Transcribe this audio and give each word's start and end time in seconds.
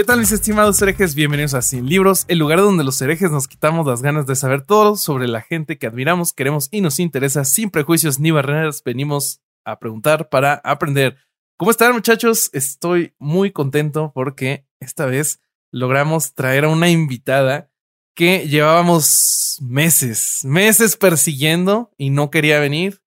¿Qué 0.00 0.04
tal 0.04 0.20
mis 0.20 0.32
estimados 0.32 0.80
herejes? 0.80 1.14
Bienvenidos 1.14 1.52
a 1.52 1.60
Sin 1.60 1.86
Libros, 1.86 2.24
el 2.28 2.38
lugar 2.38 2.60
donde 2.60 2.84
los 2.84 3.02
herejes 3.02 3.30
nos 3.30 3.46
quitamos 3.46 3.86
las 3.86 4.00
ganas 4.00 4.24
de 4.24 4.34
saber 4.34 4.62
todo 4.62 4.96
sobre 4.96 5.28
la 5.28 5.42
gente 5.42 5.76
que 5.76 5.86
admiramos, 5.86 6.32
queremos 6.32 6.68
y 6.70 6.80
nos 6.80 6.98
interesa 6.98 7.44
sin 7.44 7.68
prejuicios 7.68 8.18
ni 8.18 8.30
barreras. 8.30 8.82
Venimos 8.82 9.42
a 9.62 9.78
preguntar 9.78 10.30
para 10.30 10.54
aprender. 10.64 11.18
¿Cómo 11.58 11.70
están 11.70 11.92
muchachos? 11.92 12.48
Estoy 12.54 13.12
muy 13.18 13.50
contento 13.50 14.10
porque 14.14 14.66
esta 14.80 15.04
vez 15.04 15.42
logramos 15.70 16.32
traer 16.32 16.64
a 16.64 16.68
una 16.68 16.88
invitada 16.88 17.70
que 18.14 18.48
llevábamos 18.48 19.58
meses, 19.60 20.40
meses 20.44 20.96
persiguiendo 20.96 21.92
y 21.98 22.08
no 22.08 22.30
quería 22.30 22.58
venir, 22.58 23.02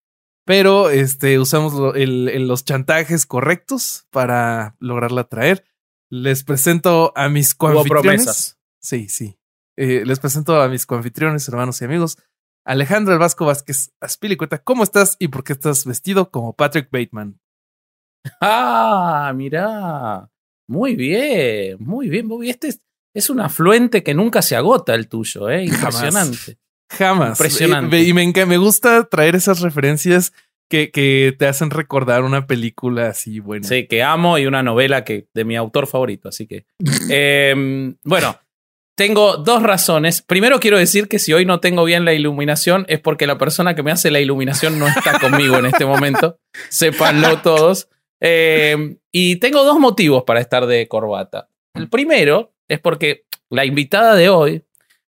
pero 0.45 0.91
este, 0.91 1.39
usamos 1.39 1.73
los 1.73 2.65
chantajes 2.65 3.25
correctos 3.25 4.05
para 4.11 4.75
lograrla 4.79 5.23
traer. 5.23 5.65
Les 6.15 6.43
presento 6.43 7.11
a 7.15 7.27
mis 7.27 7.55
coanfitriones. 7.55 8.03
promesas. 8.03 8.59
Sí, 8.79 9.09
sí. 9.09 9.39
Eh, 9.75 10.03
les 10.05 10.19
presento 10.19 10.61
a 10.61 10.67
mis 10.67 10.85
coanfitriones, 10.85 11.47
hermanos 11.47 11.81
y 11.81 11.85
amigos. 11.85 12.19
Alejandro 12.63 13.13
El 13.13 13.19
Vasco 13.19 13.45
Vázquez 13.45 13.93
Aspilicueta, 13.99 14.59
¿cómo 14.59 14.83
estás 14.83 15.15
y 15.17 15.29
por 15.29 15.43
qué 15.43 15.53
estás 15.53 15.87
vestido 15.87 16.29
como 16.29 16.53
Patrick 16.53 16.91
Bateman? 16.91 17.41
Ah, 18.39 19.33
mirá. 19.35 20.29
Muy 20.67 20.95
bien, 20.95 21.77
muy 21.79 22.09
bien. 22.09 22.27
Bobby. 22.27 22.51
Este 22.51 22.67
es, 22.67 22.79
es 23.15 23.31
un 23.31 23.39
afluente 23.39 24.03
que 24.03 24.13
nunca 24.13 24.43
se 24.43 24.55
agota 24.55 24.93
el 24.93 25.07
tuyo, 25.07 25.49
¿eh? 25.49 25.67
Jamás. 25.67 25.95
Impresionante. 25.95 26.59
Jamás. 26.91 27.39
Impresionante. 27.39 28.03
Y, 28.03 28.13
me 28.13 28.57
gusta 28.59 29.05
traer 29.05 29.35
esas 29.35 29.61
referencias 29.61 30.31
que, 30.73 30.89
que 30.89 31.35
te 31.37 31.45
hacen 31.45 31.69
recordar 31.69 32.23
una 32.23 32.47
película 32.47 33.09
así 33.09 33.39
buena. 33.39 33.67
Sí, 33.67 33.85
que 33.85 34.01
amo 34.01 34.39
y 34.39 34.47
una 34.47 34.63
novela 34.63 35.03
que 35.03 35.27
de 35.31 35.45
mi 35.45 35.55
autor 35.55 35.85
favorito, 35.85 36.29
así 36.29 36.47
que. 36.47 36.65
Em, 37.11 37.95
bueno, 38.03 38.39
tengo 38.95 39.37
dos 39.37 39.61
razones. 39.61 40.23
Primero 40.23 40.59
quiero 40.59 40.79
decir 40.79 41.07
que 41.07 41.19
si 41.19 41.31
hoy 41.31 41.45
no 41.45 41.59
tengo 41.59 41.83
bien 41.83 42.05
la 42.05 42.13
iluminación 42.13 42.87
es 42.89 42.99
porque 42.99 43.27
la 43.27 43.37
persona 43.37 43.75
que 43.75 43.83
me 43.83 43.91
hace 43.91 44.09
la 44.09 44.19
iluminación 44.19 44.79
no 44.79 44.87
está 44.87 45.19
conmigo 45.19 45.59
en 45.59 45.67
este 45.67 45.85
momento. 45.85 46.39
Sépanlo 46.69 47.37
todos. 47.43 47.87
Em, 48.19 48.97
y 49.11 49.35
tengo 49.35 49.63
dos 49.65 49.77
motivos 49.77 50.23
para 50.23 50.39
estar 50.39 50.65
de 50.65 50.87
corbata. 50.87 51.49
El 51.75 51.87
primero 51.87 52.55
es 52.67 52.79
porque 52.79 53.25
la 53.51 53.65
invitada 53.65 54.15
de 54.15 54.29
hoy 54.29 54.63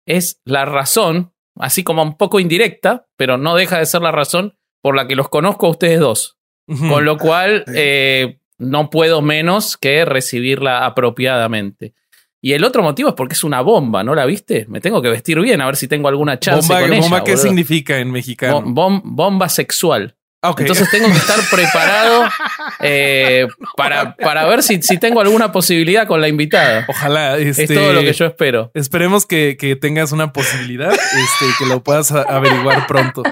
es 0.07 0.41
la 0.45 0.65
razón, 0.65 1.33
así 1.57 1.85
como 1.85 2.03
un 2.03 2.17
poco 2.17 2.41
indirecta, 2.41 3.07
pero 3.17 3.39
no 3.39 3.55
deja 3.55 3.79
de 3.79 3.87
ser 3.87 4.03
la 4.03 4.11
razón 4.11 4.59
por 4.83 4.95
la 4.95 5.07
que 5.09 5.17
los 5.17 5.29
conozco 5.31 5.67
a 5.67 5.71
ustedes 5.71 6.01
dos. 6.01 6.37
Con 6.67 7.05
lo 7.05 7.17
cual, 7.19 7.65
eh, 7.75 8.39
no 8.59 8.89
puedo 8.91 9.21
menos 9.23 9.77
que 9.77 10.05
recibirla 10.05 10.85
apropiadamente. 10.87 11.95
Y 12.41 12.55
el 12.55 12.65
otro 12.65 12.83
motivo 12.83 13.09
es 13.11 13.15
porque 13.15 13.35
es 13.35 13.45
una 13.45 13.61
bomba, 13.61 14.03
¿no 14.05 14.15
la 14.15 14.25
viste? 14.27 14.67
Me 14.69 14.81
tengo 14.81 15.01
que 15.03 15.09
vestir 15.09 15.39
bien 15.41 15.61
a 15.61 15.67
ver 15.67 15.77
si 15.77 15.87
tengo 15.87 16.09
alguna 16.09 16.39
chance 16.41 16.67
bomba, 16.69 16.81
con 16.81 16.93
ella. 16.93 17.01
bomba, 17.03 17.25
¿qué 17.25 17.33
boludo. 17.33 17.43
significa 17.47 17.99
en 17.99 18.11
mexicano? 18.11 18.63
Bom- 18.63 18.75
bom- 18.75 19.01
bomba 19.05 19.49
sexual. 19.49 20.17
Ah. 20.45 20.53
Entonces 20.59 20.91
tengo 20.91 21.07
que 21.07 21.13
estar 21.19 21.39
preparado 21.53 22.25
eh, 22.81 23.47
para, 23.77 24.17
para 24.17 24.45
ver 24.47 24.65
si, 24.65 24.83
si 24.83 24.99
tengo 24.99 25.21
alguna 25.21 25.53
posibilidad 25.53 26.07
con 26.09 26.21
la 26.21 26.27
invitada. 26.27 26.85
Ojalá. 26.89 27.39
Este, 27.39 27.63
Es 27.65 27.73
todo 27.75 27.93
lo 27.93 28.01
que 28.01 28.13
yo 28.13 28.27
espero. 28.27 28.71
Esperemos 28.75 29.25
que, 29.25 29.57
que 29.57 29.77
tengas 29.77 30.11
una 30.11 30.33
posibilidad, 30.33 30.93
este, 30.93 31.47
que 31.61 31.67
lo 31.67 31.83
puedas 31.85 32.11
averiguar 32.11 32.89
pronto. 32.89 33.23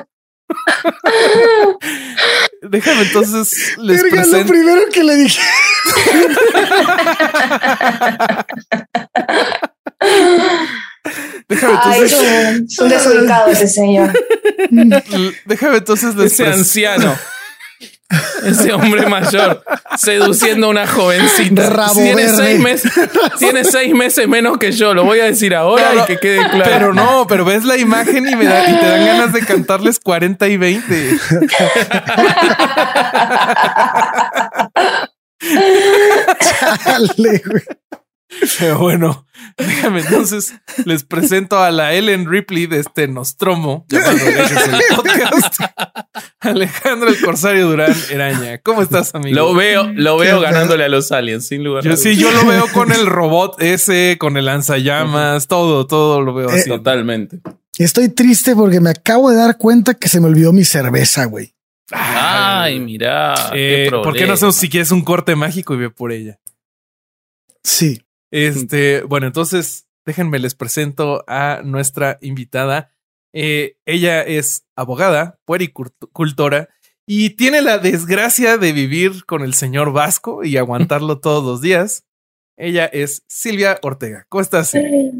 Déjame 2.62 3.02
entonces 3.02 3.76
les 3.78 4.02
Verga, 4.02 4.24
lo 4.26 4.46
primero 4.46 4.82
que 4.92 5.04
le 5.04 5.14
dije. 5.16 5.40
Déjame 11.48 11.78
Ay, 11.82 12.02
es 12.02 12.12
entonces, 12.12 12.58
un, 12.60 12.64
es 12.66 12.78
un 12.78 12.88
desubicado 12.88 13.50
ese 13.50 13.66
señor. 13.68 14.12
déjame 15.46 15.78
entonces 15.78 16.14
les 16.14 16.32
Ese 16.32 16.44
pres- 16.46 16.52
anciano. 16.54 17.16
Ese 18.44 18.72
hombre 18.72 19.06
mayor 19.06 19.62
seduciendo 19.96 20.66
a 20.66 20.70
una 20.70 20.86
jovencita. 20.86 21.70
Rabo 21.70 21.94
tiene, 21.94 22.14
verde. 22.26 22.36
seis 22.36 22.60
meses, 22.60 22.92
tiene 23.38 23.64
seis 23.64 23.94
meses 23.94 24.26
menos 24.28 24.58
que 24.58 24.72
yo. 24.72 24.94
Lo 24.94 25.04
voy 25.04 25.20
a 25.20 25.24
decir 25.26 25.54
ahora 25.54 25.90
No, 25.90 25.94
no, 25.96 26.02
y 26.02 26.06
que 26.06 26.18
quede 26.18 26.38
claro. 26.50 26.64
Pero 26.64 26.94
no, 26.94 27.26
pero 27.28 27.44
ves 27.44 27.64
la 27.64 27.76
imagen 27.76 28.28
y, 28.28 28.34
me 28.34 28.46
da- 28.46 28.68
y 28.68 28.78
te 28.80 28.86
dan 28.86 29.06
ganas 29.06 29.32
de 29.32 29.40
cantarles 29.44 30.00
40 30.00 30.48
y 30.48 30.56
20. 30.56 31.18
Dale, 36.84 37.42
güey. 37.46 37.62
Pero 38.58 38.78
bueno, 38.78 39.26
déjame 39.58 40.00
entonces 40.02 40.54
les 40.84 41.02
presento 41.04 41.58
a 41.58 41.70
la 41.72 41.92
Ellen 41.94 42.30
Ripley 42.30 42.66
de 42.66 42.78
este 42.78 43.08
Nostromo 43.08 43.84
llamado 43.88 44.12
el 44.14 44.96
Podcast. 44.96 45.56
Alejandro 46.54 47.08
el 47.10 47.20
Corsario 47.20 47.68
Durán 47.68 47.94
Eraña. 48.10 48.58
¿Cómo 48.58 48.82
estás, 48.82 49.14
amigo? 49.14 49.34
Lo 49.36 49.54
veo, 49.54 49.92
lo 49.94 50.16
Qué 50.18 50.24
veo 50.24 50.40
ganándole 50.40 50.84
a 50.84 50.88
los 50.88 51.12
aliens, 51.12 51.46
sin 51.46 51.62
lugar 51.64 51.80
a 51.80 51.84
Yo 51.84 51.90
dudas. 51.90 52.02
sí, 52.02 52.16
yo 52.16 52.30
lo 52.32 52.46
veo 52.46 52.66
con 52.72 52.92
el 52.92 53.06
robot 53.06 53.60
ese, 53.60 54.16
con 54.18 54.36
el 54.36 54.46
lanzallamas, 54.46 55.48
todo, 55.48 55.86
todo 55.86 56.22
lo 56.22 56.32
veo 56.34 56.48
Eh, 56.50 56.54
así. 56.60 56.68
Totalmente. 56.70 57.40
Estoy 57.78 58.08
triste 58.08 58.56
porque 58.56 58.80
me 58.80 58.90
acabo 58.90 59.30
de 59.30 59.36
dar 59.36 59.56
cuenta 59.58 59.94
que 59.94 60.08
se 60.08 60.20
me 60.20 60.26
olvidó 60.28 60.52
mi 60.52 60.64
cerveza, 60.64 61.24
güey. 61.26 61.54
Ay, 61.92 62.78
mira. 62.80 63.34
Eh, 63.52 63.88
¿Por 63.90 64.14
qué 64.14 64.26
no 64.26 64.34
hacemos 64.34 64.56
si 64.56 64.68
quieres 64.68 64.92
un 64.92 65.02
corte 65.02 65.34
mágico 65.36 65.74
y 65.74 65.78
ve 65.78 65.90
por 65.90 66.12
ella? 66.12 66.38
Sí. 67.64 68.02
Este, 68.30 69.02
bueno, 69.02 69.26
entonces 69.26 69.86
déjenme 70.06 70.38
les 70.38 70.54
presento 70.54 71.24
a 71.26 71.60
nuestra 71.64 72.18
invitada. 72.22 72.92
Eh, 73.32 73.74
ella 73.86 74.22
es 74.22 74.64
abogada, 74.76 75.38
puericultora 75.44 76.68
y 77.06 77.30
tiene 77.30 77.62
la 77.62 77.78
desgracia 77.78 78.56
de 78.56 78.72
vivir 78.72 79.24
con 79.26 79.42
el 79.42 79.54
señor 79.54 79.92
Vasco 79.92 80.44
y 80.44 80.56
aguantarlo 80.56 81.18
todos 81.20 81.44
los 81.44 81.60
días. 81.60 82.04
Ella 82.56 82.86
es 82.86 83.22
Silvia 83.28 83.78
Ortega. 83.82 84.26
¿Cómo 84.28 84.42
estás? 84.42 84.68
Silvia? 84.68 85.12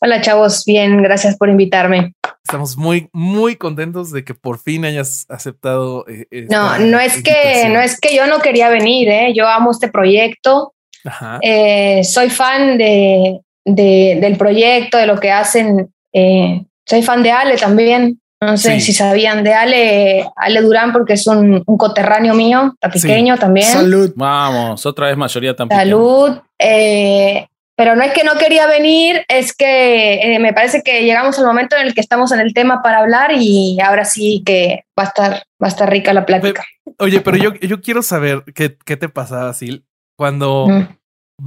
Hola 0.00 0.20
chavos, 0.20 0.64
bien, 0.64 1.02
gracias 1.02 1.36
por 1.36 1.48
invitarme. 1.48 2.14
Estamos 2.44 2.76
muy, 2.76 3.08
muy 3.12 3.56
contentos 3.56 4.10
de 4.12 4.24
que 4.24 4.32
por 4.34 4.58
fin 4.58 4.84
hayas 4.84 5.26
aceptado. 5.28 6.06
eh, 6.08 6.26
No, 6.48 6.72
esta 6.74 6.78
no 6.78 7.00
es 7.00 7.22
que 7.22 7.68
no 7.68 7.80
es 7.80 7.98
que 8.00 8.14
yo 8.16 8.26
no 8.26 8.38
quería 8.40 8.68
venir, 8.70 9.08
¿eh? 9.08 9.32
yo 9.34 9.46
amo 9.48 9.70
este 9.72 9.88
proyecto, 9.88 10.72
Ajá. 11.04 11.38
eh, 11.42 12.02
soy 12.04 12.30
fan 12.30 12.78
de, 12.78 13.40
de- 13.66 14.18
del 14.20 14.36
proyecto, 14.38 14.98
de 14.98 15.06
lo 15.06 15.18
que 15.18 15.30
hacen. 15.30 15.92
eh, 16.14 16.64
soy 16.88 17.02
fan 17.02 17.22
de 17.22 17.30
Ale 17.30 17.56
también. 17.56 18.20
No 18.40 18.56
sé 18.56 18.74
Sí. 18.74 18.80
si 18.80 18.92
sabían 18.92 19.42
de 19.42 19.52
Ale, 19.52 20.28
Ale 20.36 20.62
Durán, 20.62 20.92
porque 20.92 21.14
es 21.14 21.26
un, 21.26 21.62
un 21.66 21.76
coterráneo 21.76 22.34
mío, 22.34 22.72
está 22.80 22.96
Sí. 22.96 23.06
pequeño 23.06 23.36
también. 23.36 23.66
Salud. 23.66 24.12
Vamos, 24.14 24.86
otra 24.86 25.08
vez 25.08 25.16
mayoría 25.16 25.56
tan 25.56 25.68
Salud. 25.68 26.38
eh, 26.60 27.46
pero 27.76 27.94
no 27.96 28.02
es 28.02 28.12
que 28.12 28.24
no 28.24 28.34
quería 28.34 28.66
venir, 28.66 29.24
es 29.28 29.54
que 29.56 30.14
eh, 30.34 30.38
me 30.40 30.52
parece 30.52 30.82
que 30.82 31.02
llegamos 31.04 31.38
al 31.38 31.46
momento 31.46 31.76
en 31.76 31.86
el 31.86 31.94
que 31.94 32.00
estamos 32.00 32.30
en 32.32 32.40
el 32.40 32.52
tema 32.54 32.80
para 32.82 32.98
hablar 32.98 33.30
y 33.36 33.78
ahora 33.80 34.04
sí 34.04 34.42
que 34.46 34.84
va 34.98 35.04
a 35.04 35.06
estar, 35.06 35.32
va 35.62 35.66
a 35.66 35.68
estar 35.68 35.88
rica 35.90 36.12
la 36.12 36.26
plática. 36.26 36.64
Oye, 36.98 37.20
pero 37.20 37.36
yo, 37.36 37.54
yo 37.54 37.80
quiero 37.80 38.02
saber 38.02 38.42
qué, 38.54 38.76
qué 38.84 38.96
te 38.96 39.08
pasaba, 39.08 39.52
Sil, 39.54 39.82
cuando 40.16 40.66
Mm. 40.68 40.88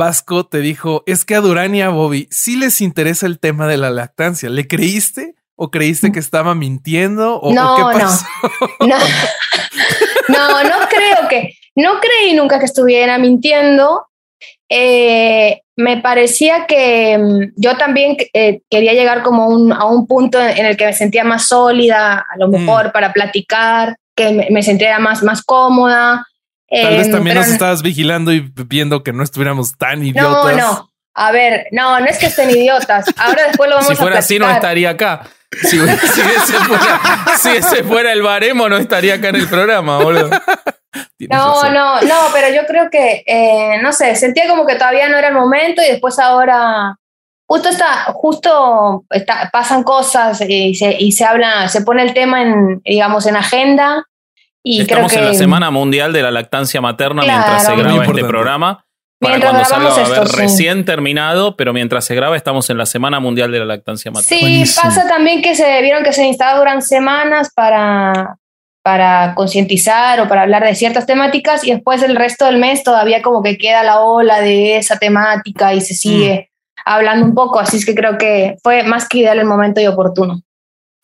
Vasco 0.01 0.45
te 0.45 0.59
dijo, 0.59 1.03
es 1.05 1.25
que 1.25 1.35
a 1.35 1.41
Durán 1.41 1.75
y 1.75 1.81
a 1.81 1.89
Bobby 1.89 2.27
sí 2.31 2.55
les 2.57 2.79
interesa 2.81 3.25
el 3.27 3.39
tema 3.39 3.67
de 3.67 3.77
la 3.77 3.89
lactancia. 3.89 4.49
¿Le 4.49 4.67
creíste 4.67 5.35
o 5.55 5.69
creíste 5.69 6.11
que 6.11 6.19
estaba 6.19 6.55
mintiendo 6.55 7.35
o, 7.35 7.49
o 7.49 7.53
No, 7.53 7.75
qué 7.75 7.81
no. 7.81 7.91
pasó? 7.91 8.25
No, 8.79 8.97
no, 10.29 10.63
no 10.63 10.75
creo 10.89 11.27
que, 11.29 11.53
no 11.75 11.99
creí 11.99 12.33
nunca 12.33 12.57
que 12.59 12.65
estuviera 12.65 13.17
mintiendo. 13.17 14.07
Eh, 14.69 15.61
me 15.75 15.97
parecía 15.97 16.65
que 16.67 17.17
mm, 17.17 17.53
yo 17.61 17.75
también 17.77 18.15
eh, 18.33 18.61
quería 18.69 18.93
llegar 18.93 19.21
como 19.23 19.47
un- 19.49 19.73
a 19.73 19.85
un 19.85 20.07
punto 20.07 20.39
en 20.41 20.65
el 20.65 20.77
que 20.77 20.85
me 20.85 20.93
sentía 20.93 21.23
más 21.25 21.47
sólida, 21.47 22.19
a 22.29 22.37
lo 22.37 22.47
Mm. 22.47 22.51
mejor 22.51 22.91
para 22.93 23.11
platicar, 23.11 23.97
que 24.15 24.31
me, 24.31 24.47
me 24.51 24.63
sentía 24.63 24.97
más, 24.99 25.21
más 25.23 25.43
cómoda. 25.43 26.25
Tal 26.71 26.95
vez 26.97 27.07
Em, 27.07 27.11
también 27.11 27.35
nos 27.35 27.47
estabas 27.47 27.81
vigilando 27.81 28.31
y 28.31 28.49
viendo 28.65 29.03
que 29.03 29.11
no 29.11 29.23
estuviéramos 29.23 29.77
tan 29.77 30.03
idiotas. 30.03 30.55
No, 30.55 30.71
no. 30.71 30.91
A 31.13 31.31
ver, 31.33 31.67
no, 31.71 31.99
no 31.99 32.05
es 32.05 32.17
que 32.17 32.27
estén 32.27 32.49
idiotas. 32.49 33.05
Ahora 33.17 33.47
después 33.47 33.69
lo 33.69 33.75
vamos 33.77 33.87
Si 33.87 33.93
a 33.93 33.97
fuera 33.97 34.19
así, 34.19 34.39
no 34.39 34.49
estaría 34.49 34.91
acá. 34.91 35.23
Si, 35.63 35.77
si 35.79 36.21
ese 36.21 36.53
fuera, 36.65 37.01
si 37.37 37.49
ese 37.49 37.83
fuera 37.83 38.13
el 38.13 38.21
baremo, 38.21 38.69
no 38.69 38.77
estaría 38.77 39.15
acá 39.15 39.29
en 39.29 39.35
el 39.35 39.47
programa, 39.49 39.97
boludo. 39.97 40.29
Tienes 41.17 41.37
No, 41.37 41.53
razón. 41.61 41.73
no, 41.73 42.01
no, 42.01 42.15
pero 42.33 42.53
yo 42.53 42.65
creo 42.65 42.89
que, 42.89 43.23
eh, 43.25 43.79
no 43.81 43.91
sé, 43.91 44.15
sentía 44.15 44.47
como 44.47 44.65
que 44.65 44.75
todavía 44.75 45.09
no 45.09 45.17
era 45.17 45.27
el 45.27 45.33
momento 45.33 45.81
y 45.81 45.87
después 45.87 46.19
ahora, 46.19 46.95
justo 47.47 47.69
está, 47.69 48.05
justo 48.13 49.03
está, 49.09 49.49
pasan 49.51 49.83
cosas 49.83 50.41
y 50.47 50.73
se, 50.75 50.95
y 50.97 51.11
se 51.11 51.25
habla, 51.25 51.67
se 51.67 51.81
pone 51.81 52.03
el 52.03 52.13
tema 52.13 52.41
en, 52.41 52.81
digamos, 52.85 53.25
en 53.25 53.35
agenda 53.35 54.05
y 54.63 54.81
Estamos 54.81 55.11
creo 55.11 55.21
que 55.21 55.27
en 55.27 55.31
la 55.33 55.37
Semana 55.37 55.71
Mundial 55.71 56.13
de 56.13 56.21
la 56.21 56.31
Lactancia 56.31 56.81
Materna 56.81 57.23
Claro. 57.23 57.39
mientras 57.39 57.65
se 57.65 57.75
graba 57.75 58.05
este 58.05 58.23
programa. 58.25 58.85
Para 59.19 59.35
Mientras 59.37 59.51
cuando 59.69 59.69
salga 59.69 59.89
a 60.03 60.05
haber 60.07 60.23
esto, 60.23 60.35
sí. 60.35 60.41
recién 60.41 60.83
terminado, 60.85 61.55
pero 61.55 61.73
mientras 61.73 62.05
se 62.05 62.15
graba 62.15 62.35
estamos 62.35 62.69
en 62.71 62.77
la 62.79 62.87
Semana 62.87 63.19
Mundial 63.19 63.51
de 63.51 63.59
la 63.59 63.65
Lactancia 63.65 64.09
Materna. 64.09 64.27
Sí, 64.37 64.41
Buenísimo. 64.43 64.81
pasa 64.83 65.07
también 65.07 65.41
que 65.43 65.53
se 65.55 65.81
vieron 65.83 66.03
que 66.03 66.11
se 66.11 66.25
instauran 66.25 66.81
semanas 66.81 67.51
para, 67.53 68.37
para 68.81 69.35
concientizar 69.35 70.19
o 70.21 70.27
para 70.27 70.41
hablar 70.41 70.63
de 70.63 70.73
ciertas 70.73 71.05
temáticas 71.05 71.63
y 71.63 71.71
después 71.71 72.01
el 72.01 72.15
resto 72.15 72.45
del 72.45 72.57
mes 72.57 72.83
todavía 72.83 73.21
como 73.21 73.43
que 73.43 73.59
queda 73.59 73.83
la 73.83 73.99
ola 74.01 74.41
de 74.41 74.77
esa 74.77 74.97
temática 74.97 75.73
y 75.75 75.81
se 75.81 75.93
sigue 75.93 76.49
hablando 76.83 77.23
un 77.25 77.35
poco, 77.35 77.59
así 77.59 77.77
es 77.77 77.85
que 77.85 77.93
creo 77.93 78.17
que 78.17 78.55
fue 78.63 78.81
más 78.81 79.07
que 79.07 79.19
ideal 79.19 79.37
el 79.37 79.45
momento 79.45 79.79
y 79.81 79.85
oportuno. 79.85 80.41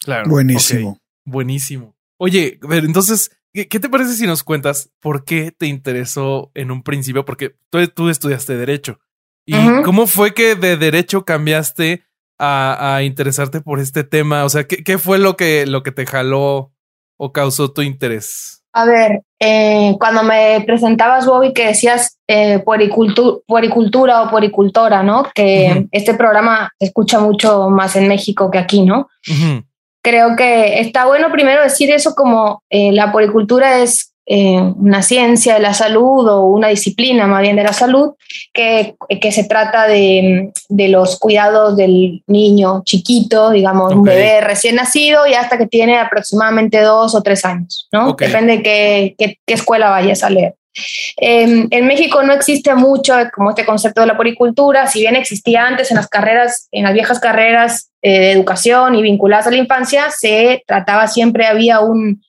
Claro. 0.04 0.28
Buenísimo. 0.28 0.98
Buenísimo. 1.24 1.94
Oye, 2.18 2.58
a 2.64 2.68
ver, 2.68 2.84
entonces, 2.86 3.30
¿qué, 3.66 3.80
te 3.80 3.90
parece 3.90 4.14
si 4.14 4.28
nos 4.28 4.44
cuentas 4.44 4.92
por 5.00 5.26
qué 5.26 5.52
te 5.52 5.66
interesó 5.66 6.52
en 6.54 6.72
un 6.72 6.84
principio? 6.84 7.26
Porque 7.26 7.56
tú, 7.70 7.86
tú 7.88 8.10
estudiaste 8.10 8.56
Derecho. 8.56 9.00
¿Y 9.46 9.56
cómo 9.84 10.08
fue 10.08 10.34
que 10.34 10.56
de 10.56 10.76
Derecho 10.76 11.24
cambiaste 11.24 12.04
a, 12.38 12.96
a 12.98 13.04
interesarte 13.04 13.62
por 13.62 13.80
este 13.80 14.04
tema? 14.04 14.44
O 14.44 14.50
sea, 14.50 14.66
¿qué, 14.66 14.84
qué 14.84 14.98
fue 14.98 15.20
lo 15.20 15.38
que, 15.38 15.66
lo 15.66 15.84
que 15.84 15.92
te 15.92 16.06
jaló 16.06 16.74
o 17.18 17.32
causó 17.32 17.72
tu 17.72 17.82
interés? 17.82 18.64
A 18.74 18.86
ver, 18.86 19.22
eh, 19.40 19.96
cuando 20.00 20.22
me 20.22 20.62
presentabas, 20.68 21.26
Bobby, 21.26 21.54
que 21.54 21.68
decías 21.68 22.20
eh, 22.28 22.62
puericultu- 22.64 23.42
puericultura 23.48 24.22
o 24.22 24.30
puericultora, 24.30 25.02
¿no? 25.02 25.26
Que 25.34 25.88
este 25.92 26.14
programa 26.14 26.70
se 26.78 26.88
escucha 26.88 27.20
mucho 27.20 27.70
más 27.70 27.96
en 27.96 28.08
México 28.08 28.52
que 28.52 28.60
aquí, 28.60 28.84
¿no? 28.84 29.08
Ujú, 29.28 29.64
creo 30.08 30.36
que 30.36 30.80
está 30.80 31.06
bueno 31.06 31.32
primero 31.32 31.62
decir 31.64 31.92
eso 31.92 32.14
como 32.16 32.64
eh, 32.70 32.92
la 32.94 33.12
poricultura 33.12 33.80
es 33.82 34.14
eh, 34.30 34.60
una 34.78 35.02
ciencia 35.04 35.54
de 35.54 35.62
la 35.62 35.74
salud 35.74 36.28
o 36.28 36.44
una 36.46 36.68
disciplina 36.68 37.28
más 37.28 37.42
bien 37.42 37.56
de 37.56 37.64
la 37.64 37.72
salud 37.74 38.12
que, 38.54 38.96
que 39.22 39.32
se 39.32 39.46
trata 39.46 39.88
de, 39.88 40.52
de 40.70 40.88
los 40.90 41.18
cuidados 41.18 41.78
del 41.78 42.24
niño 42.28 42.84
chiquito, 42.86 43.52
digamos, 43.52 43.94
un 43.94 44.00
Ok. 44.02 44.08
bebé 44.08 44.42
recién 44.42 44.76
nacido 44.76 45.26
y 45.28 45.34
hasta 45.34 45.58
que 45.58 45.68
tiene 45.68 45.98
aproximadamente 45.98 46.82
dos 46.82 47.16
o 47.16 47.22
tres 47.22 47.46
años, 47.46 47.88
¿no? 47.94 48.10
Ok. 48.10 48.22
Depende 48.24 48.58
de 48.58 48.64
qué, 48.64 49.16
qué- 49.18 49.38
qué 49.46 49.54
escuela 49.54 49.90
vayas 49.90 50.24
a 50.24 50.30
leer. 50.30 50.56
Eh, 51.20 51.66
en 51.72 51.88
México 51.88 52.22
no 52.22 52.34
existe 52.34 52.76
mucho 52.76 53.14
como 53.34 53.50
este 53.52 53.66
concepto 53.66 54.02
de 54.02 54.08
la 54.08 54.18
poricultura, 54.18 54.86
si 54.88 55.00
bien 55.00 55.16
existía 55.16 55.66
antes 55.66 55.90
en 55.90 55.98
las 55.98 56.08
carreras, 56.08 56.68
en 56.72 56.84
las 56.84 56.94
viejas 56.94 57.20
carreras 57.20 57.90
eh, 58.08 58.20
de 58.20 58.32
educación 58.32 58.96
y 58.96 59.02
vinculadas 59.02 59.48
a 59.48 59.52
la 59.52 59.58
infancia, 59.58 60.06
se 60.10 60.64
trataba 60.68 61.08
siempre, 61.08 61.46
había 61.48 61.80
un, 61.80 62.22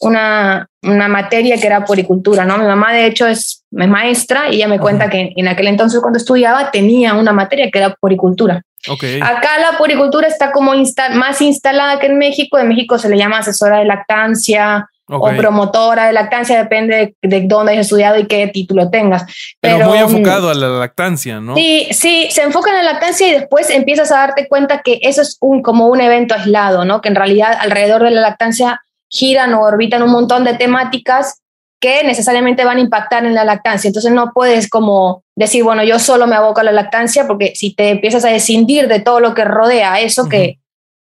una, 0.00 0.68
una 0.82 1.08
materia 1.08 1.58
que 1.58 1.66
era 1.66 1.84
poricultura, 1.84 2.44
¿no? 2.44 2.58
Mi 2.58 2.66
mamá 2.66 2.92
de 2.92 3.06
hecho 3.06 3.26
es, 3.26 3.64
es 3.70 3.88
maestra 3.88 4.48
y 4.50 4.56
ella 4.56 4.68
me 4.68 4.78
cuenta 4.78 5.08
que 5.08 5.32
en 5.36 5.48
aquel 5.48 5.66
entonces 5.68 6.00
cuando 6.00 6.18
estudiaba 6.18 6.70
tenía 6.70 7.14
una 7.14 7.32
materia 7.32 7.70
que 7.70 7.78
era 7.78 7.94
poricultura. 8.00 8.62
Ok. 8.88 9.04
Acá 9.20 9.58
la 9.58 9.78
poricultura 9.78 10.28
está 10.28 10.52
como 10.52 10.72
insta- 10.74 11.10
más 11.14 11.40
instalada 11.40 11.98
que 11.98 12.06
en 12.06 12.18
México, 12.18 12.58
en 12.58 12.68
México 12.68 12.98
se 12.98 13.08
le 13.08 13.16
llama 13.16 13.38
asesora 13.38 13.78
de 13.78 13.84
lactancia, 13.84 14.88
o 15.08 15.30
promotora 15.36 16.06
de 16.06 16.12
lactancia, 16.12 16.58
depende 16.58 17.14
de, 17.22 17.28
de 17.28 17.46
dónde 17.46 17.72
hayas 17.72 17.86
estudiado 17.86 18.18
y 18.18 18.26
qué 18.26 18.48
título 18.48 18.90
tengas. 18.90 19.24
Pero, 19.60 19.88
muy 19.88 19.98
mm, 19.98 20.02
enfocado 20.02 20.50
a 20.50 20.54
la 20.54 20.68
lactancia, 20.68 21.40
¿no? 21.40 21.54
Sí, 21.54 21.88
sí, 21.92 22.28
se 22.30 22.42
enfoca 22.42 22.70
en 22.70 22.84
la 22.84 22.92
lactancia 22.92 23.28
y 23.28 23.32
después 23.32 23.70
empiezas 23.70 24.10
a 24.10 24.18
darte 24.18 24.48
cuenta 24.48 24.82
que 24.82 24.98
eso 25.02 25.22
es 25.22 25.36
un, 25.40 25.62
como 25.62 25.86
un 25.86 26.00
evento 26.00 26.34
aislado, 26.34 26.84
¿no? 26.84 27.00
Que 27.00 27.08
en 27.08 27.14
realidad 27.14 27.56
alrededor 27.60 28.02
de 28.02 28.10
la 28.10 28.20
lactancia 28.20 28.80
giran 29.08 29.54
o 29.54 29.62
orbitan 29.62 30.02
un 30.02 30.10
montón 30.10 30.44
de 30.44 30.54
temáticas 30.54 31.40
que 31.80 32.02
necesariamente 32.04 32.64
van 32.64 32.78
a 32.78 32.80
impactar 32.80 33.24
en 33.26 33.34
la 33.34 33.44
lactancia. 33.44 33.88
Entonces 33.88 34.10
no 34.12 34.32
puedes 34.34 34.68
como 34.68 35.22
decir, 35.36 35.62
bueno, 35.62 35.84
yo 35.84 35.98
solo 35.98 36.26
me 36.26 36.34
aboco 36.34 36.60
a 36.60 36.64
la 36.64 36.72
lactancia 36.72 37.26
porque 37.26 37.52
si 37.54 37.74
te 37.74 37.90
empiezas 37.90 38.24
a 38.24 38.28
descindir 38.28 38.88
de 38.88 39.00
todo 39.00 39.20
lo 39.20 39.34
que 39.34 39.44
rodea 39.44 40.00
eso, 40.00 40.28
que 40.28 40.58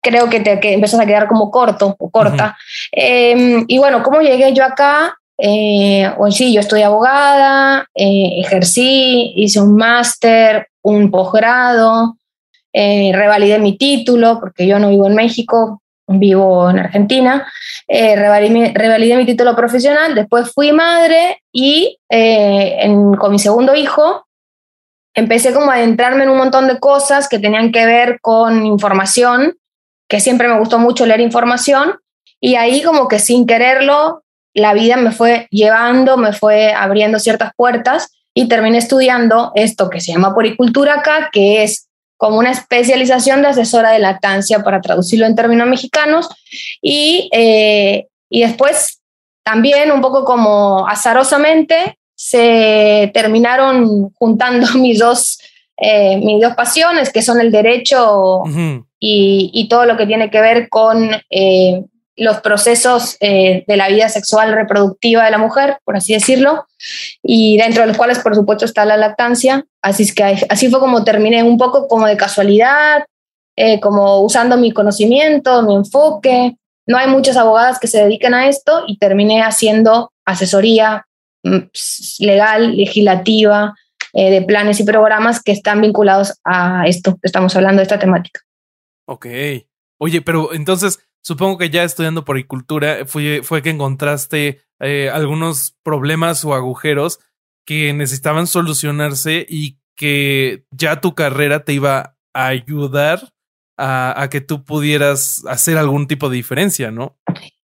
creo 0.01 0.30
que 0.30 0.39
te 0.39 0.59
que 0.59 0.74
empiezas 0.74 1.00
a 1.00 1.06
quedar 1.06 1.27
como 1.27 1.51
corto 1.51 1.95
o 1.98 2.09
corta. 2.09 2.57
Eh, 2.92 3.63
y 3.68 3.77
bueno, 3.77 4.01
¿cómo 4.03 4.21
llegué 4.21 4.53
yo 4.53 4.63
acá? 4.63 5.15
Eh, 5.38 6.12
bueno, 6.18 6.31
sí, 6.31 6.53
yo 6.53 6.59
estoy 6.59 6.81
abogada, 6.83 7.88
eh, 7.95 8.39
ejercí, 8.39 9.33
hice 9.36 9.59
un 9.59 9.75
máster, 9.75 10.68
un 10.83 11.09
posgrado, 11.09 12.15
eh, 12.74 13.12
revalidé 13.13 13.57
mi 13.59 13.77
título 13.77 14.39
porque 14.39 14.68
yo 14.68 14.77
no 14.80 14.89
vivo 14.89 15.07
en 15.07 15.15
México, 15.15 15.81
vivo 16.07 16.69
en 16.69 16.80
Argentina, 16.80 17.47
eh, 17.88 18.15
revalidé, 18.15 18.71
revalidé 18.75 19.15
mi 19.18 19.25
título 19.25 19.56
profesional, 19.56 20.13
después 20.13 20.51
fui 20.54 20.71
madre 20.71 21.42
y 21.51 21.97
eh, 22.09 22.77
en- 22.81 23.13
con 23.15 23.31
mi 23.31 23.39
segundo 23.39 23.74
hijo 23.75 24.25
empecé 25.13 25.54
como 25.54 25.71
a 25.71 25.75
adentrarme 25.75 26.24
en 26.24 26.30
un 26.30 26.38
montón 26.38 26.68
de 26.68 26.80
cosas 26.80 27.27
que 27.27 27.39
tenían 27.39 27.71
que 27.71 27.86
ver 27.86 28.19
con 28.21 28.65
información, 28.65 29.56
que 30.12 30.19
siempre 30.19 30.50
me 30.50 30.60
gustó 30.60 30.78
mucho 30.78 31.06
leer 31.06 31.22
información, 31.22 31.96
y 32.42 32.56
ahí 32.56 32.84
como 32.84 33.08
que 33.08 33.18
sin 33.18 33.48
quererlo, 33.48 34.25
la 34.54 34.74
vida 34.74 34.98
me 34.98 35.13
fue 35.13 35.48
llevando, 35.52 36.18
me 36.18 36.34
fue 36.34 36.74
abriendo 36.74 37.18
ciertas 37.18 37.54
puertas 37.56 38.12
y 38.34 38.50
terminé 38.50 38.78
estudiando 38.78 39.54
esto 39.56 39.90
que 39.90 40.02
se 40.02 40.12
llama 40.12 40.36
poricultura 40.36 40.96
acá, 40.96 41.30
que 41.31 41.63
es 41.63 41.88
como 42.18 42.40
una 42.40 42.52
especialización 42.52 43.42
de 43.42 43.48
asesora 43.48 43.92
de 43.92 44.00
lactancia 44.00 44.62
para 44.63 44.81
traducirlo 44.81 45.25
en 45.25 45.36
términos 45.36 45.69
mexicanos. 45.69 46.28
Y, 46.81 47.30
eh, 47.31 48.07
y 48.30 48.42
después 48.42 49.00
también 49.44 49.94
un 49.94 50.02
poco 50.02 50.25
como 50.25 50.90
azarosamente 50.90 51.98
se 52.16 53.12
terminaron 53.14 54.12
juntando 54.16 54.68
mis 54.75 55.00
dos, 55.00 55.40
eh, 55.81 56.18
mis 56.18 56.40
dos 56.42 56.54
pasiones, 56.56 57.11
que 57.11 57.23
son 57.23 57.42
el 57.42 57.52
derecho 57.52 58.42
Ujú. 58.42 58.85
y, 59.00 59.50
y 59.52 59.68
todo 59.68 59.85
lo 59.85 59.97
que 59.97 60.06
tiene 60.06 60.30
que 60.30 60.40
ver 60.40 60.69
con 60.69 61.09
eh, 61.31 61.83
los 62.21 62.40
procesos 62.42 63.18
eh, 63.19 63.64
de 63.68 63.78
la 63.78 63.88
vida 63.88 64.07
sexual 64.07 64.54
reproductiva 64.54 65.26
de 65.26 65.31
la 65.31 65.40
mujer, 65.40 65.80
por 65.83 65.97
así 65.97 66.14
decirlo, 66.14 66.68
y 67.23 67.57
dentro 67.57 67.81
de 67.81 67.88
los 67.88 67.97
cuales, 67.97 68.19
por 68.19 68.35
supuesto, 68.35 68.66
está 68.66 68.85
la 68.85 68.95
lactancia. 68.95 69.66
Así, 69.81 70.04
es 70.04 70.14
que, 70.14 70.23
así 70.50 70.69
fue 70.69 70.80
como 70.80 71.04
terminé, 71.04 71.42
un 71.42 71.57
poco 71.57 71.88
como 71.88 72.06
de 72.06 72.16
casualidad, 72.16 73.06
eh, 73.56 73.80
como 73.80 74.21
usando 74.21 74.56
mi 74.56 74.71
conocimiento, 74.71 75.64
mi 75.64 75.73
enfoque. 75.73 76.57
No 76.85 76.97
hay 76.97 77.07
muchas 77.07 77.38
abogadas 77.38 77.80
que 77.80 77.88
se 77.88 78.04
dediquen 78.04 78.35
a 78.35 78.47
esto 78.47 78.83
y 78.85 79.00
terminé 79.00 79.42
haciendo 79.42 80.11
asesoría 80.23 81.07
mm, 81.44 81.57
legal, 82.19 82.78
legislativa, 82.78 83.73
eh, 84.14 84.31
de 84.31 84.42
planes 84.42 84.80
y 84.80 84.84
programas 84.84 85.42
que 85.42 85.52
están 85.52 85.81
vinculados 85.81 86.40
a 86.44 86.86
esto 86.88 87.14
que 87.14 87.28
estamos 87.28 87.56
hablando, 87.56 87.78
de 87.80 87.84
esta 87.84 88.00
temática. 88.00 88.42
Ok. 89.08 89.28
Oye, 90.00 90.22
pero 90.22 90.54
entonces 90.54 91.00
supongo 91.24 91.58
que 91.58 91.70
ya 91.70 91.84
estudiando 91.84 92.26
poricultura 92.26 93.06
fue, 93.06 93.42
fue 93.44 93.62
que 93.62 93.70
encontraste 93.70 94.62
eh, 94.80 95.10
algunos 95.14 95.76
problemas 95.84 96.44
o 96.44 96.54
agujeros 96.54 97.20
que 97.66 97.94
necesitaban 97.94 98.48
solucionarse 98.48 99.46
y 99.48 99.78
que 99.96 100.64
ya 100.72 101.00
tu 101.00 101.14
carrera 101.14 101.64
te 101.64 101.74
iba 101.74 102.18
a 102.34 102.48
ayudar 102.48 103.30
a, 103.78 104.22
a 104.22 104.30
que 104.30 104.42
tú 104.42 104.64
pudieras 104.64 105.44
hacer 105.48 105.78
algún 105.78 106.08
tipo 106.08 106.30
de 106.30 106.38
diferencia, 106.38 106.92
¿no? 106.92 107.18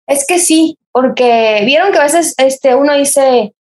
Es 0.07 0.25
que 0.25 0.39
sí, 0.39 0.77
porque 0.91 1.61
vieron 1.65 1.91
que 1.91 1.97
a 1.99 2.03
veces 2.03 2.33
este, 2.37 2.73
uno 2.73 2.95
dice, 2.95 3.53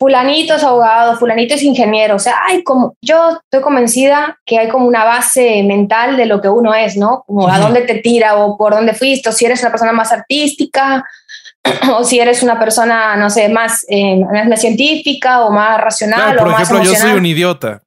fulanito 0.00 0.54
es 0.54 0.64
abogado, 0.64 1.16
fulanito 1.18 1.54
es 1.54 1.62
ingeniero, 1.62 2.16
o 2.16 2.18
sea, 2.18 2.36
hay 2.46 2.64
como, 2.64 2.96
yo 3.02 3.38
estoy 3.44 3.60
convencida 3.60 4.38
que 4.46 4.58
hay 4.58 4.70
como 4.70 4.86
una 4.86 5.04
base 5.04 5.62
mental 5.62 6.16
de 6.16 6.24
lo 6.24 6.40
que 6.40 6.48
uno 6.48 6.74
es, 6.74 6.96
¿no? 6.96 7.22
Como 7.26 7.46
a 7.46 7.52
Ujú. 7.52 7.62
dónde 7.64 7.82
te 7.82 7.96
tira 7.96 8.36
o 8.36 8.56
por 8.56 8.72
dónde 8.72 8.94
fuiste, 8.94 9.28
o 9.28 9.32
si 9.32 9.44
eres 9.44 9.60
una 9.60 9.70
persona 9.70 9.92
más 9.92 10.10
artística, 10.10 11.04
o 11.94 12.02
si 12.02 12.18
eres 12.18 12.42
una 12.42 12.58
persona, 12.58 13.14
no 13.16 13.28
sé, 13.28 13.50
más, 13.50 13.84
eh, 13.90 14.18
más 14.48 14.60
científica 14.60 15.42
o 15.44 15.50
más 15.50 15.78
racional 15.78 16.18
Claro, 16.18 16.40
o 16.40 16.44
por 16.44 16.52
más 16.52 16.62
ejemplo, 16.62 16.78
yo 16.78 16.84
soy 16.86 16.94
emocional. 16.94 17.18
un 17.18 17.26
idiota. 17.26 17.82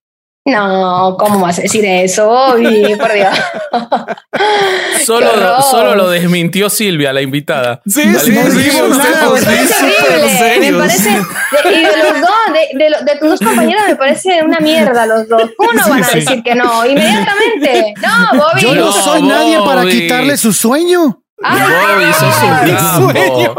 No, 0.45 1.15
¿cómo 1.17 1.39
vas 1.39 1.57
a 1.59 1.61
decir 1.61 1.85
eso, 1.85 2.27
Bobby? 2.27 2.95
Por 2.99 3.13
Dios. 3.13 3.29
Solo, 5.05 5.61
solo 5.61 5.95
lo 5.95 6.09
desmintió 6.09 6.69
Silvia, 6.69 7.11
la 7.13 7.21
invitada. 7.21 7.81
Sí, 7.85 8.01
Dale, 8.05 8.19
sí, 8.19 8.31
sí, 8.33 8.69
sí, 8.71 8.79
horrible. 8.79 10.71
Me 10.71 10.77
parece, 10.79 11.09
de- 11.09 11.71
y 11.73 11.81
de 11.81 11.97
los 12.03 12.21
dos, 12.21 12.29
de, 12.53 12.77
de, 12.77 12.85
de 13.13 13.19
tus 13.19 13.29
dos 13.31 13.39
compañeros, 13.39 13.83
me 13.87 13.95
parece 13.95 14.41
una 14.43 14.59
mierda 14.59 15.05
los 15.05 15.27
dos. 15.27 15.43
¿Cómo 15.57 15.73
no 15.73 15.87
van 15.89 16.03
a 16.03 16.07
decir 16.09 16.41
que 16.43 16.55
no? 16.55 16.85
Inmediatamente. 16.85 17.93
No, 18.01 18.39
Bobby. 18.39 18.61
Yo 18.61 18.75
no, 18.75 18.85
No, 18.85 18.91
soy 18.91 19.21
nadie 19.23 19.57
para 19.59 19.81
Bobby. 19.81 19.91
quitarle 19.91 20.37
su 20.37 20.51
sueño. 20.53 21.19
Ay, 21.43 21.61
Bobby, 21.61 22.13
sos 22.13 22.43
un 22.43 23.13
Sueño. 23.13 23.55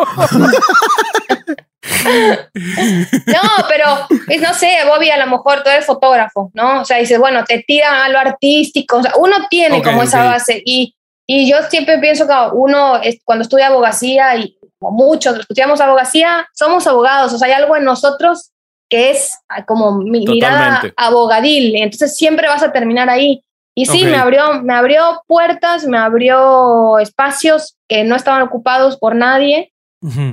No, 1.84 3.40
pero 3.68 3.86
pues, 4.26 4.40
no 4.40 4.54
sé, 4.54 4.78
Bobby, 4.86 5.10
a 5.10 5.18
lo 5.18 5.26
mejor 5.26 5.62
tú 5.62 5.70
eres 5.70 5.86
fotógrafo, 5.86 6.50
¿no? 6.54 6.80
O 6.82 6.84
sea, 6.84 6.98
dices, 6.98 7.18
bueno, 7.18 7.44
te 7.44 7.64
tiran 7.66 7.94
a 7.94 8.08
lo 8.08 8.18
artístico. 8.18 8.98
O 8.98 9.02
sea, 9.02 9.12
uno 9.18 9.36
tiene 9.50 9.82
como 9.82 10.02
esa 10.02 10.24
ok. 10.24 10.32
base. 10.32 10.62
Y, 10.64 10.94
y 11.26 11.48
yo 11.50 11.58
siempre 11.68 11.98
pienso 11.98 12.26
que 12.26 12.34
uno, 12.52 12.96
es, 13.02 13.18
cuando 13.24 13.42
estudia 13.42 13.68
abogacía, 13.68 14.36
y 14.36 14.56
como 14.78 14.92
muchos 15.04 15.40
estudiamos 15.40 15.80
abogacía, 15.80 16.48
somos 16.54 16.86
abogados. 16.86 17.32
O 17.32 17.38
sea, 17.38 17.48
hay 17.48 17.54
algo 17.54 17.76
en 17.76 17.84
nosotros 17.84 18.50
que 18.88 19.10
es 19.10 19.38
ah, 19.48 19.64
como 19.64 19.98
mi 19.98 20.26
mirada 20.26 20.82
abogadil. 20.96 21.76
Entonces 21.76 22.16
siempre 22.16 22.48
vas 22.48 22.62
a 22.62 22.72
terminar 22.72 23.10
ahí. 23.10 23.44
Y 23.76 23.86
sí, 23.86 24.04
me, 24.04 24.16
abrió, 24.16 24.62
me 24.62 24.72
abrió 24.72 25.22
puertas, 25.26 25.84
me 25.84 25.98
abrió 25.98 27.00
espacios 27.00 27.76
que 27.88 28.04
no 28.04 28.14
estaban 28.14 28.42
ocupados 28.42 28.96
por 28.96 29.16
nadie 29.16 29.73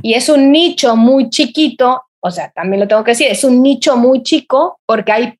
Y 0.01 0.13
es 0.13 0.27
un 0.29 0.51
nicho 0.51 0.95
muy 0.95 1.29
chiquito, 1.29 2.01
o 2.19 2.29
sea, 2.29 2.51
también 2.51 2.81
lo 2.81 2.87
tengo 2.87 3.03
que 3.03 3.11
decir, 3.11 3.27
es 3.29 3.43
un 3.43 3.61
nicho 3.61 3.95
muy 3.95 4.21
chico 4.21 4.79
porque 4.85 5.11
hay 5.11 5.39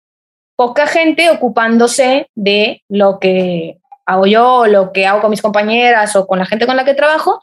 poca 0.55 0.88
gente 0.88 1.29
ocupándose 1.29 2.27
de 2.35 2.81
lo 2.88 3.19
que 3.19 3.79
hago 4.05 4.25
yo, 4.27 4.67
lo 4.67 4.91
que 4.91 5.05
hago 5.05 5.21
con 5.21 5.31
mis 5.31 5.41
compañeras 5.41 6.15
o 6.15 6.27
con 6.27 6.39
la 6.39 6.45
gente 6.45 6.65
con 6.65 6.75
la 6.75 6.85
que 6.85 6.93
trabajo, 6.93 7.41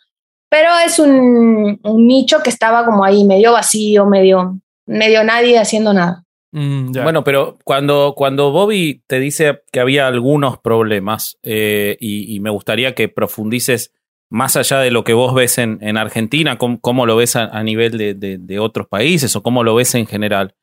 pero 0.48 0.70
es 0.84 0.98
un, 0.98 1.78
un 1.82 2.06
nicho 2.06 2.38
que 2.42 2.50
estaba 2.50 2.84
como 2.84 3.04
ahí 3.04 3.24
medio 3.24 3.52
vacío, 3.52 4.06
medio, 4.06 4.58
medio 4.86 5.24
nadie 5.24 5.58
haciendo 5.58 5.92
nada. 5.92 6.24
Mm. 6.52 6.92
Bueno, 7.02 7.24
pero 7.24 7.58
cuando, 7.64 8.14
cuando 8.16 8.50
Bobby 8.50 9.02
te 9.06 9.20
dice 9.20 9.60
que 9.70 9.80
había 9.80 10.06
algunos 10.06 10.58
problemas, 10.58 11.38
eh, 11.42 11.96
y, 12.00 12.34
y 12.34 12.40
me 12.40 12.50
gustaría 12.50 12.94
que 12.94 13.08
profundices 13.08 13.92
más 14.30 14.56
allá 14.56 14.80
de 14.80 14.90
lo 14.90 15.04
que 15.04 15.14
vos 15.14 15.34
ves 15.34 15.58
en, 15.58 15.78
en 15.80 15.96
Argentina, 15.96 16.58
cómo, 16.58 16.80
cómo 16.80 17.06
lo 17.06 17.16
ves 17.16 17.36
a, 17.36 17.62
nivel 17.62 17.96
de, 17.96 18.14
de- 18.14 18.58
otros 18.58 18.86
países 18.86 19.34
o 19.36 19.42
cómo 19.42 19.64
lo 19.64 19.74
ves 19.74 19.94
en 19.94 20.06
general, 20.06 20.54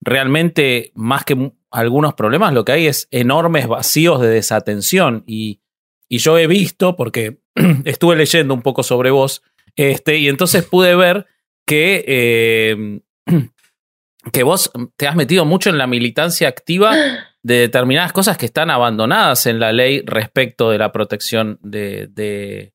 realmente 0.00 0.92
más 0.94 1.24
que 1.24 1.52
algunos 1.70 2.14
problemas, 2.14 2.52
lo 2.52 2.64
que 2.64 2.72
hay 2.72 2.86
es 2.86 3.08
enormes 3.10 3.66
vacíos 3.66 4.20
de 4.20 4.28
desatención. 4.28 5.24
Y, 5.26 5.60
y 6.08 6.18
yo 6.18 6.38
he 6.38 6.46
visto, 6.46 6.96
porque 6.96 7.38
estuve 7.84 8.16
leyendo 8.16 8.52
un 8.54 8.62
poco 8.62 8.82
sobre 8.82 9.10
vos, 9.10 9.42
este, 9.76 10.18
y 10.18 10.28
entonces 10.28 10.64
pude 10.64 10.94
ver 10.94 11.26
que 11.66 12.04
eh, 12.06 13.00
que 14.32 14.42
vos 14.42 14.70
te 14.96 15.08
has 15.08 15.16
metido 15.16 15.44
mucho 15.44 15.70
en 15.70 15.78
la 15.78 15.86
militancia 15.86 16.48
activa 16.48 16.94
de 17.42 17.58
determinadas 17.58 18.12
cosas 18.12 18.38
que 18.38 18.46
están 18.46 18.70
abandonadas 18.70 19.46
en 19.46 19.60
la 19.60 19.72
ley 19.72 20.02
respecto 20.04 20.70
de 20.70 20.78
la 20.78 20.92
protección 20.92 21.58
de, 21.62 22.72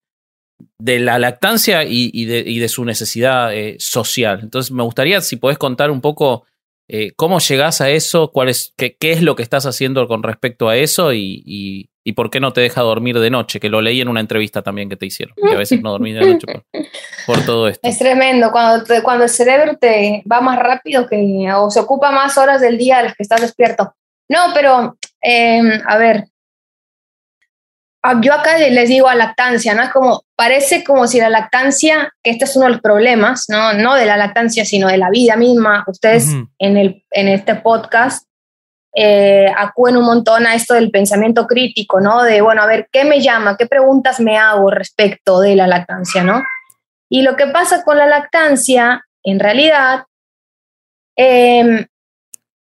de 0.77 0.99
la 0.99 1.19
lactancia 1.19 1.83
y, 1.83 2.09
y 2.13 2.25
de, 2.25 2.39
y 2.45 2.59
de 2.59 2.69
su 2.69 2.85
necesidad 2.85 3.53
eh, 3.55 3.75
social. 3.79 4.39
Entonces 4.41 4.71
me 4.71 4.83
gustaría 4.83 5.21
si 5.21 5.35
podés 5.35 5.57
contar 5.57 5.91
un 5.91 6.01
poco 6.01 6.45
eh, 6.87 7.11
cómo 7.15 7.39
llegás 7.39 7.81
a 7.81 7.89
eso, 7.89 8.31
cuál 8.31 8.49
es, 8.49 8.73
qué, 8.77 8.95
qué 8.99 9.11
es 9.11 9.21
lo 9.21 9.35
que 9.35 9.43
estás 9.43 9.65
haciendo 9.65 10.07
con 10.07 10.23
respecto 10.23 10.69
a 10.69 10.75
eso 10.77 11.13
y, 11.13 11.43
y, 11.45 11.89
y 12.03 12.13
por 12.13 12.31
qué 12.31 12.39
no 12.39 12.51
te 12.53 12.61
deja 12.61 12.81
dormir 12.81 13.19
de 13.19 13.29
noche, 13.29 13.59
que 13.59 13.69
lo 13.69 13.81
leí 13.81 14.01
en 14.01 14.07
una 14.07 14.21
entrevista 14.21 14.61
también 14.63 14.89
que 14.89 14.95
te 14.95 15.05
hicieron, 15.05 15.35
que 15.35 15.53
a 15.53 15.57
veces 15.59 15.81
no 15.81 15.91
dormís 15.91 16.15
de 16.15 16.21
noche 16.25 16.47
por, 16.47 16.63
por 17.27 17.45
todo 17.45 17.67
esto. 17.67 17.87
Es 17.87 17.99
tremendo, 17.99 18.51
cuando, 18.51 18.83
te- 18.83 19.03
cuando 19.03 19.25
el 19.25 19.29
cerebro 19.29 19.77
te 19.77 20.23
va 20.31 20.41
más 20.41 20.57
rápido 20.57 21.05
que, 21.07 21.47
o 21.55 21.69
se 21.69 21.79
ocupa 21.79 22.09
más 22.09 22.37
horas 22.39 22.59
del 22.61 22.77
día 22.79 22.97
de 22.97 23.03
las 23.03 23.15
que 23.15 23.23
estás 23.23 23.41
despierto. 23.41 23.93
No, 24.27 24.39
pero, 24.55 24.97
eh, 25.21 25.61
a 25.85 25.97
ver, 25.97 26.25
yo 28.21 28.33
acá 28.33 28.57
les 28.57 28.89
digo 28.89 29.07
a 29.09 29.15
lactancia, 29.15 29.73
¿no? 29.73 29.83
Es 29.83 29.89
como, 29.89 30.23
parece 30.35 30.83
como 30.83 31.05
si 31.07 31.19
la 31.19 31.29
lactancia, 31.29 32.13
que 32.23 32.31
este 32.31 32.45
es 32.45 32.55
uno 32.55 32.65
de 32.65 32.71
los 32.71 32.81
problemas, 32.81 33.45
¿no? 33.49 33.73
No 33.73 33.95
de 33.95 34.05
la 34.05 34.15
lactancia, 34.15 34.63
sino 34.63 34.87
de 34.87 34.97
la 34.97 35.09
vida 35.09 35.35
misma. 35.35 35.83
Ustedes 35.87 36.27
en, 36.59 36.77
el, 36.77 37.03
en 37.11 37.27
este 37.27 37.55
podcast 37.55 38.25
eh, 38.95 39.51
acuden 39.55 39.97
un 39.97 40.05
montón 40.05 40.47
a 40.47 40.55
esto 40.55 40.73
del 40.73 40.91
pensamiento 40.91 41.45
crítico, 41.45 41.99
¿no? 41.99 42.23
De, 42.23 42.41
bueno, 42.41 42.61
a 42.61 42.65
ver, 42.65 42.87
¿qué 42.91 43.03
me 43.03 43.19
llama? 43.19 43.57
¿Qué 43.57 43.67
preguntas 43.67 44.19
me 44.19 44.37
hago 44.37 44.71
respecto 44.71 45.41
de 45.41 45.55
la 45.55 45.67
lactancia, 45.67 46.23
¿no? 46.23 46.41
Y 47.09 47.23
lo 47.23 47.35
que 47.35 47.47
pasa 47.47 47.83
con 47.83 47.97
la 47.97 48.07
lactancia, 48.07 49.05
en 49.23 49.39
realidad, 49.39 50.05
em, 51.17 51.85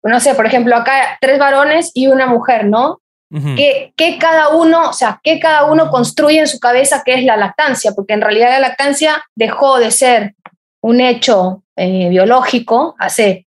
no 0.03 0.19
sé, 0.19 0.35
por 0.35 0.45
ejemplo, 0.45 0.75
acá 0.75 1.17
tres 1.19 1.39
varones 1.39 1.91
y 1.93 2.07
una 2.07 2.27
mujer, 2.27 2.65
¿no? 2.65 3.01
Ujú. 3.31 3.55
que, 3.55 3.91
que 3.97 4.17
cada 4.19 4.49
uno, 4.49 4.89
o 4.89 4.93
sea, 4.93 5.19
que 5.23 5.39
cada 5.39 5.65
uno 5.65 5.89
construye 5.89 6.39
en 6.39 6.47
su 6.47 6.59
cabeza 6.59 7.01
qué 7.03 7.15
es 7.15 7.23
la 7.23 7.35
lactancia, 7.35 7.91
porque 7.93 8.13
en 8.13 8.21
realidad 8.21 8.49
la 8.49 8.59
lactancia 8.59 9.23
dejó 9.35 9.79
de 9.79 9.91
ser 9.91 10.35
un 10.81 11.01
hecho 11.01 11.63
eh, 11.75 12.07
biológico 12.09 12.95
hace 12.99 13.47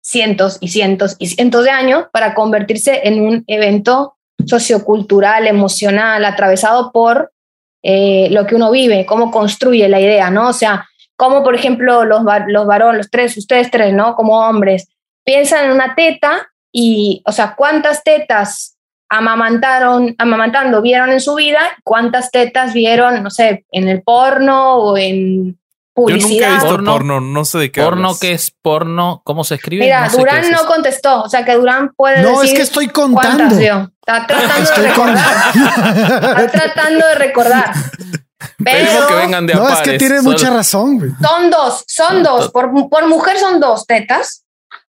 cientos 0.00 0.56
y 0.60 0.68
cientos 0.68 1.16
y 1.18 1.26
cientos 1.26 1.64
de 1.64 1.70
años 1.70 2.04
para 2.12 2.34
convertirse 2.34 3.00
en 3.04 3.20
un 3.20 3.44
evento 3.46 4.16
sociocultural, 4.46 5.46
emocional, 5.46 6.24
atravesado 6.24 6.92
por 6.92 7.32
eh, 7.82 8.28
lo 8.30 8.46
que 8.46 8.54
uno 8.54 8.70
vive, 8.70 9.04
cómo 9.04 9.30
construye 9.30 9.88
la 9.88 10.00
idea, 10.00 10.30
¿no? 10.30 10.48
O 10.48 10.52
sea, 10.52 10.88
cómo, 11.16 11.42
por 11.42 11.54
ejemplo, 11.54 12.04
los, 12.04 12.22
los 12.46 12.66
varones, 12.66 12.98
los 12.98 13.10
tres, 13.10 13.36
ustedes 13.36 13.70
tres, 13.70 13.92
¿no? 13.92 14.14
Como 14.14 14.38
hombres, 14.38 14.88
piensan 15.24 15.66
en 15.66 15.72
una 15.72 15.94
teta 15.94 16.48
y, 16.72 17.22
o 17.26 17.32
sea, 17.32 17.54
¿cuántas 17.56 18.02
tetas 18.02 18.77
amamantaron, 19.08 20.14
amamantando 20.18 20.82
vieron 20.82 21.10
en 21.10 21.20
su 21.20 21.34
vida? 21.34 21.60
¿Cuántas 21.84 22.30
tetas 22.30 22.72
vieron, 22.72 23.22
no 23.22 23.30
sé, 23.30 23.64
en 23.72 23.88
el 23.88 24.02
porno 24.02 24.76
o 24.76 24.96
en 24.96 25.52
Yo 25.52 25.54
nunca 25.54 26.14
he 26.14 26.18
publicidad? 26.18 26.50
visto 26.54 26.68
Porno. 26.68 26.92
porno, 26.92 27.20
no 27.20 27.44
sé 27.44 27.58
de 27.58 27.72
qué 27.72 27.82
Porno, 27.82 28.08
hablas. 28.08 28.20
¿qué 28.20 28.32
es 28.32 28.50
porno? 28.62 29.22
¿Cómo 29.24 29.44
se 29.44 29.56
escribe? 29.56 29.84
Mira, 29.84 30.04
No 30.04 30.10
sé 30.10 30.18
Durán 30.18 30.44
es 30.44 30.50
no 30.50 30.64
contestó, 30.66 31.22
o 31.22 31.28
sea 31.28 31.44
que 31.44 31.54
Durán 31.54 31.92
puede 31.96 32.22
No, 32.22 32.34
es 32.34 32.40
decir 32.42 32.56
que 32.56 32.62
estoy 32.62 32.88
contando. 32.88 33.56
vio. 33.56 33.90
Está 34.06 34.26
tratando 34.26 34.54
de 34.56 34.62
Estoy 34.62 34.86
con- 34.90 35.08
recordar. 35.14 36.40
Está 36.40 36.46
tratando 36.52 37.06
de 37.06 37.14
recordar. 37.14 37.72
Pero 38.64 39.06
que 39.08 39.14
vengan 39.14 39.46
de 39.46 39.54
No, 39.54 39.68
es 39.68 39.80
que 39.80 39.98
solo- 39.98 40.22
mucha 40.22 40.50
razón, 40.50 40.98
güey. 40.98 41.10
son 41.20 41.50
dos, 41.50 41.84
son 41.88 42.22
dos. 42.22 42.50
Por, 42.52 42.70
por 42.88 43.06
mujer 43.08 43.38
son 43.38 43.58
dos 43.60 43.86
tetas. 43.86 44.44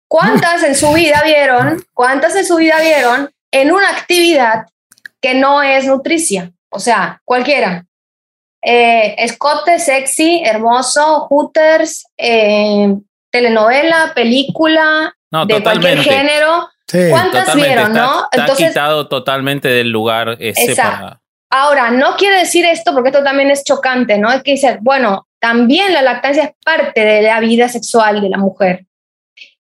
¿Cuántas 0.09 0.63
en 0.63 0.75
su 0.75 0.93
vida 0.93 1.21
vieron? 1.25 1.85
¿Cuántas 1.93 2.35
en 2.37 2.45
su 2.47 2.57
vida 2.57 2.77
vieron 2.81 3.31
en 3.61 3.73
una 3.73 3.91
actividad 3.91 4.67
que 5.21 5.35
no 5.35 5.63
es 5.63 5.87
nutricia? 5.87 6.53
O 6.71 6.79
sea, 6.79 7.21
cualquiera. 7.25 7.87
Eh, 8.63 9.15
escote, 9.19 9.79
sexy, 9.79 10.43
hermoso, 10.45 11.27
hooters, 11.29 12.05
eh, 12.17 12.95
telenovela, 13.31 14.13
película, 14.15 15.15
No, 15.31 15.47
de 15.47 15.63
cualquier 15.63 15.99
totalmente. 15.99 16.11
género. 16.11 16.69
Sí. 16.89 16.99
¿Cuántas 17.11 17.47
Totalmente, 17.47 17.69
vieron, 17.69 17.97
está, 17.97 18.07
no? 18.07 18.21
está 18.31 18.41
Entonces, 18.43 18.69
quitado 18.69 19.09
totalmente 19.09 19.69
del 19.69 19.91
lugar 19.91 20.37
ese 20.41 20.77
para. 20.77 21.21
Ahora, 21.51 21.91
no 21.91 22.17
quiere 22.17 22.39
decir 22.39 22.65
esto 22.65 22.93
porque 22.93 23.11
esto 23.11 23.23
también 23.23 23.51
es 23.51 23.65
chocante, 23.65 24.19
¿no? 24.19 24.33
Es 24.33 24.43
que 24.43 24.53
dice, 24.53 24.79
bueno, 24.81 25.27
también 25.41 25.93
la 25.93 26.03
lactancia 26.03 26.45
es 26.45 26.51
parte 26.65 27.05
de 27.05 27.23
la 27.23 27.41
vida 27.41 27.69
sexual 27.69 28.21
de 28.21 28.29
la 28.29 28.39
mujer. 28.39 28.85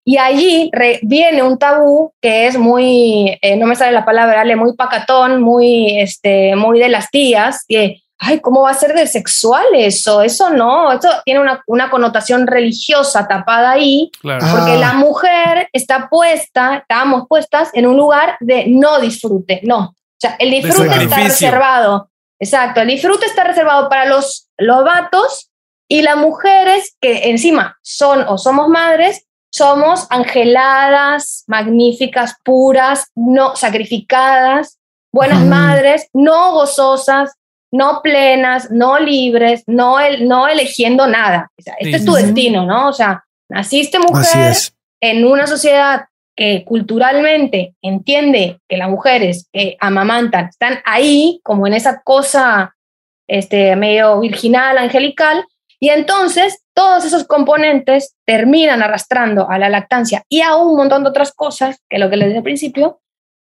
Y 0.08 0.18
allí 0.18 0.70
re- 0.72 1.00
viene 1.02 1.42
un 1.42 1.58
tabú 1.58 2.12
que 2.22 2.46
es 2.46 2.56
muy, 2.56 3.36
eh, 3.42 3.56
no 3.56 3.66
me 3.66 3.74
sale 3.74 3.90
la 3.90 4.04
palabra, 4.04 4.42
Ale, 4.42 4.54
muy 4.54 4.74
pacatón, 4.76 5.42
muy, 5.42 5.98
este, 5.98 6.54
muy 6.54 6.78
de 6.78 6.88
las 6.88 7.10
tías, 7.10 7.64
que, 7.66 8.02
ay, 8.20 8.38
¿cómo 8.38 8.62
va 8.62 8.70
a 8.70 8.74
ser 8.74 8.94
de 8.94 9.08
sexual 9.08 9.64
eso? 9.74 10.22
Eso 10.22 10.50
no, 10.50 10.92
eso 10.92 11.08
tiene 11.24 11.40
una, 11.40 11.60
una 11.66 11.90
connotación 11.90 12.46
religiosa 12.46 13.26
tapada 13.26 13.72
ahí, 13.72 14.12
Claro. 14.20 14.46
Ah. 14.46 14.54
porque 14.56 14.78
la 14.78 14.92
mujer 14.92 15.68
está 15.72 16.08
puesta, 16.08 16.76
estábamos 16.76 17.24
puestas 17.28 17.70
en 17.72 17.88
un 17.88 17.96
lugar 17.96 18.36
de 18.38 18.66
no 18.68 19.00
disfrute, 19.00 19.60
no. 19.64 19.78
O 19.88 20.18
sea, 20.20 20.36
el 20.38 20.50
disfrute 20.52 21.02
está 21.02 21.16
reservado. 21.16 22.10
Exacto, 22.38 22.80
el 22.80 22.88
disfrute 22.88 23.26
está 23.26 23.42
reservado 23.42 23.88
para 23.88 24.06
los, 24.06 24.48
los 24.56 24.84
vatos 24.84 25.50
y 25.88 26.02
las 26.02 26.16
mujeres 26.16 26.96
que 27.00 27.28
encima 27.30 27.76
son 27.82 28.24
o 28.28 28.38
somos 28.38 28.68
madres, 28.68 29.25
somos 29.52 30.06
angeladas, 30.10 31.44
magníficas, 31.46 32.34
puras, 32.44 33.10
no 33.14 33.56
sacrificadas, 33.56 34.78
buenas 35.12 35.42
madres, 35.44 36.08
no 36.12 36.52
gozosas, 36.52 37.32
no 37.72 38.00
plenas, 38.02 38.70
no 38.70 38.98
libres, 38.98 39.64
no, 39.66 39.98
el, 39.98 40.28
no 40.28 40.46
eligiendo 40.48 41.06
nada. 41.06 41.50
O 41.58 41.62
sea, 41.62 41.74
este 41.78 41.90
Sí, 41.90 41.96
es 41.96 42.04
tu 42.04 42.14
destino, 42.14 42.66
¿no? 42.66 42.88
O 42.88 42.92
sea, 42.92 43.24
naciste 43.48 43.98
mujer 43.98 44.56
en 45.00 45.26
una 45.26 45.46
sociedad 45.46 46.06
que 46.36 46.64
culturalmente 46.64 47.74
entiende 47.80 48.60
que 48.68 48.76
las 48.76 48.90
mujeres 48.90 49.48
que 49.52 49.76
amamantan 49.80 50.46
están 50.46 50.80
ahí, 50.84 51.40
como 51.42 51.66
en 51.66 51.72
esa 51.72 52.02
cosa 52.02 52.76
este, 53.26 53.74
medio 53.74 54.20
virginal, 54.20 54.76
angelical, 54.78 55.44
y 55.78 55.90
entonces 55.90 56.62
todos 56.74 57.04
esos 57.04 57.24
componentes 57.24 58.14
terminan 58.24 58.82
arrastrando 58.82 59.48
a 59.50 59.58
la 59.58 59.68
lactancia 59.68 60.24
y 60.28 60.40
a 60.40 60.56
un 60.56 60.76
montón 60.76 61.02
de 61.02 61.10
otras 61.10 61.32
cosas, 61.32 61.80
que 61.88 61.98
lo 61.98 62.10
que 62.10 62.16
les 62.16 62.28
dije 62.28 62.38
al 62.38 62.44
principio, 62.44 63.00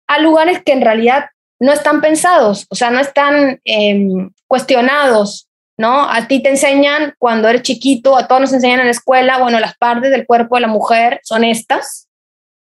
a 0.06 0.18
lugares 0.18 0.62
que 0.62 0.72
en 0.72 0.82
realidad 0.82 1.26
no 1.60 1.72
están 1.72 2.00
pensados, 2.00 2.66
o 2.70 2.74
sea, 2.74 2.90
no 2.90 3.00
están 3.00 3.60
em, 3.64 4.30
cuestionados, 4.48 5.48
¿no? 5.78 6.10
A 6.10 6.26
ti 6.26 6.42
te 6.42 6.48
enseñan 6.48 7.14
cuando 7.18 7.48
eres 7.48 7.62
chiquito, 7.62 8.16
a 8.16 8.26
todos 8.26 8.40
nos 8.40 8.52
enseñan 8.52 8.80
en 8.80 8.86
la 8.86 8.92
escuela, 8.92 9.38
bueno, 9.38 9.60
las 9.60 9.76
partes 9.76 10.10
del 10.10 10.26
cuerpo 10.26 10.56
de 10.56 10.62
la 10.62 10.68
mujer 10.68 11.20
son 11.22 11.44
estas, 11.44 12.08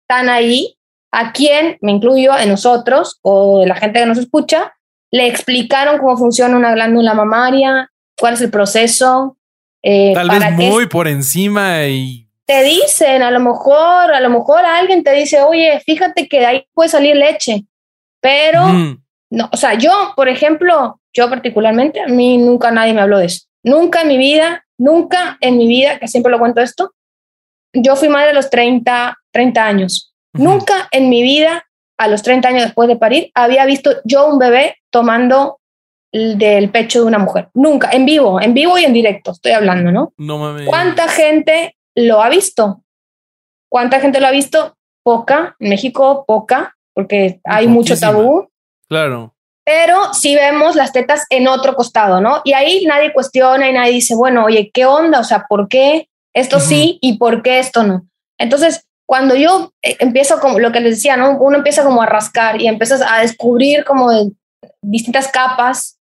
están 0.01 0.29
ahí, 0.29 0.75
a 1.11 1.31
quién, 1.31 1.77
me 1.81 1.91
incluyo, 1.91 2.33
de 2.33 2.45
nosotros 2.45 3.19
o 3.21 3.61
de 3.61 3.67
la 3.67 3.75
gente 3.75 3.99
que 3.99 4.05
nos 4.05 4.17
escucha, 4.17 4.73
le 5.11 5.27
explicaron 5.27 5.97
cómo 5.97 6.17
funciona 6.17 6.55
una 6.57 6.73
glándula 6.73 7.13
mamaria, 7.13 7.89
cuál 8.19 8.35
es 8.35 8.41
el 8.41 8.51
proceso. 8.51 9.37
Eh, 9.83 10.13
Tal 10.13 10.29
vez 10.29 10.51
muy 10.53 10.87
por 10.87 11.07
encima 11.07 11.85
y... 11.85 12.27
Te 12.45 12.63
dicen, 12.63 13.21
a 13.21 13.29
lo 13.29 13.39
mejor, 13.39 14.11
a 14.11 14.19
lo 14.19 14.29
mejor 14.29 14.65
alguien 14.65 15.03
te 15.03 15.13
dice, 15.13 15.41
oye, 15.41 15.79
fíjate 15.85 16.27
que 16.27 16.39
de 16.39 16.45
ahí 16.45 16.67
puede 16.73 16.89
salir 16.89 17.15
leche, 17.15 17.65
pero, 18.19 18.65
no, 19.29 19.49
o 19.51 19.57
sea, 19.57 19.75
yo, 19.75 20.13
por 20.15 20.27
ejemplo, 20.27 20.99
yo 21.13 21.29
particularmente, 21.29 22.01
a 22.01 22.07
mí 22.07 22.39
nunca 22.39 22.71
nadie 22.71 22.93
me 22.93 23.01
habló 23.01 23.19
de 23.19 23.27
eso. 23.27 23.45
Nunca 23.63 24.01
en 24.01 24.07
mi 24.07 24.17
vida, 24.17 24.65
nunca 24.79 25.37
en 25.41 25.57
mi 25.57 25.67
vida, 25.67 25.99
que 25.99 26.07
siempre 26.07 26.31
lo 26.31 26.39
cuento 26.39 26.61
esto, 26.61 26.93
yo 27.73 27.95
fui 27.95 28.09
madre 28.09 28.31
a 28.31 28.33
los 28.33 28.49
30, 28.49 29.15
30 29.31 29.65
años. 29.65 30.13
Nunca 30.33 30.87
en 30.91 31.09
mi 31.09 31.21
vida 31.21 31.65
a 31.97 32.07
los 32.07 32.23
30 32.23 32.47
años 32.47 32.63
después 32.63 32.87
de 32.87 32.95
parir, 32.95 33.29
había 33.33 33.65
visto 33.65 33.91
yo 34.05 34.27
un 34.27 34.39
bebé 34.39 34.77
tomando 34.89 35.58
del 36.11 36.69
pecho 36.71 37.01
de 37.01 37.05
una 37.05 37.19
mujer. 37.19 37.49
Nunca, 37.53 37.89
en 37.91 38.05
vivo, 38.05 38.41
en 38.41 38.53
vivo 38.53 38.77
y 38.77 38.85
en 38.85 38.93
directo, 38.93 39.31
estoy 39.31 39.51
hablando, 39.51 39.91
¿no? 39.91 40.13
No 40.17 40.37
mames. 40.37 40.67
¿Cuánta 40.67 41.07
gente 41.07 41.75
lo 41.95 42.21
ha 42.21 42.29
visto? 42.29 42.83
¿Cuánta 43.69 43.99
gente 43.99 44.19
lo 44.19 44.27
ha 44.27 44.31
visto? 44.31 44.75
Poca, 45.03 45.55
en 45.59 45.69
México 45.69 46.25
poca, 46.27 46.75
porque 46.93 47.39
hay 47.43 47.67
mucho 47.67 47.97
tabú. 47.99 48.49
Claro. 48.89 49.35
Pero 49.63 50.13
sí 50.13 50.35
vemos 50.35 50.75
las 50.75 50.91
tetas 50.91 51.25
en 51.29 51.47
otro 51.47 51.75
costado, 51.75 52.21
¿no? 52.21 52.41
Y 52.43 52.53
ahí 52.53 52.85
nadie 52.85 53.13
cuestiona 53.13 53.69
y 53.69 53.73
nadie 53.73 53.93
dice, 53.93 54.15
bueno, 54.15 54.45
oye, 54.45 54.71
¿qué 54.73 54.85
onda? 54.85 55.19
O 55.19 55.23
sea, 55.23 55.45
¿por 55.47 55.67
qué 55.67 56.09
esto 56.33 56.59
sí 56.59 56.97
y 57.01 57.17
por 57.17 57.43
qué 57.43 57.59
esto 57.59 57.83
no? 57.83 58.07
Entonces, 58.39 58.87
cuando 59.05 59.35
yo 59.35 59.71
eh, 59.83 59.95
empiezo 59.99 60.39
como 60.39 60.59
lo 60.59 60.71
que 60.71 60.79
les 60.79 60.95
decía, 60.95 61.17
¿no? 61.17 61.37
Uno 61.37 61.57
empieza 61.57 61.83
como 61.83 62.01
a 62.01 62.07
rascar 62.07 62.59
y 62.59 62.67
empiezas 62.67 63.01
a 63.01 63.19
descubrir 63.19 63.83
como 63.85 64.09
distintas 64.81 65.27
capas 65.27 65.98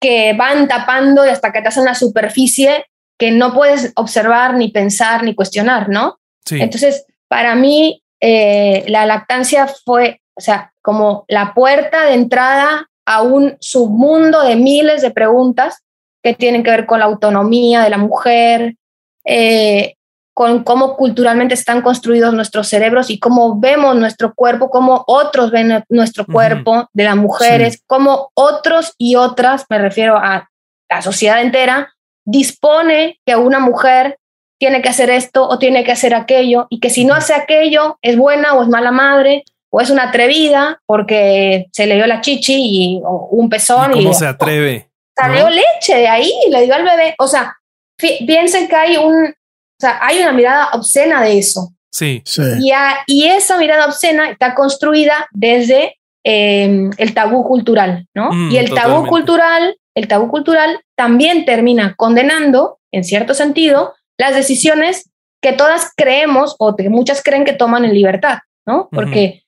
que 0.00 0.32
van 0.34 0.68
tapando 0.68 1.24
y 1.24 1.30
hasta 1.30 1.52
que 1.52 1.62
te 1.62 1.68
hacen 1.68 1.82
una 1.82 1.94
superficie 1.94 2.84
que 3.18 3.30
no 3.30 3.54
puedes 3.54 3.92
observar, 3.96 4.54
ni 4.54 4.68
pensar, 4.68 5.22
ni 5.22 5.34
cuestionar, 5.34 5.88
¿no? 5.88 6.18
Sí. 6.44 6.60
Entonces, 6.60 7.06
para 7.28 7.54
mí, 7.54 8.02
eh, 8.20 8.84
la 8.88 9.06
lactancia 9.06 9.66
fue, 9.66 10.20
o 10.34 10.40
sea, 10.40 10.72
como 10.82 11.24
la 11.28 11.54
puerta 11.54 12.04
de 12.04 12.14
entrada 12.14 12.88
a 13.06 13.22
un 13.22 13.56
submundo 13.60 14.42
de 14.42 14.56
miles 14.56 15.02
de 15.02 15.10
preguntas 15.10 15.82
que 16.22 16.34
tienen 16.34 16.62
que 16.62 16.70
ver 16.70 16.86
con 16.86 16.98
la 16.98 17.06
autonomía 17.06 17.82
de 17.82 17.90
la 17.90 17.98
mujer, 17.98 18.76
eh, 19.24 19.95
con 20.36 20.64
cómo 20.64 20.96
culturalmente 20.96 21.54
están 21.54 21.80
construidos 21.80 22.34
nuestros 22.34 22.68
cerebros 22.68 23.08
y 23.08 23.18
cómo 23.18 23.58
vemos 23.58 23.96
nuestro 23.96 24.34
cuerpo, 24.34 24.68
cómo 24.68 25.02
otros 25.06 25.50
ven 25.50 25.82
nuestro 25.88 26.26
cuerpo 26.26 26.90
de 26.92 27.04
las 27.04 27.16
mujeres, 27.16 27.82
cómo 27.86 28.32
otros 28.34 28.92
y 28.98 29.16
otras, 29.16 29.64
me 29.70 29.78
refiero 29.78 30.18
a 30.18 30.50
la 30.90 31.00
sociedad 31.00 31.40
entera, 31.40 31.94
dispone 32.26 33.18
que 33.24 33.34
una 33.34 33.60
mujer 33.60 34.18
tiene 34.60 34.82
que 34.82 34.90
hacer 34.90 35.08
esto 35.08 35.48
o 35.48 35.58
tiene 35.58 35.84
que 35.84 35.92
hacer 35.92 36.14
aquello 36.14 36.66
y 36.68 36.80
que 36.80 36.90
si 36.90 37.06
no 37.06 37.14
hace 37.14 37.32
aquello 37.32 37.98
es 38.02 38.18
buena 38.18 38.52
o 38.52 38.62
es 38.62 38.68
mala 38.68 38.92
madre 38.92 39.42
o 39.70 39.80
es 39.80 39.88
una 39.88 40.10
atrevida 40.10 40.82
porque 40.84 41.68
se 41.72 41.86
le 41.86 41.94
dio 41.94 42.06
la 42.06 42.20
chichi 42.20 42.56
y 42.58 43.02
un 43.02 43.48
pezón 43.48 43.96
y 43.96 44.02
cómo 44.02 44.12
se 44.12 44.26
atreve 44.26 44.90
salió 45.18 45.48
leche 45.48 45.96
de 45.96 46.08
ahí 46.08 46.30
y 46.46 46.50
le 46.50 46.66
dio 46.66 46.74
al 46.74 46.84
bebé. 46.84 47.14
O 47.18 47.26
sea 47.26 47.56
piensen 47.98 48.68
que 48.68 48.76
hay 48.76 48.98
un 48.98 49.34
o 49.78 49.80
sea, 49.80 49.98
hay 50.02 50.20
una 50.20 50.32
mirada 50.32 50.70
obscena 50.72 51.22
de 51.22 51.38
eso. 51.38 51.72
Sí. 51.90 52.22
Sí. 52.24 52.42
Y, 52.60 52.72
a- 52.72 52.98
y 53.06 53.24
esa 53.26 53.56
mirada 53.58 53.86
obscena 53.86 54.30
está 54.30 54.54
construida 54.54 55.26
desde 55.32 55.96
eh, 56.24 56.90
el 56.98 57.14
tabú 57.14 57.44
cultural, 57.44 58.06
¿no? 58.14 58.30
Mm, 58.32 58.50
y 58.50 58.56
el 58.58 58.74
tabú 58.74 59.06
cultural, 59.06 59.76
el 59.94 60.08
tabú 60.08 60.28
cultural 60.28 60.80
también 60.96 61.44
termina 61.44 61.94
condenando, 61.96 62.78
en 62.92 63.04
cierto 63.04 63.32
sentido, 63.34 63.94
las 64.18 64.34
decisiones 64.34 65.10
que 65.42 65.52
todas 65.52 65.92
creemos 65.96 66.56
o 66.58 66.74
que 66.74 66.88
muchas 66.88 67.22
creen 67.22 67.44
que 67.44 67.52
toman 67.52 67.84
en 67.84 67.94
libertad, 67.94 68.38
¿no? 68.66 68.88
Porque 68.90 69.44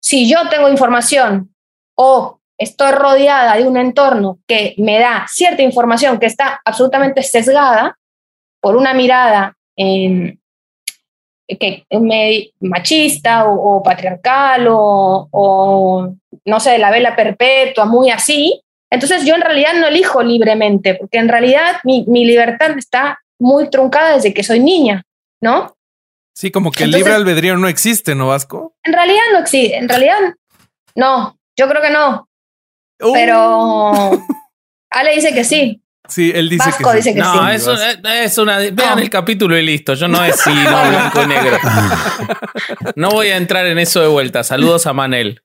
si 0.00 0.28
yo 0.28 0.48
tengo 0.48 0.68
información 0.70 1.54
o 1.96 2.40
estoy 2.58 2.92
rodeada 2.92 3.56
de 3.56 3.64
un 3.64 3.76
entorno 3.76 4.38
que 4.46 4.74
me 4.78 4.98
da 4.98 5.26
cierta 5.28 5.62
información 5.62 6.18
que 6.18 6.26
está 6.26 6.60
absolutamente 6.64 7.22
sesgada 7.22 7.98
por 8.62 8.76
una 8.76 8.94
mirada 8.94 9.55
em, 9.76 10.36
que 11.60 11.84
me- 12.00 12.50
machista 12.60 13.44
o, 13.48 13.76
o 13.76 13.82
patriarcal 13.82 14.66
o, 14.68 15.28
o, 15.30 16.14
no 16.44 16.60
sé, 16.60 16.78
la 16.78 16.90
vela 16.90 17.14
perpetua, 17.14 17.84
muy 17.84 18.10
así, 18.10 18.62
entonces 18.90 19.24
yo 19.24 19.34
en 19.34 19.40
realidad 19.42 19.74
no 19.74 19.86
elijo 19.86 20.22
libremente, 20.22 20.94
porque 20.94 21.18
en 21.18 21.28
realidad 21.28 21.76
mi, 21.84 22.04
mi 22.08 22.24
libertad 22.24 22.76
está 22.78 23.20
muy 23.38 23.68
truncada 23.70 24.14
desde 24.16 24.32
que 24.34 24.42
soy 24.42 24.60
niña, 24.60 25.02
¿no? 25.40 25.76
Sí, 26.34 26.50
como 26.50 26.70
que 26.70 26.84
el 26.84 26.90
libre 26.90 27.12
albedrío 27.14 27.56
no 27.56 27.68
existe, 27.68 28.14
¿no, 28.14 28.28
Vasco? 28.28 28.74
En 28.82 28.92
realidad 28.92 29.22
no 29.32 29.38
existe, 29.40 29.76
en 29.76 29.88
realidad 29.88 30.18
no, 30.94 31.38
yo 31.58 31.68
creo 31.68 31.82
que 31.82 31.90
no, 31.90 32.28
Uh, 32.98 33.12
pero 33.12 33.90
Ale 34.90 35.14
dice 35.14 35.34
que 35.34 35.44
sí. 35.44 35.82
Sí, 36.08 36.32
él 36.34 36.48
dice 36.48 36.64
Vasco 36.70 36.84
que 36.92 37.02
sí. 37.02 37.10
dice 37.10 37.14
que 37.14 37.20
No, 37.20 37.48
sí. 37.50 37.54
es, 37.56 37.66
un- 37.66 38.06
es 38.06 38.38
una. 38.38 38.58
Vean 38.58 38.74
No. 38.76 38.98
el 38.98 39.10
capítulo 39.10 39.56
y 39.58 39.62
listo. 39.64 39.94
Yo 39.94 40.08
no 40.08 40.22
es 40.24 40.36
sí, 40.40 40.50
no, 40.52 40.84
blanco 40.88 41.22
y 41.22 41.26
negro. 41.26 41.58
No 42.94 43.10
voy 43.10 43.28
a 43.28 43.36
entrar 43.36 43.66
en 43.66 43.78
eso 43.78 44.00
de 44.00 44.08
vuelta. 44.08 44.44
Saludos 44.44 44.86
a 44.86 44.92
Manel. 44.92 45.42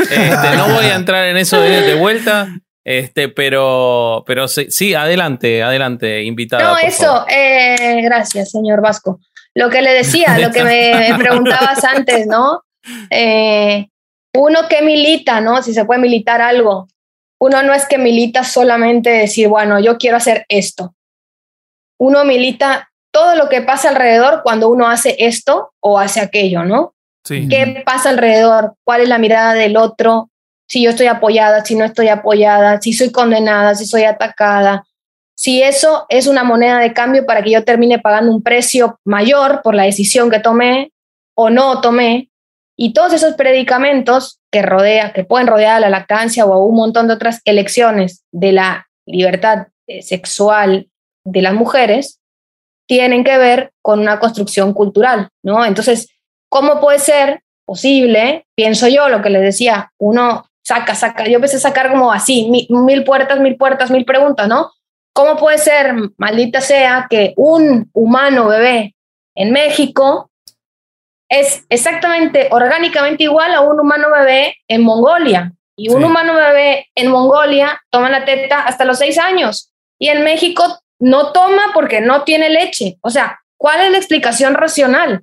Este, 0.00 0.56
no 0.56 0.68
voy 0.68 0.86
a 0.86 0.94
entrar 0.96 1.24
en 1.26 1.36
eso 1.36 1.60
de, 1.60 1.82
de 1.82 1.94
vuelta. 1.94 2.48
Este, 2.84 3.28
pero, 3.28 4.24
pero 4.26 4.48
sí, 4.48 4.66
sí, 4.70 4.94
adelante, 4.94 5.62
adelante, 5.62 6.22
invitada. 6.24 6.64
No, 6.64 6.70
por 6.70 6.84
eso, 6.84 7.26
eh, 7.28 8.00
gracias, 8.02 8.50
señor 8.50 8.80
Vasco. 8.80 9.20
Lo 9.54 9.68
que 9.68 9.82
le 9.82 9.92
decía, 9.92 10.38
lo 10.38 10.50
que 10.50 10.64
me, 10.64 10.94
me 11.10 11.18
preguntabas 11.18 11.84
antes, 11.84 12.26
¿no? 12.26 12.62
Eh, 13.10 13.88
uno 14.34 14.60
que 14.70 14.80
milita, 14.80 15.40
¿no? 15.42 15.62
Si 15.62 15.74
se 15.74 15.84
puede 15.84 16.00
militar 16.00 16.40
algo. 16.40 16.88
Uno 17.40 17.62
no 17.62 17.72
es 17.72 17.86
que 17.86 17.98
milita 17.98 18.44
solamente 18.44 19.10
decir, 19.10 19.48
bueno, 19.48 19.78
yo 19.80 19.96
quiero 19.96 20.16
hacer 20.16 20.44
esto. 20.48 20.94
Uno 21.98 22.24
milita 22.24 22.90
todo 23.12 23.36
lo 23.36 23.48
que 23.48 23.62
pasa 23.62 23.90
alrededor 23.90 24.42
cuando 24.42 24.68
uno 24.68 24.88
hace 24.88 25.16
esto 25.18 25.72
o 25.80 25.98
hace 25.98 26.20
aquello, 26.20 26.64
¿no? 26.64 26.94
Sí. 27.24 27.48
¿Qué 27.48 27.82
pasa 27.84 28.10
alrededor? 28.10 28.74
¿Cuál 28.84 29.02
es 29.02 29.08
la 29.08 29.18
mirada 29.18 29.54
del 29.54 29.76
otro? 29.76 30.30
Si 30.68 30.82
yo 30.82 30.90
estoy 30.90 31.06
apoyada, 31.06 31.64
si 31.64 31.74
no 31.74 31.84
estoy 31.84 32.08
apoyada, 32.08 32.80
si 32.80 32.92
soy 32.92 33.10
condenada, 33.10 33.74
si 33.74 33.86
soy 33.86 34.04
atacada. 34.04 34.84
Si 35.34 35.62
eso 35.62 36.06
es 36.08 36.26
una 36.26 36.42
moneda 36.42 36.78
de 36.80 36.92
cambio 36.92 37.24
para 37.24 37.42
que 37.42 37.52
yo 37.52 37.64
termine 37.64 37.98
pagando 37.98 38.32
un 38.32 38.42
precio 38.42 38.98
mayor 39.04 39.62
por 39.62 39.74
la 39.74 39.84
decisión 39.84 40.30
que 40.30 40.40
tomé 40.40 40.92
o 41.34 41.48
no 41.50 41.80
tomé. 41.80 42.30
Y 42.76 42.92
todos 42.92 43.12
esos 43.12 43.34
predicamentos 43.34 44.37
que 44.50 44.62
rodea, 44.62 45.12
que 45.12 45.24
pueden 45.24 45.46
rodear 45.46 45.76
a 45.76 45.80
la 45.80 45.90
lactancia 45.90 46.46
o 46.46 46.52
a 46.52 46.64
un 46.64 46.74
montón 46.74 47.08
de 47.08 47.14
otras 47.14 47.40
elecciones 47.44 48.24
de 48.32 48.52
la 48.52 48.88
libertad 49.06 49.68
eh, 49.86 50.02
sexual 50.02 50.88
de 51.24 51.42
las 51.42 51.54
mujeres, 51.54 52.20
tienen 52.86 53.24
que 53.24 53.36
ver 53.36 53.72
con 53.82 54.00
una 54.00 54.18
construcción 54.18 54.72
cultural, 54.72 55.28
¿no? 55.42 55.64
Entonces, 55.64 56.08
¿cómo 56.48 56.80
puede 56.80 56.98
ser 56.98 57.42
posible? 57.66 58.46
Pienso 58.54 58.88
yo, 58.88 59.08
lo 59.10 59.20
que 59.20 59.28
les 59.30 59.42
decía, 59.42 59.92
uno 59.98 60.46
saca, 60.64 60.94
saca, 60.94 61.26
yo 61.26 61.36
empecé 61.36 61.56
a 61.56 61.60
sacar 61.60 61.90
como 61.90 62.12
así, 62.12 62.48
mi- 62.50 62.66
mil 62.70 63.04
puertas, 63.04 63.40
mil 63.40 63.56
puertas, 63.56 63.90
mil 63.90 64.04
preguntas, 64.06 64.48
¿no? 64.48 64.72
¿Cómo 65.14 65.36
puede 65.36 65.58
ser, 65.58 65.94
maldita 66.16 66.60
sea, 66.60 67.06
que 67.10 67.34
un 67.36 67.90
humano 67.92 68.46
bebé 68.48 68.94
en 69.34 69.52
México 69.52 70.30
es 71.28 71.64
exactamente 71.68 72.48
orgánicamente 72.50 73.24
igual 73.24 73.54
a 73.54 73.60
un 73.60 73.80
humano 73.80 74.08
bebé 74.10 74.56
en 74.68 74.82
Mongolia? 74.82 75.52
Y 75.76 75.90
un 75.90 76.00
Sí. 76.00 76.04
humano 76.04 76.34
bebé 76.34 76.88
en 76.94 77.10
Mongolia 77.10 77.80
toma 77.90 78.10
la 78.10 78.24
teta 78.24 78.62
hasta 78.62 78.84
los 78.84 78.98
seis 78.98 79.18
años 79.18 79.72
y 79.98 80.08
en 80.08 80.24
México 80.24 80.80
no 80.98 81.32
toma 81.32 81.70
porque 81.74 82.00
no 82.00 82.24
tiene 82.24 82.50
leche. 82.50 82.96
O 83.02 83.10
sea, 83.10 83.38
¿cuál 83.56 83.82
es 83.82 83.90
la 83.92 83.98
explicación 83.98 84.54
racional? 84.54 85.22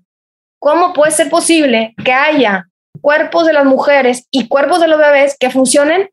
¿cómo 0.65 0.93
puede 0.93 1.11
ser 1.11 1.29
posible 1.29 1.93
que 2.03 2.11
haya 2.11 2.69
cuerpos 2.99 3.45
de 3.45 3.53
las 3.53 3.65
mujeres 3.65 4.27
y 4.31 4.47
cuerpos 4.47 4.79
de 4.79 4.87
los 4.87 4.97
bebés 4.97 5.37
que 5.39 5.51
funcionen 5.51 6.09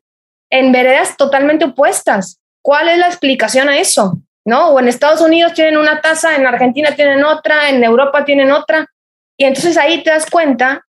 en 0.51 0.71
veredas 0.71 1.17
totalmente 1.17 1.65
opuestas? 1.65 2.39
¿Cuál 2.61 2.87
es 2.89 2.99
la 2.99 3.07
explicación 3.07 3.67
a 3.67 3.77
eso? 3.79 4.19
¿No? 4.45 4.69
O 4.69 4.79
en 4.79 4.87
Estados 4.87 5.21
Unidos 5.21 5.53
tienen 5.53 5.77
una 5.77 6.01
tasa, 6.01 6.35
en 6.35 6.45
Argentina 6.45 6.91
tienen 6.95 7.23
otra, 7.23 7.69
en 7.69 7.83
Europa 7.83 8.25
tienen 8.25 8.51
otra. 8.51 8.85
Y 9.37 9.45
entonces 9.45 9.77
ahí 9.77 10.03
te 10.03 10.09
das 10.11 10.29
cuenta 10.29 10.85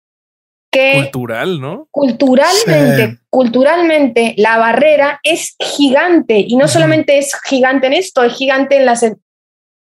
que 0.71 0.93
Cultural, 1.11 1.59
¿no? 1.59 1.87
culturalmente, 1.91 3.07
Sí. 3.07 3.17
culturalmente 3.29 4.35
la 4.37 4.57
barrera 4.57 5.19
es 5.23 5.55
gigante 5.59 6.37
y 6.47 6.55
no 6.57 6.67
solamente 6.67 7.17
es 7.17 7.33
gigante 7.45 7.87
en 7.87 7.93
esto, 7.93 8.23
es 8.23 8.33
gigante 8.35 8.77
en 8.77 8.85
las, 8.85 9.01
en 9.03 9.17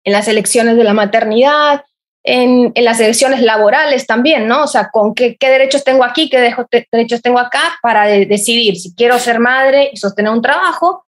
las 0.07 0.29
elecciones 0.29 0.77
de 0.77 0.85
la 0.85 0.94
maternidad, 0.94 1.83
en, 2.25 2.73
en 2.75 2.85
las 2.85 3.01
elecciones 3.01 3.42
laborales 3.42 4.07
también, 4.07 4.49
¿no? 4.49 4.64
O 4.64 4.66
sea, 4.66 4.88
con 4.90 5.14
qué, 5.14 5.37
qué 5.37 5.51
derechos 5.51 5.85
tengo 5.85 6.05
aquí, 6.05 6.29
qué 6.31 6.40
dejo- 6.40 6.66
te- 6.66 6.88
derechos 6.90 7.21
tengo 7.23 7.38
acá 7.38 7.61
para 7.83 8.07
de- 8.07 8.27
decidir 8.27 8.77
si 8.77 8.94
quiero 8.94 9.18
ser 9.18 9.40
madre 9.40 9.90
y 9.92 9.97
sostener 9.99 10.33
un 10.33 10.42
trabajo 10.42 11.05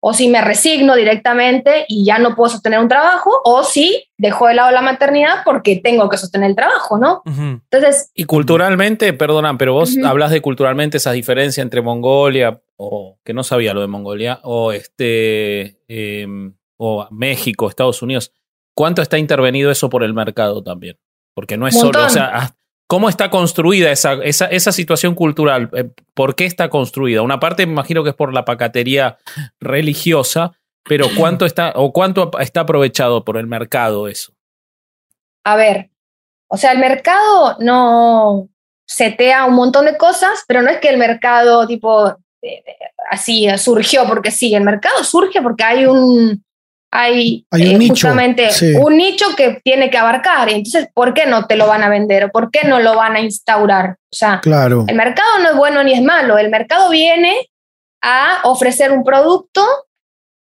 o 0.00 0.14
si 0.14 0.28
me 0.28 0.40
resigno 0.40 0.96
directamente 0.96 1.84
y 1.86 2.04
ya 2.06 2.18
no 2.18 2.34
puedo 2.34 2.48
sostener 2.50 2.80
un 2.80 2.88
trabajo 2.88 3.30
o 3.44 3.62
si 3.62 4.04
dejo 4.16 4.46
de 4.46 4.54
lado 4.54 4.70
la 4.70 4.80
maternidad 4.80 5.42
porque 5.44 5.76
tengo 5.76 6.08
que 6.08 6.16
sostener 6.16 6.50
el 6.50 6.56
trabajo, 6.56 6.98
¿no? 6.98 7.22
Entonces, 7.26 8.10
Y 8.14 8.24
culturalmente, 8.24 9.12
perdona, 9.12 9.56
pero 9.58 9.74
vos 9.74 9.96
hablas 10.02 10.30
de 10.30 10.40
culturalmente 10.40 10.96
esa 10.96 11.12
diferencia 11.12 11.62
entre 11.62 11.82
Mongolia, 11.82 12.62
o 12.76 13.18
que 13.24 13.34
no 13.34 13.44
sabía 13.44 13.74
lo 13.74 13.82
de 13.82 13.88
Mongolia, 13.88 14.40
o 14.42 14.72
este 14.72 15.78
em, 15.86 16.54
o 16.78 17.06
México, 17.10 17.68
Estados 17.68 18.00
Unidos. 18.00 18.32
¿Cuánto 18.74 19.02
está 19.02 19.18
intervenido 19.18 19.70
eso 19.70 19.90
por 19.90 20.02
el 20.02 20.14
mercado 20.14 20.62
también? 20.62 20.98
Porque 21.34 21.58
no 21.58 21.68
es 21.68 21.74
solo, 21.74 21.98
Montón. 21.98 22.06
o 22.06 22.10
sea, 22.10 22.56
¿cómo 22.90 23.08
está 23.08 23.30
construida 23.30 23.92
esa, 23.92 24.14
esa, 24.24 24.46
esa 24.46 24.72
situación 24.72 25.14
cultural? 25.14 25.70
Eh, 25.74 25.88
¿Por 26.12 26.34
qué 26.34 26.44
está 26.44 26.68
construida? 26.68 27.22
Una 27.22 27.38
parte 27.38 27.64
me 27.64 27.72
imagino 27.72 28.02
que 28.02 28.10
es 28.10 28.16
por 28.16 28.34
la 28.34 28.44
pacatería 28.44 29.16
religiosa, 29.60 30.52
pero 30.82 31.06
¿cuánto 31.16 31.46
está, 31.46 31.72
o 31.76 31.92
cuánto 31.92 32.30
está 32.40 32.62
aprovechado 32.62 33.24
por 33.24 33.36
el 33.36 33.46
mercado 33.46 34.08
eso? 34.08 34.32
a 35.44 35.56
ver, 35.56 35.90
o 36.48 36.56
sea, 36.56 36.72
el 36.72 36.78
mercado 36.78 37.56
no 37.60 38.48
setea 38.86 39.46
un 39.46 39.54
montón 39.54 39.86
de 39.86 39.96
cosas, 39.96 40.44
pero 40.46 40.62
no 40.62 40.70
es 40.70 40.78
que 40.78 40.88
el 40.88 40.98
mercado 40.98 41.66
tipo 41.66 42.08
eh, 42.42 42.62
eh, 42.66 42.76
así 43.10 43.46
surgió 43.56 44.06
porque 44.06 44.30
sí, 44.30 44.54
el 44.54 44.64
mercado 44.64 45.04
surge 45.04 45.40
porque 45.42 45.64
hay 45.64 45.86
un 45.86 46.44
hay, 46.92 47.46
Hay 47.50 47.62
un 47.68 47.76
eh, 47.76 47.78
nicho, 47.78 47.92
justamente 48.08 48.50
sí. 48.50 48.74
un 48.74 48.96
nicho 48.96 49.26
que 49.36 49.60
tiene 49.62 49.90
que 49.90 49.98
abarcar. 49.98 50.48
Entonces, 50.48 50.88
¿por 50.92 51.14
qué 51.14 51.26
no 51.26 51.46
te 51.46 51.56
lo 51.56 51.66
van 51.66 51.82
a 51.82 51.88
vender? 51.88 52.24
¿O 52.24 52.30
por 52.30 52.50
qué 52.50 52.66
no 52.66 52.80
lo 52.80 52.96
van 52.96 53.16
a 53.16 53.20
instaurar? 53.20 53.96
O 54.12 54.16
sea, 54.16 54.40
Claro. 54.42 54.84
el 54.88 54.96
mercado 54.96 55.38
no 55.42 55.50
es 55.50 55.56
bueno 55.56 55.84
ni 55.84 55.92
es 55.92 56.02
malo. 56.02 56.36
El 56.38 56.50
mercado 56.50 56.90
viene 56.90 57.48
a 58.02 58.40
ofrecer 58.44 58.90
un 58.90 59.04
producto 59.04 59.64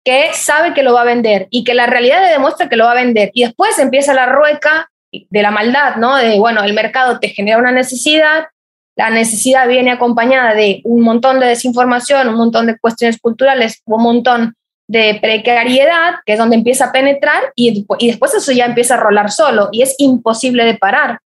que 0.05 0.31
sabe 0.35 0.75
que 0.75 0.83
lo 0.83 0.93
va 0.93 1.01
a 1.01 1.05
vender 1.05 1.49
y 1.51 1.65
que 1.65 1.73
la 1.73 1.87
realidad 1.87 2.21
le 2.23 2.31
demuestra 2.33 2.69
que 2.69 2.77
lo 2.77 2.85
va 2.85 2.93
a 2.93 2.97
vender. 2.97 3.31
Y 3.33 3.45
después 3.45 3.79
empieza 3.79 4.13
la 4.13 4.27
rueca 4.27 4.91
de 5.11 5.43
la 5.43 5.51
maldad, 5.51 5.97
¿no? 5.97 6.17
De, 6.17 6.39
bueno, 6.39 6.63
el 6.63 6.75
mercado 6.75 7.21
te 7.21 7.29
genera 7.29 7.57
una 7.57 7.73
necesidad, 7.73 8.49
la 8.97 9.11
necesidad 9.11 9.67
viene 9.67 9.93
acompañada 9.93 10.55
de 10.55 10.83
un 10.85 11.03
montón 11.03 11.41
de 11.41 11.47
desinformación, 11.47 12.29
un 12.29 12.37
montón 12.37 12.67
de 12.67 12.79
cuestiones 12.79 13.19
culturales, 13.19 13.81
un 13.87 14.03
montón 14.03 14.55
de 14.89 15.19
precariedad, 15.21 16.17
que 16.27 16.35
es 16.35 16.39
donde 16.39 16.57
empieza 16.57 16.87
a 16.87 16.93
penetrar 16.93 17.53
y, 17.57 17.87
y 17.99 18.07
después 18.09 18.35
eso 18.35 18.53
ya 18.53 18.67
empieza 18.67 18.95
a 18.95 18.99
rolar 18.99 19.31
solo 19.31 19.69
y 19.73 19.83
es 19.83 19.95
imposible 19.99 20.65
de 20.65 20.77
parar. 20.77 21.19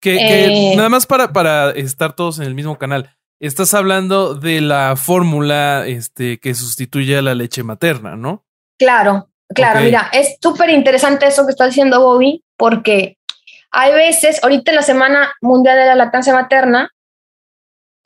Que, 0.00 0.16
que 0.18 0.72
Eh. 0.72 0.76
nada 0.76 0.88
más 0.88 1.06
para, 1.06 1.32
para 1.32 1.70
estar 1.70 2.14
todos 2.14 2.38
en 2.38 2.44
el 2.44 2.54
mismo 2.54 2.76
canal. 2.76 3.10
Estás 3.40 3.74
hablando 3.74 4.34
de 4.34 4.60
la 4.60 4.96
fórmula 4.96 5.84
este, 5.86 6.38
que 6.38 6.54
sustituye 6.54 7.16
a 7.18 7.22
la 7.22 7.34
leche 7.34 7.62
materna, 7.62 8.16
¿no? 8.16 8.44
Claro, 8.78 9.28
claro, 9.54 9.80
mira, 9.80 10.08
es 10.12 10.36
súper 10.40 10.70
interesante 10.70 11.26
eso 11.26 11.44
que 11.46 11.50
está 11.52 11.66
diciendo 11.66 12.00
Bobby, 12.00 12.42
porque 12.56 13.16
hay 13.70 13.92
veces, 13.92 14.42
ahorita 14.42 14.70
en 14.70 14.76
la 14.76 14.82
Semana 14.82 15.32
Mundial 15.42 15.76
de 15.76 15.86
la 15.86 15.94
Lactancia 15.94 16.32
Materna, 16.32 16.90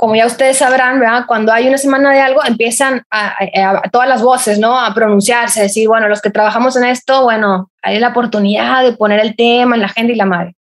como 0.00 0.16
ya 0.16 0.24
ustedes 0.24 0.56
sabrán. 0.56 0.98
Cuando 1.26 1.52
hay 1.52 1.68
una 1.68 1.76
semana 1.76 2.10
de 2.14 2.20
algo, 2.22 2.40
empiezan 2.46 3.02
a, 3.10 3.34
a- 3.34 3.82
a 3.84 3.90
todas 3.90 4.08
las 4.08 4.22
voces, 4.22 4.58
¿no? 4.58 4.80
A 4.80 4.94
pronunciarse, 4.94 5.60
decir, 5.60 5.88
bueno, 5.88 6.08
los 6.08 6.22
que 6.22 6.30
trabajamos 6.30 6.74
en 6.76 6.84
esto, 6.84 7.22
bueno, 7.24 7.70
hay 7.82 7.98
la 7.98 8.08
oportunidad 8.08 8.82
de 8.82 8.94
poner 8.94 9.20
el 9.20 9.36
tema 9.36 9.74
en 9.76 9.82
la 9.82 9.88
agenda 9.88 10.14
y 10.14 10.16
la 10.16 10.24
madre. 10.24 10.56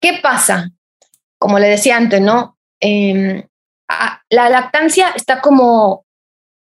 ¿Qué 0.00 0.18
pasa? 0.22 0.70
Como 1.38 1.58
le 1.58 1.68
decía 1.68 1.98
antes, 1.98 2.22
¿no? 2.22 2.56
Eh, 2.80 3.46
a- 3.90 4.22
la 4.30 4.48
lactancia 4.48 5.10
está 5.14 5.42
como 5.42 6.06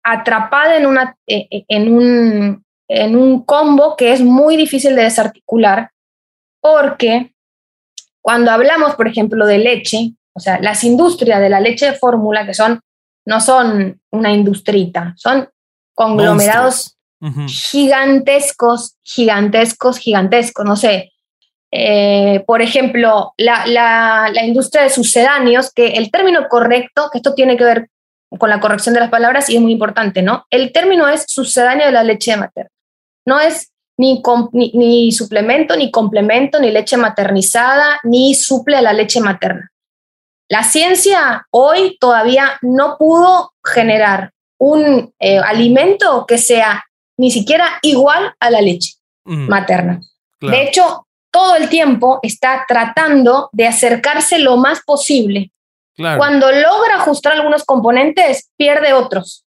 atrapada 0.04 0.76
en, 0.76 0.84
una, 0.84 1.16
eh, 1.26 1.48
eh, 1.50 1.64
en, 1.68 1.90
un, 1.90 2.66
en 2.88 3.16
un 3.16 3.44
combo 3.46 3.96
que 3.96 4.12
es 4.12 4.20
muy 4.20 4.58
difícil 4.58 4.94
de 4.94 5.04
desarticular 5.04 5.90
porque 6.60 7.32
cuando 8.20 8.50
hablamos, 8.50 8.94
por 8.94 9.08
ejemplo, 9.08 9.46
de 9.46 9.56
leche, 9.56 10.12
o 10.38 10.40
sea, 10.40 10.60
las 10.60 10.84
industrias 10.84 11.40
de 11.40 11.50
la 11.50 11.60
leche 11.60 11.86
de 11.86 11.98
fórmula, 11.98 12.46
que 12.46 12.54
son, 12.54 12.80
no 13.26 13.40
son 13.40 14.00
una 14.10 14.32
industrita, 14.32 15.12
son 15.16 15.48
conglomerados 15.94 16.96
gigantescos, 17.48 18.96
gigantescos, 19.02 19.98
gigantescos, 19.98 20.64
no 20.64 20.76
sé. 20.76 21.12
Eh, 21.72 22.44
por 22.46 22.62
ejemplo, 22.62 23.34
la, 23.36 23.66
la, 23.66 24.30
la 24.32 24.44
industria 24.44 24.84
de 24.84 24.90
sucedáneos, 24.90 25.72
que 25.72 25.88
el 25.88 26.12
término 26.12 26.46
correcto, 26.48 27.10
que 27.10 27.18
esto 27.18 27.34
tiene 27.34 27.56
que 27.56 27.64
ver 27.64 27.88
con 28.38 28.48
la 28.48 28.60
corrección 28.60 28.94
de 28.94 29.00
las 29.00 29.10
palabras 29.10 29.50
y 29.50 29.56
es 29.56 29.60
muy 29.60 29.72
importante, 29.72 30.22
¿no? 30.22 30.46
El 30.50 30.70
término 30.72 31.08
es 31.08 31.24
sucedáneo 31.26 31.86
de 31.86 31.92
la 31.92 32.04
leche 32.04 32.36
materna. 32.36 32.70
No 33.26 33.40
es 33.40 33.72
ni, 33.98 34.22
ni, 34.52 34.70
ni 34.74 35.12
suplemento, 35.12 35.76
ni 35.76 35.90
complemento, 35.90 36.60
ni 36.60 36.70
leche 36.70 36.96
maternizada, 36.96 37.98
ni 38.04 38.34
suple 38.34 38.76
a 38.76 38.82
la 38.82 38.92
leche 38.92 39.20
materna. 39.20 39.70
La 40.48 40.62
ciencia 40.64 41.46
hoy 41.50 41.96
todavía 42.00 42.58
no 42.62 42.96
pudo 42.98 43.52
generar 43.64 44.32
un 44.58 45.12
eh, 45.20 45.38
alimento 45.38 46.24
que 46.26 46.38
sea 46.38 46.84
ni 47.18 47.30
siquiera 47.30 47.78
igual 47.82 48.34
a 48.40 48.50
la 48.50 48.60
leche 48.60 48.94
Mm, 49.24 49.46
materna. 49.48 50.00
claro. 50.40 50.56
De 50.56 50.62
hecho, 50.64 51.06
todo 51.30 51.54
el 51.56 51.68
tiempo 51.68 52.18
está 52.22 52.64
tratando 52.66 53.50
de 53.52 53.66
acercarse 53.66 54.38
lo 54.38 54.56
más 54.56 54.80
posible. 54.86 55.50
claro. 55.94 56.16
Cuando 56.16 56.50
logra 56.50 56.94
ajustar 56.96 57.34
algunos 57.34 57.64
componentes, 57.64 58.48
pierde 58.56 58.94
otros. 58.94 59.44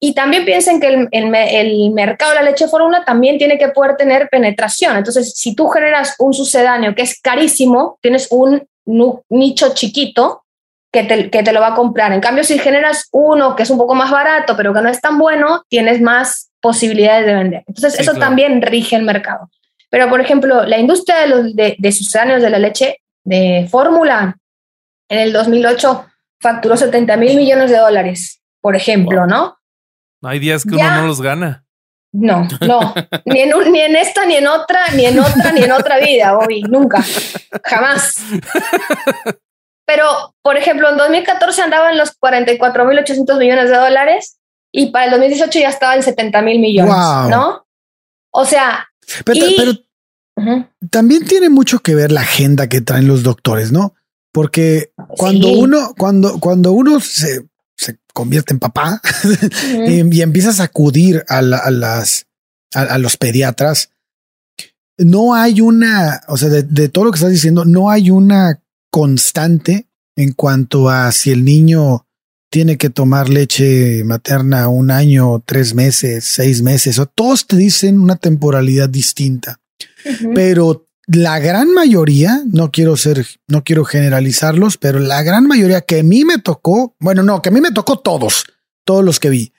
Y 0.00 0.14
también 0.14 0.44
piensen 0.46 0.80
que 0.80 0.86
el, 0.88 1.08
el 1.10 1.26
me- 1.28 1.60
el 1.60 1.90
mercado 1.90 2.30
de 2.32 2.36
la 2.36 2.50
leche 2.50 2.68
fórmula 2.68 3.04
también 3.04 3.36
tiene 3.36 3.58
que 3.58 3.68
poder 3.68 3.96
tener 3.96 4.28
penetración. 4.30 4.96
Entonces, 4.96 5.34
si 5.36 5.54
tú 5.54 5.68
generas 5.68 6.14
un 6.18 6.32
sucedáneo 6.32 6.94
que 6.94 7.02
es 7.02 7.20
carísimo, 7.20 7.98
tienes 8.00 8.28
un 8.30 8.66
nicho 8.86 9.74
chiquito 9.74 10.44
que 10.92 11.02
te, 11.04 11.30
que 11.30 11.42
te 11.42 11.52
lo 11.52 11.60
va 11.60 11.68
a 11.68 11.74
comprar. 11.74 12.12
En 12.12 12.20
cambio, 12.20 12.44
si 12.44 12.58
generas 12.58 13.08
uno 13.12 13.54
que 13.56 13.64
es 13.64 13.70
un 13.70 13.78
poco 13.78 13.94
más 13.94 14.10
barato, 14.10 14.56
pero 14.56 14.72
que 14.72 14.80
no 14.80 14.88
es 14.88 15.00
tan 15.00 15.18
bueno, 15.18 15.64
tienes 15.68 16.00
más 16.00 16.50
posibilidades 16.60 17.26
de 17.26 17.34
vender. 17.34 17.64
Entonces, 17.66 17.94
Sí, 17.94 18.02
eso 18.02 18.12
claro. 18.12 18.26
también 18.26 18.62
rige 18.62 18.96
el 18.96 19.02
mercado. 19.02 19.50
Pero, 19.90 20.08
por 20.08 20.20
ejemplo, 20.20 20.64
la 20.64 20.78
industria 20.78 21.18
de, 21.20 21.26
los, 21.28 21.54
de, 21.54 21.76
de 21.78 21.92
sucedáneos 21.92 22.40
de 22.42 22.50
la 22.50 22.58
leche 22.58 23.00
de 23.24 23.68
fórmula 23.70 24.36
en 25.08 25.18
el 25.18 25.32
2008 25.32 26.06
facturó 26.40 26.76
70 26.76 27.16
mil 27.16 27.36
millones 27.36 27.70
de 27.70 27.76
dólares, 27.78 28.40
por 28.60 28.74
ejemplo, 28.74 29.20
Wow. 29.20 29.28
¿no? 29.28 29.56
Hay 30.22 30.38
días 30.38 30.64
que 30.64 30.76
Ya. 30.76 30.86
uno 30.92 31.02
no 31.02 31.06
los 31.08 31.20
gana. 31.20 31.64
No, 32.18 32.46
no, 32.66 32.94
ni 33.26 33.40
en, 33.40 33.54
un- 33.54 33.70
ni 33.72 33.80
en 33.80 33.96
esta, 33.96 34.24
ni 34.24 34.36
en 34.36 34.46
otra, 34.46 34.80
ni 34.94 35.04
en 35.06 35.18
otra, 35.18 35.52
ni 35.52 35.62
en 35.62 35.72
otra 35.72 35.98
vida, 35.98 36.34
Bobby, 36.34 36.62
nunca, 36.62 37.04
jamás. 37.64 38.14
Pero, 39.86 40.34
por 40.42 40.56
ejemplo, 40.56 40.90
en 40.90 40.96
2014 40.96 41.62
andaba 41.62 41.90
en 41.92 41.98
los 41.98 42.18
44.800 42.18 43.38
millones 43.38 43.70
de 43.70 43.76
dólares 43.76 44.38
y 44.72 44.90
para 44.90 45.04
el 45.06 45.10
2018 45.12 45.58
ya 45.60 45.68
estaba 45.68 45.94
en 45.94 46.02
70 46.02 46.42
mil 46.42 46.58
millones, 46.58 46.92
Wow. 46.94 47.28
¿no? 47.30 47.66
O 48.32 48.44
sea, 48.44 48.88
Pero, 49.24 49.46
Y- 49.46 49.56
pero 49.56 49.72
también 50.90 51.24
tiene 51.24 51.48
mucho 51.48 51.78
que 51.78 51.94
ver 51.94 52.10
la 52.12 52.22
agenda 52.22 52.68
que 52.68 52.80
traen 52.80 53.06
los 53.06 53.22
doctores, 53.22 53.70
¿no? 53.72 53.94
Porque 54.32 54.90
cuando 55.08 55.46
Sí. 55.48 55.54
uno, 55.56 55.94
cuando, 55.96 56.38
cuando 56.40 56.72
uno 56.72 56.98
se 57.00 57.46
convierte 58.16 58.54
en 58.54 58.58
papá 58.58 59.02
y, 59.86 60.16
y 60.16 60.22
empiezas 60.22 60.58
a 60.60 60.64
acudir 60.64 61.22
a, 61.28 61.42
la- 61.42 61.58
a 61.58 61.70
las 61.70 62.26
a, 62.74 62.80
a 62.82 62.98
los 62.98 63.16
pediatras, 63.18 63.90
no 64.98 65.34
hay 65.34 65.60
una, 65.60 66.22
o 66.28 66.36
sea, 66.38 66.48
de, 66.48 66.62
de 66.62 66.88
todo 66.88 67.04
lo 67.04 67.10
que 67.10 67.16
estás 67.16 67.30
diciendo, 67.30 67.64
no 67.66 67.90
hay 67.90 68.10
una 68.10 68.62
constante 68.90 69.86
en 70.16 70.32
cuanto 70.32 70.88
a 70.88 71.12
si 71.12 71.30
el 71.30 71.44
niño 71.44 72.06
tiene 72.50 72.78
que 72.78 72.88
tomar 72.88 73.28
leche 73.28 74.02
materna 74.04 74.68
un 74.68 74.90
año, 74.90 75.42
tres 75.44 75.74
meses, 75.74 76.24
seis 76.24 76.62
meses, 76.62 76.98
o 76.98 77.04
todos 77.06 77.46
te 77.46 77.56
dicen 77.56 78.00
una 78.00 78.16
temporalidad 78.16 78.88
distinta. 78.88 79.60
Pero 80.34 80.85
la 81.06 81.38
gran 81.38 81.72
mayoría, 81.72 82.42
no 82.46 82.70
quiero 82.72 82.96
ser, 82.96 83.26
no 83.46 83.62
quiero 83.62 83.84
generalizarlos, 83.84 84.76
pero 84.76 84.98
la 84.98 85.22
gran 85.22 85.46
mayoría 85.46 85.80
que 85.80 86.00
a 86.00 86.02
mí 86.02 86.24
me 86.24 86.38
tocó, 86.38 86.96
bueno, 86.98 87.22
no, 87.22 87.42
que 87.42 87.50
a 87.50 87.52
mí 87.52 87.60
me 87.60 87.70
tocó 87.70 88.00
todos, 88.00 88.44
todos 88.84 89.04
los 89.04 89.20
que 89.20 89.30
vi. 89.30 89.52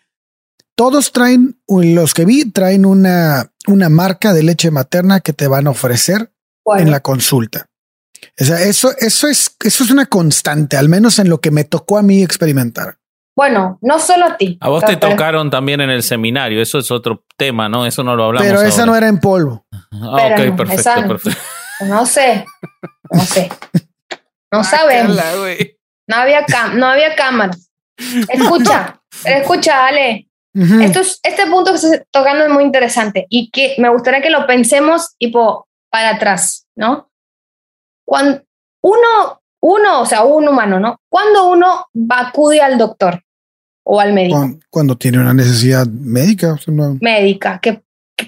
Todos 0.75 1.11
traen, 1.11 1.59
los 1.67 2.13
que 2.13 2.25
vi, 2.25 2.51
traen 2.51 2.85
una, 2.85 3.51
una 3.65 3.89
marca 3.89 4.33
de 4.33 4.43
leche 4.43 4.71
materna 4.71 5.21
que 5.21 5.33
te 5.33 5.47
van 5.47 5.67
a 5.67 5.71
ofrecer 5.71 6.31
en 6.77 6.91
la 6.91 6.99
consulta. 6.99 7.69
O 8.39 8.43
sea, 8.43 8.61
eso, 8.61 8.95
eso 8.97 9.27
es, 9.27 9.55
eso 9.63 9.83
es 9.83 9.89
una 9.89 10.05
constante, 10.05 10.77
al 10.77 10.89
menos 10.89 11.17
en 11.17 11.29
lo 11.29 11.39
que 11.39 11.49
me 11.49 11.63
tocó 11.63 11.97
a 11.97 12.03
mí 12.03 12.21
experimentar. 12.21 12.99
Bueno, 13.37 13.77
no 13.81 13.99
solo 13.99 14.25
a 14.25 14.35
ti. 14.35 14.57
A 14.59 14.69
vos 14.69 14.83
te 14.83 14.97
tocaron 14.97 15.51
también 15.51 15.79
en 15.79 15.91
el 15.91 16.01
seminario, 16.01 16.59
eso 16.59 16.79
es 16.79 16.89
otro 16.89 17.23
tema, 17.37 17.69
¿no? 17.69 17.85
Eso 17.85 18.03
no 18.03 18.15
lo 18.15 18.23
hablamos. 18.23 18.47
Pero 18.47 18.63
esa 18.63 18.83
no 18.83 18.95
era 18.95 19.07
en 19.07 19.19
polvo. 19.19 19.63
Ah, 19.91 20.31
ok, 20.31 20.57
perfecto, 20.57 21.07
perfecto. 21.07 21.39
No 21.81 22.03
sé, 22.07 22.45
no 23.11 23.21
sé. 23.21 23.51
No 24.51 24.63
sabemos. 24.63 25.15
No 26.07 26.15
había, 26.15 26.45
no 26.73 26.87
había 26.87 27.13
cámaras. 27.13 27.69
Escucha, 28.27 28.99
escucha, 29.23 29.85
Ale. 29.85 30.27
este 30.55 31.45
punto 31.45 31.69
que 31.69 31.77
estás 31.77 32.01
tocando 32.09 32.43
es 32.43 32.49
muy 32.49 32.63
interesante 32.63 33.27
y 33.29 33.51
que 33.51 33.75
me 33.77 33.89
gustaría 33.89 34.21
que 34.23 34.31
lo 34.31 34.47
pensemos 34.47 35.15
tipo 35.19 35.67
para 35.91 36.15
atrás, 36.15 36.65
¿no? 36.75 37.11
Cuando 38.03 38.41
uno, 38.81 39.41
uno, 39.61 40.01
o 40.01 40.05
sea, 40.07 40.23
un 40.23 40.47
humano, 40.47 40.79
¿no? 40.79 40.99
Cuando 41.07 41.49
uno 41.49 41.85
acude 42.09 42.61
al 42.61 42.79
doctor, 42.79 43.23
o 43.89 44.01
al 44.01 44.11
médico. 44.11 44.59
Cuando, 44.69 44.97
tiene 44.97 45.19
una 45.19 45.33
necesidad 45.33 45.87
médica. 45.87 46.57
Médica, 46.99 47.59
que, 47.61 47.81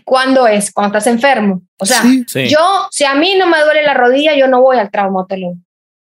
cuando 0.06 0.48
es, 0.48 0.72
cuando 0.72 0.98
estás 0.98 1.12
enfermo. 1.12 1.64
O 1.78 1.86
sea, 1.86 2.02
yo, 2.48 2.88
si 2.92 3.04
a 3.04 3.14
mí 3.16 3.36
no 3.38 3.46
me 3.46 3.60
duele 3.62 3.84
la 3.84 3.94
rodilla, 3.94 4.38
yo 4.38 4.48
no 4.48 4.62
voy 4.62 4.78
al 4.78 4.90
traumatólogo. 4.90 5.58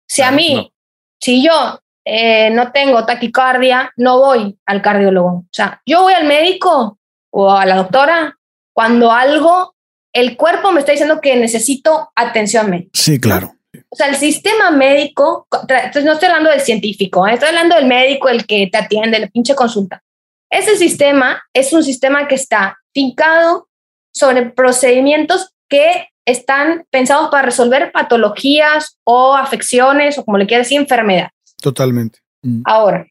Si 0.07 0.23
a 0.23 0.31
mí, 0.31 0.73
si 1.21 1.45
yo 1.45 1.81
eh, 2.05 2.51
no 2.51 2.71
tengo 2.71 3.05
taquicardia, 3.05 3.93
no 3.97 4.19
voy 4.19 4.57
al 4.67 4.83
cardiólogo. 4.83 5.29
O 5.29 5.49
sea, 5.51 5.83
yo 5.85 6.03
voy 6.03 6.13
al 6.13 6.27
médico 6.27 6.99
o 7.31 7.51
a 7.51 7.67
la 7.67 7.77
doctora 7.77 8.39
cuando 8.73 9.11
algo, 9.11 9.75
el 10.13 10.37
cuerpo 10.37 10.71
me 10.71 10.81
está 10.81 10.93
diciendo 10.93 11.21
que 11.21 11.35
necesito 11.37 12.13
atención 12.15 12.71
médica. 12.71 12.91
Sí, 12.95 13.19
claro. 13.19 13.57
O 13.93 13.97
sea, 13.97 14.07
el 14.09 14.17
sistema 14.17 14.71
médico, 14.71 15.49
entonces 15.69 16.05
no 16.05 16.13
estoy 16.13 16.29
hablando 16.29 16.51
del 16.51 16.61
científico, 16.61 17.27
¿eh? 17.27 17.35
estoy 17.35 17.49
hablando 17.49 17.75
del 17.75 17.87
médico, 17.87 18.29
el 18.29 18.47
que 18.47 18.69
te 18.71 18.79
atiende, 18.79 19.19
la 19.19 19.27
pinche 19.27 19.55
consulta. 19.55 20.03
Ese 20.49 20.77
sistema 20.77 21.43
es 21.53 21.73
un 21.73 21.83
sistema 21.83 22.29
que 22.29 22.37
está 22.37 22.79
fincado 22.93 23.69
sobre 24.13 24.51
procedimientos 24.51 25.53
que 25.69 26.09
están 26.27 26.85
pensados 26.91 27.31
para 27.31 27.43
resolver 27.43 27.93
patologías 27.93 28.99
o 29.05 29.35
afecciones 29.37 30.19
o 30.19 30.25
como 30.25 30.39
le 30.39 30.47
quieras 30.47 30.67
decir, 30.67 30.81
enfermedades. 30.81 31.33
Totalmente. 31.61 32.21
Mm. 32.43 32.63
Ahora, 32.65 33.07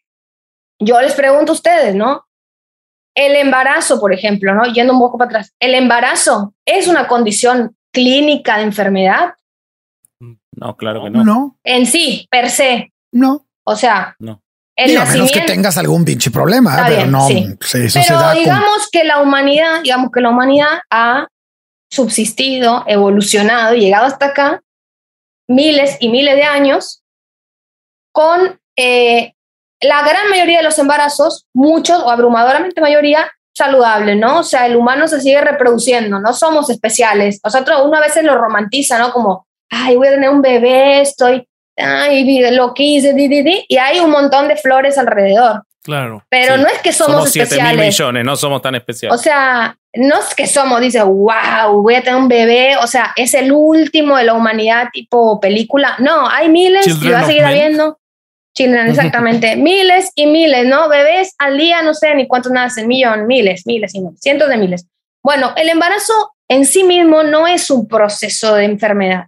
yo 0.79 0.99
les 1.01 1.13
pregunto 1.13 1.51
a 1.51 1.55
ustedes, 1.55 1.95
¿no? 1.95 2.25
El 3.15 3.35
embarazo, 3.35 3.99
por 3.99 4.13
ejemplo, 4.13 4.53
¿no? 4.53 4.65
Yendo 4.71 4.93
un 4.93 4.99
poco 4.99 5.17
para 5.17 5.29
atrás, 5.29 5.53
¿el 5.59 5.73
embarazo 5.73 6.53
es 6.65 6.87
una 6.87 7.07
condición 7.07 7.75
clínica 7.91 8.57
de 8.57 8.63
enfermedad? 8.63 9.33
No, 10.59 10.75
claro 10.75 11.03
que 11.03 11.09
no. 11.09 11.23
No. 11.23 11.57
En 11.63 11.85
sí, 11.85 12.27
per 12.29 12.49
se. 12.49 12.91
No. 13.11 13.47
O 13.63 13.75
sea, 13.75 14.15
no. 14.19 14.41
El 14.75 14.97
a 14.97 15.05
menos 15.05 15.31
que 15.31 15.41
tengas 15.41 15.77
algún 15.77 16.05
pinche 16.05 16.31
problema, 16.31 16.85
pero 16.87 17.05
no. 17.05 17.27
pero 17.27 18.33
digamos 18.33 18.89
que 18.89 19.03
la 19.03 19.21
humanidad, 19.21 19.81
digamos 19.83 20.09
que 20.11 20.21
la 20.21 20.29
humanidad 20.29 20.79
ha 20.89 21.27
subsistido, 21.91 22.85
evolucionado 22.87 23.75
y 23.75 23.81
llegado 23.81 24.05
hasta 24.05 24.27
acá 24.27 24.61
miles 25.49 25.97
y 25.99 26.09
miles 26.09 26.35
de 26.35 26.43
años 26.43 27.03
con 28.13 28.59
eh, 28.77 29.33
la 29.81 30.01
gran 30.03 30.29
mayoría 30.29 30.59
de 30.59 30.63
los 30.63 30.79
embarazos, 30.79 31.45
muchos 31.53 32.01
o 32.01 32.09
abrumadoramente 32.09 32.79
mayoría, 32.79 33.29
saludables, 33.55 34.17
¿no? 34.17 34.39
O 34.39 34.43
sea, 34.43 34.65
el 34.65 34.75
humano 34.75 35.07
se 35.07 35.19
sigue 35.19 35.41
reproduciendo, 35.41 36.19
no 36.19 36.33
somos 36.33 36.69
especiales. 36.69 37.41
Nosotros 37.43 37.81
uno 37.83 37.97
a 37.97 38.01
veces 38.01 38.23
lo 38.23 38.37
romantiza, 38.37 38.97
¿no? 38.99 39.11
Como 39.11 39.47
ay, 39.69 39.95
voy 39.95 40.07
a 40.07 40.11
tener 40.11 40.29
un 40.29 40.41
bebé, 40.41 41.01
estoy, 41.01 41.47
ay, 41.77 42.51
lo 42.51 42.73
quise, 42.73 43.13
di, 43.13 43.27
di, 43.27 43.43
di, 43.43 43.65
y 43.67 43.77
hay 43.77 43.99
un 43.99 44.11
montón 44.11 44.47
de 44.47 44.55
flores 44.55 44.97
alrededor. 44.97 45.63
Claro. 45.81 46.23
Pero 46.29 46.57
no 46.57 46.67
es 46.67 46.79
que 46.79 46.91
somos, 46.91 47.13
somos 47.13 47.35
especiales. 47.35 47.77
mil 47.77 47.85
millones, 47.85 48.25
no 48.25 48.35
somos 48.35 48.61
tan 48.61 48.75
especiales. 48.75 49.17
O 49.17 49.21
sea, 49.21 49.77
no 49.95 50.19
es 50.19 50.35
que 50.35 50.45
somos, 50.45 50.81
dice, 50.81 51.01
wow, 51.01 51.81
voy 51.81 51.95
a 51.95 52.03
tener 52.03 52.19
un 52.19 52.27
bebé, 52.27 52.77
o 52.77 52.85
sea, 52.85 53.13
es 53.15 53.33
el 53.33 53.51
último 53.51 54.17
de 54.17 54.25
la 54.25 54.33
humanidad 54.33 54.89
tipo 54.91 55.39
película. 55.39 55.95
No, 55.99 56.27
hay 56.29 56.49
miles 56.49 56.85
y 56.87 57.09
va 57.09 57.21
a 57.21 57.25
seguir 57.25 57.43
habiendo. 57.43 57.97
Children, 58.55 58.87
exactamente. 58.87 59.55
miles 59.55 60.11
y 60.15 60.25
miles, 60.25 60.65
¿no? 60.65 60.89
Bebés 60.89 61.33
al 61.37 61.57
día, 61.57 61.81
no 61.81 61.93
sé 61.93 62.13
ni 62.15 62.27
cuántos 62.27 62.51
nacen, 62.51 62.87
millón, 62.87 63.25
miles, 63.25 63.65
miles 63.65 63.95
y 63.95 64.01
cientos 64.17 64.49
de 64.49 64.57
miles. 64.57 64.85
Bueno, 65.23 65.53
el 65.55 65.69
embarazo 65.69 66.33
en 66.49 66.65
sí 66.65 66.83
mismo 66.83 67.23
no 67.23 67.47
es 67.47 67.69
un 67.69 67.87
proceso 67.87 68.55
de 68.55 68.65
enfermedad 68.65 69.27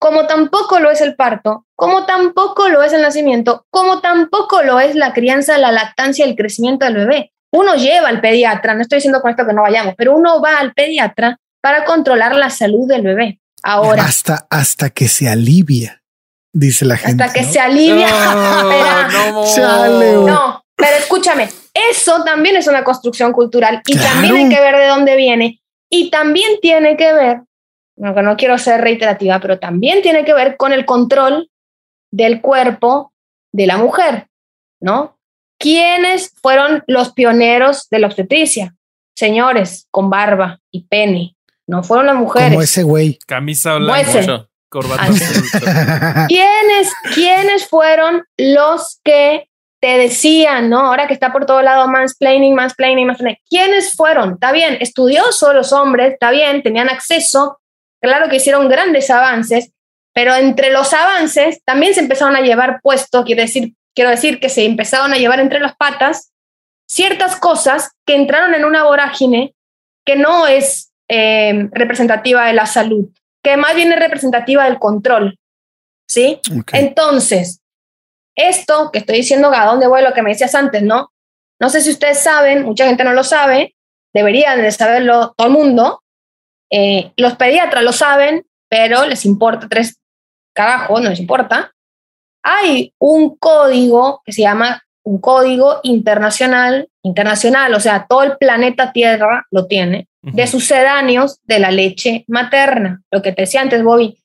como 0.00 0.26
tampoco 0.26 0.80
lo 0.80 0.90
es 0.90 1.02
el 1.02 1.14
parto, 1.14 1.66
como 1.76 2.06
tampoco 2.06 2.70
lo 2.70 2.82
es 2.82 2.94
el 2.94 3.02
nacimiento, 3.02 3.66
como 3.70 4.00
tampoco 4.00 4.62
lo 4.62 4.80
es 4.80 4.94
la 4.94 5.12
crianza, 5.12 5.58
la 5.58 5.72
lactancia, 5.72 6.24
el 6.24 6.36
crecimiento 6.36 6.86
del 6.86 6.94
bebé. 6.94 7.32
Uno 7.52 7.74
lleva 7.74 8.08
al 8.08 8.22
pediatra, 8.22 8.74
no 8.74 8.80
estoy 8.80 8.96
diciendo 8.96 9.20
con 9.20 9.30
esto 9.30 9.46
que 9.46 9.52
no 9.52 9.60
vayamos, 9.62 9.94
pero 9.98 10.16
uno 10.16 10.40
va 10.40 10.56
al 10.58 10.72
pediatra 10.72 11.38
para 11.60 11.84
controlar 11.84 12.34
la 12.34 12.48
salud 12.48 12.88
del 12.88 13.02
bebé. 13.02 13.40
Ahora. 13.62 14.04
Hasta, 14.04 14.46
hasta 14.48 14.88
que 14.88 15.06
se 15.06 15.28
alivia, 15.28 16.02
dice 16.50 16.86
la 16.86 16.96
gente. 16.96 17.22
Hasta 17.22 17.38
que 17.38 17.44
se 17.44 17.60
alivia. 17.60 18.08
No, 19.12 19.42
no, 20.26 20.64
pero 20.76 20.96
escúchame, 20.96 21.50
eso 21.74 22.24
también 22.24 22.56
es 22.56 22.66
una 22.68 22.84
construcción 22.84 23.32
cultural 23.32 23.82
y 23.86 23.98
también 23.98 24.34
hay 24.34 24.48
que 24.48 24.60
ver 24.60 24.76
de 24.76 24.86
dónde 24.86 25.16
viene 25.16 25.60
y 25.90 26.08
también 26.10 26.58
tiene 26.62 26.96
que 26.96 27.12
ver 27.12 27.42
que 28.00 28.22
no 28.22 28.36
quiero 28.36 28.58
ser 28.58 28.80
reiterativa, 28.80 29.40
pero 29.40 29.58
también 29.58 30.02
tiene 30.02 30.24
que 30.24 30.34
ver 30.34 30.56
con 30.56 30.72
el 30.72 30.84
control 30.84 31.50
del 32.10 32.40
cuerpo 32.40 33.12
de 33.52 33.66
la 33.66 33.76
mujer, 33.76 34.28
¿no? 34.80 35.18
¿Quiénes 35.58 36.32
fueron 36.40 36.82
los 36.86 37.12
pioneros 37.12 37.88
de 37.90 37.98
la 37.98 38.06
obstetricia? 38.06 38.74
Señores 39.14 39.86
con 39.90 40.08
barba 40.08 40.60
y 40.70 40.84
pene, 40.84 41.36
no 41.66 41.82
fueron 41.82 42.06
las 42.06 42.16
mujeres. 42.16 42.50
Como 42.50 42.62
ese 42.62 42.82
güey. 42.82 43.18
Camisa 43.26 43.76
blanca, 43.76 44.48
corbata 44.70 45.06
¿Quiénes, 46.28 46.92
¿Quiénes 47.14 47.68
fueron 47.68 48.24
los 48.38 49.00
que 49.04 49.48
te 49.80 49.98
decían, 49.98 50.70
¿no? 50.70 50.80
Ahora 50.80 51.06
que 51.06 51.14
está 51.14 51.32
por 51.32 51.46
todo 51.46 51.62
lado 51.62 51.88
mansplaining, 51.88 52.54
mansplaining, 52.54 53.06
mansplaining. 53.06 53.40
¿Quiénes 53.48 53.92
fueron? 53.92 54.34
Está 54.34 54.52
bien, 54.52 54.78
estudiosos 54.80 55.54
los 55.54 55.72
hombres, 55.72 56.12
está 56.12 56.30
bien, 56.30 56.62
tenían 56.62 56.88
acceso 56.88 57.59
Claro 58.00 58.28
que 58.28 58.36
hicieron 58.36 58.68
grandes 58.68 59.10
avances, 59.10 59.72
pero 60.14 60.34
entre 60.34 60.70
los 60.70 60.92
avances 60.92 61.62
también 61.64 61.94
se 61.94 62.00
empezaron 62.00 62.34
a 62.36 62.40
llevar 62.40 62.80
puestos, 62.82 63.24
quiero 63.24 63.42
decir, 63.42 63.74
quiero 63.94 64.10
decir 64.10 64.40
que 64.40 64.48
se 64.48 64.64
empezaron 64.64 65.12
a 65.12 65.18
llevar 65.18 65.40
entre 65.40 65.60
las 65.60 65.76
patas 65.76 66.32
ciertas 66.88 67.36
cosas 67.36 67.92
que 68.04 68.16
entraron 68.16 68.54
en 68.54 68.64
una 68.64 68.84
vorágine 68.84 69.54
que 70.04 70.16
no 70.16 70.46
es 70.46 70.92
eh, 71.08 71.68
representativa 71.72 72.46
de 72.46 72.54
la 72.54 72.66
salud, 72.66 73.08
que 73.44 73.56
más 73.56 73.74
bien 73.74 73.92
es 73.92 73.98
representativa 73.98 74.64
del 74.64 74.78
control. 74.78 75.38
¿Sí? 76.08 76.40
Entonces, 76.72 77.60
esto 78.34 78.90
que 78.92 78.98
estoy 78.98 79.16
diciendo, 79.16 79.52
a 79.54 79.66
dónde 79.66 79.86
voy 79.86 80.02
lo 80.02 80.12
que 80.12 80.22
me 80.22 80.30
decías 80.30 80.54
antes, 80.56 80.82
¿no? 80.82 81.12
No 81.60 81.68
sé 81.68 81.80
si 81.80 81.90
ustedes 81.90 82.18
saben, 82.18 82.64
mucha 82.64 82.86
gente 82.86 83.04
no 83.04 83.12
lo 83.12 83.22
sabe, 83.22 83.76
deberían 84.12 84.60
de 84.60 84.72
saberlo 84.72 85.34
todo 85.36 85.46
el 85.46 85.52
mundo, 85.52 86.02
eh, 86.70 87.12
los 87.16 87.36
pediatras 87.36 87.82
lo 87.82 87.92
saben, 87.92 88.46
pero 88.68 89.04
les 89.06 89.24
importa 89.24 89.68
tres 89.68 89.98
carajos, 90.54 91.00
no 91.02 91.10
les 91.10 91.20
importa. 91.20 91.72
Hay 92.42 92.94
un 92.98 93.36
código 93.36 94.22
que 94.24 94.32
se 94.32 94.42
llama 94.42 94.82
un 95.02 95.20
código 95.20 95.80
internacional, 95.82 96.88
internacional, 97.02 97.74
o 97.74 97.80
sea, 97.80 98.06
todo 98.08 98.22
el 98.22 98.36
planeta 98.36 98.92
Tierra 98.92 99.46
lo 99.50 99.66
tiene, 99.66 100.08
de 100.22 100.46
sucedáneos 100.46 101.38
de 101.44 101.58
la 101.58 101.70
leche 101.70 102.24
materna. 102.28 103.02
Lo 103.10 103.22
que 103.22 103.32
te 103.32 103.42
decía 103.42 103.62
antes, 103.62 103.82
Bobby, 103.82 104.18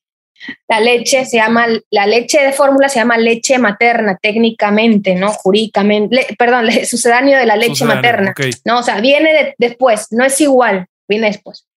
la 0.68 0.80
leche 0.82 1.26
se 1.26 1.38
llama, 1.38 1.66
la 1.90 2.06
leche 2.06 2.42
de 2.44 2.52
fórmula 2.52 2.90
se 2.90 3.00
llama 3.00 3.18
leche 3.18 3.58
materna 3.58 4.18
técnicamente, 4.22 5.16
¿no? 5.16 5.32
Jurídicamente, 5.32 6.28
perdón, 6.38 6.70
sucedáneo 6.86 7.38
de 7.40 7.46
la 7.46 7.56
leche 7.56 7.86
materna, 7.86 8.34
¿no? 8.66 8.80
O 8.80 8.84
sea, 8.84 9.00
viene 9.00 9.56
después, 9.58 10.08
no 10.12 10.26
es 10.26 10.40
igual, 10.42 10.88
viene 11.08 11.28
después. 11.28 11.68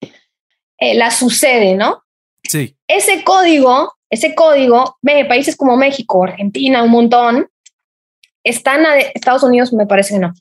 Eh, 0.78 0.94
la 0.94 1.10
sucede, 1.10 1.74
¿no? 1.74 2.04
Sí. 2.44 2.76
Ese 2.86 3.24
código, 3.24 3.94
ese 4.10 4.34
código, 4.34 4.96
ve, 5.02 5.24
países 5.24 5.56
como 5.56 5.76
México, 5.76 6.24
Argentina, 6.24 6.82
un 6.82 6.90
montón, 6.90 7.48
están 8.44 8.86
a 8.86 8.98
Estados 8.98 9.42
Unidos, 9.42 9.72
me 9.72 9.86
parece 9.86 10.14
que 10.14 10.20
no. 10.20 10.32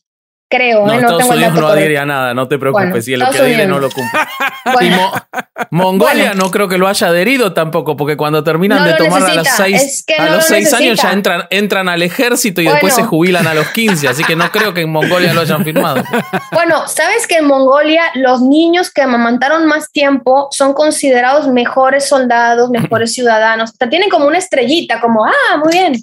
Creo, 0.49 0.86
No, 0.86 0.93
¿eh? 0.93 0.95
no 0.95 1.01
Estados 1.01 1.17
tengo 1.23 1.33
Unidos 1.33 1.53
no 1.55 1.67
adhiere 1.67 1.97
a 1.97 2.05
nada, 2.05 2.33
no 2.33 2.47
te 2.47 2.57
preocupes. 2.57 2.88
Bueno, 2.89 3.01
si 3.01 3.15
lo 3.17 3.29
que 3.29 3.38
adhiere 3.39 3.67
no 3.67 3.75
Unidos. 3.77 3.93
lo 3.95 4.01
cumple. 4.01 4.19
Y 4.65 4.71
Bueno, 4.71 4.95
Mo- 4.97 5.13
Mongolia 5.71 6.27
Bueno. 6.29 6.43
no 6.45 6.51
creo 6.51 6.67
que 6.69 6.77
lo 6.77 6.88
haya 6.88 7.07
adherido 7.07 7.53
tampoco, 7.53 7.97
porque 7.97 8.15
cuando 8.15 8.43
terminan 8.43 8.79
No 8.79 8.86
de 8.86 8.93
tomar 8.93 9.23
a 9.23 9.33
los 9.36 9.47
seis, 9.47 9.81
es 9.81 10.03
que 10.05 10.15
a 10.15 10.19
no 10.25 10.36
los 10.36 10.36
lo 10.38 10.41
seis 10.43 10.73
años 10.73 11.01
ya 11.01 11.12
entran, 11.12 11.43
entran 11.49 11.89
al 11.89 12.01
ejército 12.01 12.62
y 12.62 12.65
después 12.67 12.93
se 12.93 13.03
jubilan 13.03 13.45
a 13.47 13.53
los 13.53 13.67
15, 13.71 14.07
así 14.07 14.23
que 14.23 14.36
no 14.38 14.49
creo 14.51 14.73
que 14.73 14.81
en 14.81 14.89
Mongolia 14.91 15.33
lo 15.33 15.41
hayan 15.41 15.63
firmado. 15.65 16.01
Bueno, 16.53 16.88
¿sabes 16.88 17.27
que 17.27 17.38
en 17.38 17.45
Mongolia 17.45 18.03
los 18.15 18.41
niños 18.41 18.89
que 18.91 19.01
amamantaron 19.01 19.65
más 19.65 19.91
tiempo 19.91 20.47
son 20.51 20.73
considerados 20.73 21.47
mejores 21.49 22.07
soldados, 22.07 22.69
mejores 22.69 23.13
ciudadanos? 23.15 23.71
O 23.71 23.73
sea, 23.77 23.89
tienen 23.89 24.10
como 24.10 24.27
una 24.27 24.38
estrellita, 24.38 25.01
como, 25.01 25.25
ah, 25.25 25.57
muy 25.62 25.73
bien, 25.73 25.93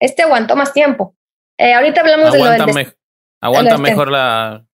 este 0.00 0.22
aguantó 0.24 0.56
más 0.56 0.72
tiempo. 0.74 1.14
Eh, 1.58 1.72
ahorita 1.72 2.00
hablamos 2.02 2.32
de 2.32 2.38
lo 2.38 2.44
del... 2.50 2.94
Aguantan 3.44 3.74
este. 3.74 3.90
mejor 3.90 4.10
la, 4.10 4.64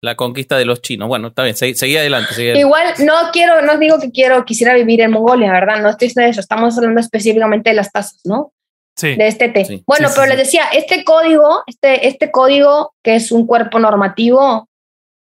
la 0.00 0.14
conquista 0.14 0.56
de 0.56 0.64
los 0.64 0.80
chinos. 0.80 1.08
Bueno, 1.08 1.28
está 1.28 1.42
bien, 1.42 1.54
seguí, 1.54 1.74
seguí 1.74 1.96
adelante. 1.96 2.32
seguí 2.32 2.48
adelante. 2.48 2.60
Igual 2.60 2.94
no 3.06 3.30
quiero, 3.32 3.60
no 3.60 3.76
digo 3.76 3.98
que 4.00 4.10
quiero, 4.10 4.44
quisiera 4.46 4.72
vivir 4.74 5.02
en 5.02 5.10
Mongolia, 5.10 5.52
¿verdad? 5.52 5.82
No 5.82 5.90
estoy 5.90 6.08
diciendo 6.08 6.30
eso, 6.30 6.40
estamos 6.40 6.76
hablando 6.78 7.00
específicamente 7.00 7.70
de 7.70 7.76
las 7.76 7.92
tasas, 7.92 8.20
¿no? 8.24 8.52
Sí. 8.96 9.16
de 9.16 9.26
este 9.26 9.48
té. 9.48 9.64
Sí, 9.64 9.82
bueno, 9.88 10.06
sí, 10.06 10.14
sí, 10.14 10.20
pero 10.20 10.30
sí. 10.30 10.36
les 10.36 10.46
decía, 10.46 10.64
este 10.72 11.02
código, 11.02 11.64
este, 11.66 12.06
este 12.06 12.30
código 12.30 12.94
que 13.02 13.16
es 13.16 13.32
un 13.32 13.44
cuerpo 13.44 13.80
normativo, 13.80 14.68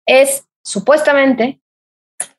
es 0.06 0.44
supuestamente 0.62 1.60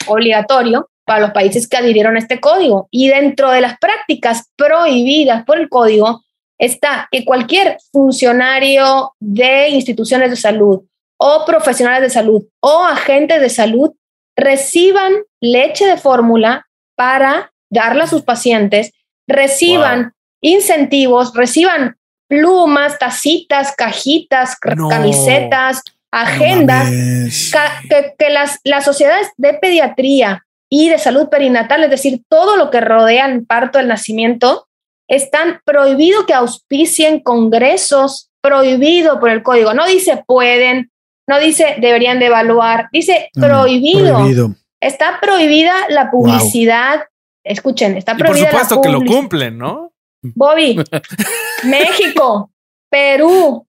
obligatorio 0.08 0.89
para 1.06 1.19
los 1.19 1.32
países 1.32 1.67
que 1.67 1.78
adhirieron 1.78 2.15
a 2.15 2.19
este 2.19 2.39
código. 2.39 2.88
Y 2.91 3.10
dentro 3.10 3.52
de 3.52 3.62
las 3.62 3.78
prácticas 3.80 4.52
prohibidas 4.56 5.43
por 5.43 5.58
el 5.58 5.69
código 5.69 6.23
está 6.65 7.08
que 7.12 7.26
cualquier 7.26 7.78
funcionario 7.91 9.13
de 9.19 9.69
instituciones 9.69 10.30
de 10.30 10.36
salud 10.36 10.82
o 11.17 11.45
profesionales 11.45 12.02
de 12.02 12.10
salud 12.10 12.43
o 12.62 12.84
agentes 12.84 13.41
de 13.41 13.49
salud 13.49 13.91
reciban 14.36 15.13
leche 15.41 15.86
de 15.86 15.97
fórmula 15.97 16.65
para 16.95 17.52
darla 17.69 18.06
a 18.06 18.08
sus 18.08 18.23
pacientes, 18.23 18.91
reciban 19.28 20.13
incentivos, 20.41 21.34
reciban 21.34 21.97
plumas, 22.28 22.97
tacitas, 22.99 23.76
cajitas, 23.76 24.58
No. 24.76 24.89
camisetas, 24.89 25.82
agendas, 26.12 26.89
que, 26.89 28.13
que 28.17 28.30
las, 28.30 28.60
las 28.63 28.86
sociedades 28.86 29.30
de 29.38 29.54
pediatría 29.56 30.43
y 30.69 30.89
de 30.89 30.97
salud 30.97 31.30
perinatal, 31.30 31.84
es 31.84 31.89
decir, 31.89 32.21
todo 32.30 32.56
lo 32.58 32.69
que 32.69 32.82
rodea 32.82 33.26
el 33.28 33.45
parto 33.45 33.78
del 33.78 33.88
nacimiento, 33.88 34.67
están 35.15 35.62
prohibido 35.65 36.26
que 36.26 36.34
auspicien 36.34 37.19
congresos, 37.19 38.32
prohibido 38.41 39.19
por 39.19 39.30
el 39.30 39.43
código. 39.43 39.73
No 39.73 39.86
dice 39.86 40.23
pueden, 40.26 40.91
no 41.28 41.39
dice 41.39 41.76
deberían 41.80 42.19
de 42.19 42.28
evaluar, 42.28 42.89
dice 42.91 43.30
prohibido. 43.34 44.15
prohibido. 44.15 44.56
Está 44.82 45.19
prohibida 45.21 45.73
la 45.89 46.12
publicidad. 46.12 47.04
Escuchen, 47.43 47.97
está 47.97 48.13
Y 48.13 48.17
por 48.17 48.28
prohibida 48.28 48.52
supuesto 48.52 48.76
la 48.76 48.82
que 48.82 48.89
lo 48.89 49.02
cumplen, 49.02 49.58
¿no? 49.58 49.93
Bobby, 50.21 50.82
México, 51.63 52.52
Perú, 52.89 53.67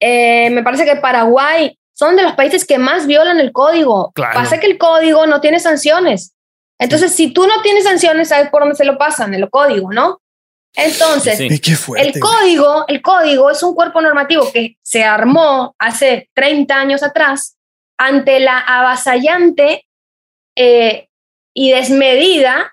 eh, 0.00 0.50
me 0.50 0.62
parece 0.62 0.84
que 0.84 0.96
Paraguay 0.96 1.78
son 1.94 2.16
de 2.16 2.22
los 2.22 2.34
países 2.34 2.66
que 2.66 2.78
más 2.78 3.06
violan 3.06 3.40
el 3.40 3.52
código. 3.52 4.12
Claro. 4.14 4.34
Pasa 4.34 4.60
que 4.60 4.66
el 4.66 4.78
código 4.78 5.26
no 5.26 5.40
tiene 5.40 5.60
sanciones. 5.60 6.34
Entonces, 6.78 7.12
si 7.12 7.32
tú 7.32 7.46
no 7.46 7.62
tienes 7.62 7.84
sanciones, 7.84 8.28
sabes 8.28 8.50
por 8.50 8.62
dónde 8.62 8.76
se 8.76 8.84
lo 8.84 8.98
pasan, 8.98 9.32
en 9.32 9.42
el 9.42 9.50
código, 9.50 9.92
¿no? 9.92 10.20
Entonces, 10.76 11.38
Sí. 11.38 11.48
Ay, 11.50 11.58
qué 11.60 11.76
fuerte. 11.76 12.08
el 12.08 12.20
código, 12.20 12.84
el 12.88 13.00
código 13.00 13.50
es 13.50 13.62
un 13.62 13.74
cuerpo 13.74 14.00
normativo 14.00 14.50
que 14.52 14.76
se 14.82 15.04
armó 15.04 15.74
hace 15.78 16.28
30 16.34 16.74
años 16.74 17.02
atrás 17.02 17.56
ante 17.96 18.40
la 18.40 18.58
avasallante 18.58 19.86
eh, 20.56 21.08
y 21.54 21.70
desmedida 21.70 22.72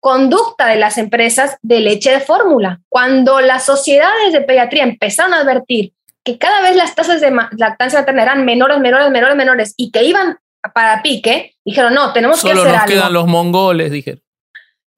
conducta 0.00 0.66
de 0.66 0.76
las 0.76 0.98
empresas 0.98 1.58
de 1.62 1.80
leche 1.80 2.10
de 2.10 2.20
fórmula. 2.20 2.80
Cuando 2.88 3.40
las 3.40 3.64
sociedades 3.64 4.32
de 4.32 4.40
pediatría 4.40 4.84
empezaron 4.84 5.34
a 5.34 5.40
advertir 5.40 5.92
que 6.24 6.38
cada 6.38 6.62
vez 6.62 6.76
las 6.76 6.94
tasas 6.94 7.20
de 7.20 7.30
lactancia 7.56 8.00
materna 8.00 8.22
eran 8.22 8.44
menores, 8.44 8.78
menores, 8.78 9.10
menores, 9.10 9.36
menores 9.36 9.74
y 9.76 9.90
que 9.90 10.04
iban 10.04 10.38
para 10.74 11.02
pique, 11.02 11.54
dijeron, 11.64 11.94
no, 11.94 12.12
tenemos 12.12 12.40
Solo 12.40 12.54
que 12.54 12.60
hacer 12.60 12.72
nos 12.72 12.82
algo. 12.82 12.94
quedan 12.94 13.12
los 13.12 13.26
mongoles, 13.26 13.90
dije. 13.90 14.20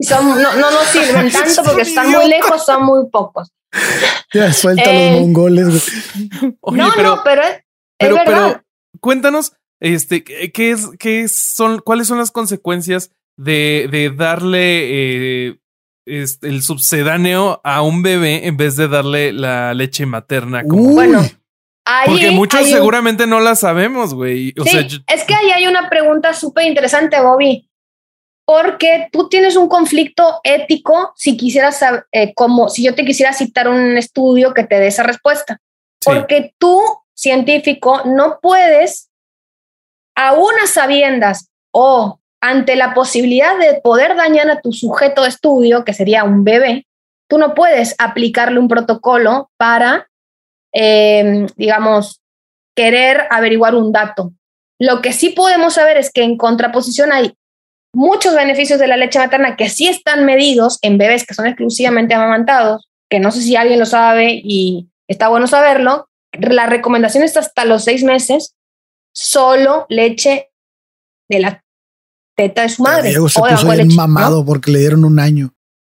Son- 0.02 0.40
no, 0.42 0.54
no 0.56 0.70
nos 0.70 0.84
sirven 0.86 1.30
tanto 1.32 1.62
porque 1.64 1.82
están 1.82 2.10
muy 2.10 2.28
lejos, 2.28 2.64
son 2.64 2.84
muy 2.84 3.08
pocos. 3.10 3.50
Ya 4.34 4.52
suelta 4.52 4.82
Eh, 4.84 5.12
los 5.12 5.20
mongoles, 5.22 5.66
güey. 5.68 6.56
Oye, 6.60 6.78
no, 6.78 6.92
pero, 6.94 7.16
no, 7.16 7.22
pero 7.24 7.42
es, 7.42 7.48
es 7.50 7.62
pero, 7.98 8.14
verdad. 8.16 8.24
pero 8.52 8.64
cuéntanos, 9.00 9.52
este, 9.80 10.22
¿qué 10.24 10.70
es, 10.70 10.88
qué 10.98 11.26
son, 11.28 11.78
cuáles 11.80 12.06
son 12.06 12.18
las 12.18 12.30
consecuencias 12.30 13.10
de, 13.38 13.88
de 13.90 14.10
darle 14.10 15.48
eh, 15.48 15.58
este, 16.06 16.48
el 16.48 16.62
subsedáneo 16.62 17.60
a 17.64 17.82
un 17.82 18.02
bebé 18.02 18.46
en 18.46 18.56
vez 18.56 18.76
de 18.76 18.88
darle 18.88 19.32
la 19.32 19.72
leche 19.74 20.04
materna? 20.06 20.62
Como, 20.64 20.82
Uy, 20.82 20.94
Bueno, 20.94 21.22
Ahí 21.84 22.08
porque 22.10 22.30
muchos 22.30 22.60
un- 22.62 22.68
seguramente 22.68 23.26
no 23.26 23.40
la 23.40 23.56
sabemos, 23.56 24.14
güey. 24.14 24.54
O 24.60 24.64
sí, 24.64 24.70
sea, 24.70 24.82
yo- 24.82 24.98
es 25.06 25.24
que 25.24 25.34
ahí 25.34 25.50
hay 25.50 25.66
una 25.66 25.88
pregunta 25.90 26.32
súper 26.34 26.66
interesante, 26.66 27.20
Bobby, 27.20 27.68
porque 28.52 29.08
tú 29.10 29.30
tienes 29.30 29.56
un 29.56 29.66
conflicto 29.66 30.40
ético 30.44 31.14
si 31.16 31.38
quisieras 31.38 31.78
saber, 31.78 32.04
eh, 32.12 32.34
como 32.34 32.68
si 32.68 32.84
yo 32.84 32.94
te 32.94 33.06
quisiera 33.06 33.32
citar 33.32 33.66
un 33.66 33.96
estudio 33.96 34.52
que 34.52 34.64
te 34.64 34.78
dé 34.78 34.88
esa 34.88 35.04
respuesta. 35.04 35.58
sí. 36.00 36.10
Porque 36.10 36.54
tú, 36.58 36.78
científico, 37.14 38.02
no 38.04 38.40
puedes, 38.42 39.08
a 40.14 40.34
unas 40.34 40.68
sabiendas 40.68 41.48
o 41.72 42.20
ante 42.42 42.76
la 42.76 42.92
posibilidad 42.92 43.56
de 43.58 43.80
poder 43.80 44.16
dañar 44.16 44.50
a 44.50 44.60
tu 44.60 44.74
sujeto 44.74 45.22
de 45.22 45.28
estudio, 45.28 45.86
que 45.86 45.94
sería 45.94 46.22
un 46.22 46.44
bebé, 46.44 46.86
tú 47.30 47.38
no 47.38 47.54
puedes 47.54 47.94
aplicarle 47.96 48.58
un 48.58 48.68
protocolo 48.68 49.50
para, 49.56 50.10
eh, 50.74 51.46
digamos, 51.56 52.20
querer 52.76 53.28
averiguar 53.30 53.74
un 53.74 53.92
dato. 53.92 54.32
Lo 54.78 55.00
que 55.00 55.14
sí 55.14 55.30
podemos 55.30 55.72
saber 55.72 55.96
es 55.96 56.12
que 56.12 56.22
en 56.22 56.36
contraposición 56.36 57.12
hay 57.12 57.32
muchos 57.92 58.35
beneficios 58.35 58.78
de 58.78 58.87
la 58.87 58.96
leche 58.96 59.18
materna 59.18 59.57
que 59.57 59.68
sí 59.68 59.87
están 59.87 60.24
medidos 60.24 60.78
en 60.83 60.98
bebés 60.98 61.26
que 61.26 61.35
son 61.35 61.46
exclusivamente 61.46 62.14
amamantados, 62.14 62.88
que 63.11 63.20
no 63.20 63.31
sé 63.31 63.42
si 63.42 63.57
alguien 63.57 63.78
lo 63.78 63.87
sabe 63.87 64.40
y 64.42 64.88
está 65.09 65.28
bueno 65.28 65.46
saberlo. 65.46 66.09
La 66.33 66.66
recomendación 66.66 67.22
es 67.24 67.37
hasta 67.37 67.64
los 67.64 67.85
seis 67.85 68.02
meses, 68.05 68.55
solo 69.14 69.87
leche 69.88 70.50
de 71.28 71.40
la 71.40 71.64
teta 72.37 72.62
de 72.62 72.68
su 72.70 72.83
madre. 72.83 73.11
Diego 73.11 73.28
se 73.28 73.40
o 73.40 73.44
puso 73.44 73.66
bien 73.66 73.78
leche, 73.78 73.88
¿no? 73.90 73.94
mamado 73.96 74.44
porque 74.44 74.70
le 74.70 74.78
dieron 74.78 75.05
un 75.05 75.18
año. 75.18 75.52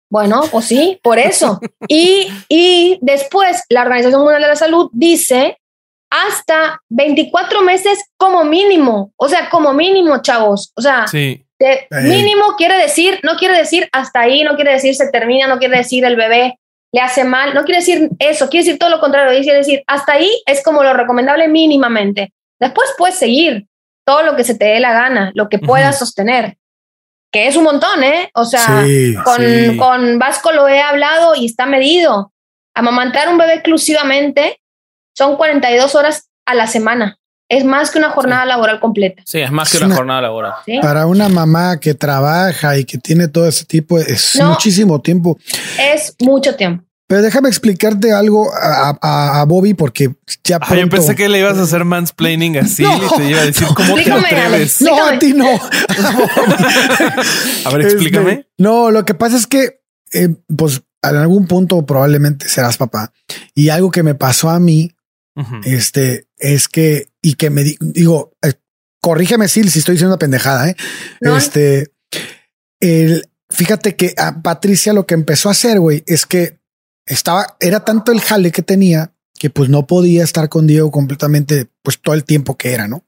Bueno, 0.10 0.44
pues 0.52 0.66
sí, 0.66 1.00
por 1.02 1.18
eso. 1.18 1.60
Y, 1.88 2.28
y 2.48 3.00
después 3.02 3.64
la 3.70 3.82
Organización 3.82 4.22
Mundial 4.22 4.44
de 4.44 4.48
la 4.48 4.56
Salud 4.56 4.90
dice 4.94 5.58
hasta 6.12 6.80
24 6.90 7.64
meses 7.64 8.00
como 8.18 8.44
mínimo. 8.46 9.12
O 9.16 9.28
sea, 9.28 9.50
como 9.50 9.74
mínimo, 9.74 10.22
chavos. 10.22 10.72
O 10.76 10.82
sea, 10.82 11.08
sí. 11.08 11.44
De 11.66 11.88
Eh. 11.90 12.02
mínimo 12.04 12.56
quiere 12.58 12.78
decir, 12.78 13.20
no 13.24 13.36
quiere 13.38 13.58
decir 13.58 13.90
hasta 13.92 14.22
ahí, 14.22 14.44
no 14.44 14.56
quiere 14.56 14.74
decir 14.74 14.96
se 14.96 15.10
termina, 15.12 15.48
no 15.48 15.58
quiere 15.60 15.78
decir 15.78 16.06
el 16.06 16.16
bebé 16.16 16.60
le 16.92 17.02
hace 17.02 17.24
mal, 17.24 17.54
no 17.56 17.64
quiere 17.64 17.80
decir 17.80 18.10
eso, 18.20 18.50
quiere 18.50 18.66
decir 18.66 18.80
todo 18.80 18.90
lo 18.92 19.00
contrario, 19.00 19.42
quiere 19.42 19.58
decir 19.60 19.84
hasta 19.88 20.14
ahí 20.14 20.30
es 20.46 20.64
como 20.64 20.84
lo 20.84 20.94
recomendable 20.94 21.48
mínimamente. 21.48 22.32
Después 22.60 22.90
puedes 22.98 23.16
seguir 23.16 23.66
todo 24.06 24.22
lo 24.24 24.36
que 24.36 24.44
se 24.44 24.56
te 24.56 24.66
dé 24.66 24.80
la 24.80 24.94
gana, 24.94 25.32
lo 25.34 25.50
que 25.50 25.58
puedas 25.60 25.98
sostener, 25.98 26.58
que 27.32 27.48
es 27.48 27.56
un 27.56 27.64
montón, 27.64 28.04
¿eh? 28.04 28.30
O 28.36 28.46
sea, 28.46 28.84
Sí, 28.86 29.16
con, 29.24 29.38
sí. 29.38 29.78
con 29.78 30.20
Vasco 30.20 30.52
lo 30.52 30.68
he 30.68 30.82
hablado 30.82 31.34
y 31.36 31.46
está 31.48 31.66
medido. 31.66 32.32
Amamantar 32.76 33.28
un 33.30 33.38
bebé 33.40 33.54
exclusivamente 33.56 34.60
son 35.18 35.36
42 35.38 35.96
horas 35.96 36.30
a 36.46 36.54
la 36.54 36.68
semana. 36.68 37.18
Es 37.50 37.66
más 37.66 37.92
que 37.92 38.00
una 38.00 38.10
jornada 38.12 38.46
laboral 38.46 38.80
completa. 38.80 39.22
Sí, 39.26 39.40
es 39.40 39.52
más 39.52 39.70
que 39.70 39.78
Es 39.78 39.82
una 39.82 39.88
una- 39.88 39.96
jornada 39.96 40.22
laboral. 40.22 40.54
¿sí? 40.66 40.80
Para 40.82 41.06
una 41.06 41.30
mamá 41.30 41.80
que 41.80 41.94
trabaja 41.94 42.78
y 42.78 42.86
que 42.86 42.98
tiene 42.98 43.28
todo 43.28 43.48
ese 43.48 43.66
tipo, 43.66 44.00
es 44.00 44.36
No. 44.40 44.52
muchísimo 44.52 45.02
tiempo. 45.02 45.38
Es 45.80 46.16
mucho 46.22 46.56
tiempo. 46.56 46.84
Pero 47.06 47.22
déjame 47.22 47.50
explicarte 47.50 48.12
algo 48.14 48.50
a, 48.56 48.98
a- 49.02 49.42
a 49.42 49.46
Bobby 49.46 49.74
porque 49.76 50.16
ya 50.44 50.58
Ah, 50.62 50.76
yo 50.76 50.90
pensé 50.90 51.16
que 51.16 51.30
le 51.30 51.40
ibas 51.40 51.58
a 51.58 51.64
hacer 51.64 51.84
mansplaining 51.86 52.58
así 52.58 52.82
No. 52.82 52.96
y 52.96 53.18
te 53.18 53.30
iba 53.30 53.42
a 53.42 53.46
decir 53.46 53.68
cómo 53.76 53.96
te 53.96 54.12
atreves. 54.12 54.82
No, 54.82 55.06
a 55.06 55.20
ti 55.20 55.34
no. 55.34 55.46
A 57.66 57.70
ver, 57.72 57.82
explícame. 57.82 58.32
Este, 58.32 58.48
no, 58.58 58.92
lo 58.92 59.06
que 59.06 59.14
pasa 59.14 59.38
es 59.38 59.48
que, 59.48 59.82
eh, 60.14 60.30
pues, 60.56 60.82
en 61.04 61.16
algún 61.18 61.48
punto 61.48 61.86
probablemente 61.86 62.48
serás 62.48 62.78
papá. 62.78 63.12
Y 63.54 63.70
algo 63.70 63.92
que 63.92 64.04
me 64.04 64.16
pasó 64.16 64.50
a 64.50 64.60
mí, 64.60 64.92
este, 65.66 66.28
es 66.38 66.68
que, 66.68 67.08
y 67.24 67.34
que 67.34 67.50
me 67.50 67.64
di- 67.64 67.78
digo, 67.80 68.34
eh, 68.44 68.54
corrígeme 69.02 69.48
Sil, 69.50 69.72
si 69.72 69.80
estoy 69.80 69.94
diciendo 69.96 70.14
una 70.14 70.20
pendejada, 70.20 70.70
¿eh? 70.70 70.76
No. 71.22 71.36
Este, 71.36 71.92
el, 72.80 73.28
fíjate 73.50 73.96
que 73.96 74.14
a 74.18 74.42
Patricia 74.44 74.94
lo 74.94 75.08
que 75.08 75.14
empezó 75.16 75.50
a 75.50 75.54
hacer, 75.54 75.80
güey, 75.80 76.04
es 76.06 76.26
que 76.28 76.60
estaba, 77.08 77.58
era 77.60 77.84
tanto 77.84 78.12
el 78.12 78.22
jale 78.22 78.52
que 78.52 78.62
tenía 78.62 79.14
que 79.40 79.50
pues 79.50 79.68
no 79.70 79.88
podía 79.88 80.24
estar 80.24 80.48
con 80.48 80.68
Diego 80.68 80.90
completamente, 80.92 81.68
pues 81.82 82.00
todo 82.02 82.16
el 82.16 82.24
tiempo 82.24 82.56
que 82.56 82.72
era, 82.74 82.88
¿no? 82.88 83.06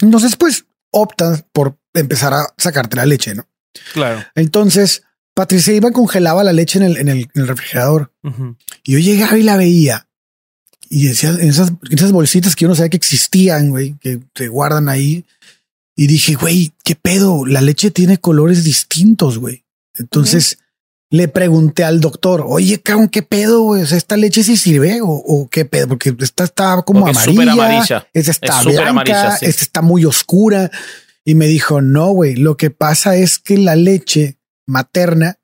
Entonces, 0.00 0.34
pues 0.36 0.64
optas 0.90 1.44
por 1.52 1.78
empezar 1.94 2.32
a 2.34 2.46
sacarte 2.56 2.96
la 2.96 3.06
leche, 3.06 3.34
¿no? 3.34 3.46
Claro. 3.92 4.24
Entonces, 4.34 5.02
Patricia 5.34 5.72
iba 5.74 5.90
y 5.90 5.92
congelaba 5.92 6.42
la 6.42 6.52
leche 6.52 6.78
en 6.78 6.84
el, 6.84 6.96
en 6.96 7.08
el, 7.08 7.18
en 7.32 7.42
el 7.42 7.46
refrigerador. 7.48 8.12
Y 8.82 8.92
yo 8.92 8.98
llegaba 8.98 9.38
y 9.38 9.42
la 9.44 9.56
veía. 9.56 10.07
Y 10.90 11.08
decía, 11.08 11.30
en 11.30 11.48
esas, 11.48 11.68
en 11.68 11.98
esas 11.98 12.12
bolsitas 12.12 12.56
que 12.56 12.62
yo 12.64 12.68
no 12.68 12.74
sabía 12.74 12.90
que 12.90 12.96
existían, 12.96 13.70
güey, 13.70 13.96
que 14.00 14.20
se 14.34 14.48
guardan 14.48 14.88
ahí. 14.88 15.24
Y 15.96 16.06
dije, 16.06 16.34
güey, 16.34 16.72
¿qué 16.84 16.94
pedo? 16.94 17.44
La 17.44 17.60
leche 17.60 17.90
tiene 17.90 18.18
colores 18.18 18.64
distintos, 18.64 19.38
güey. 19.38 19.64
Entonces 19.96 20.58
le 21.10 21.26
pregunté 21.28 21.84
al 21.84 22.00
doctor, 22.00 22.44
oye, 22.46 22.80
cabrón, 22.80 23.08
¿qué 23.08 23.22
pedo, 23.22 23.62
güey? 23.62 23.82
O 23.82 23.86
sea, 23.86 23.98
¿esta 23.98 24.16
leche 24.16 24.42
sí 24.44 24.56
sirve 24.56 25.00
o, 25.00 25.08
o 25.08 25.48
qué 25.48 25.64
pedo? 25.64 25.88
Porque 25.88 26.14
esta 26.20 26.44
está 26.44 26.82
como 26.82 27.00
Porque 27.00 27.12
es 27.12 27.16
amarilla, 27.16 27.32
súper 27.42 27.48
amarilla. 27.48 28.08
esta 28.12 28.30
está 28.30 28.60
Es 28.60 28.64
blanca, 28.66 28.88
amarilla, 28.90 29.36
sí. 29.36 29.46
esta 29.46 29.62
está 29.62 29.82
muy 29.82 30.04
oscura. 30.04 30.70
Y 31.24 31.34
me 31.34 31.46
dijo, 31.46 31.80
no, 31.80 32.10
güey, 32.10 32.36
lo 32.36 32.56
que 32.56 32.70
pasa 32.70 33.16
es 33.16 33.38
que 33.38 33.58
la 33.58 33.74
leche 33.74 34.38
materna 34.66 35.38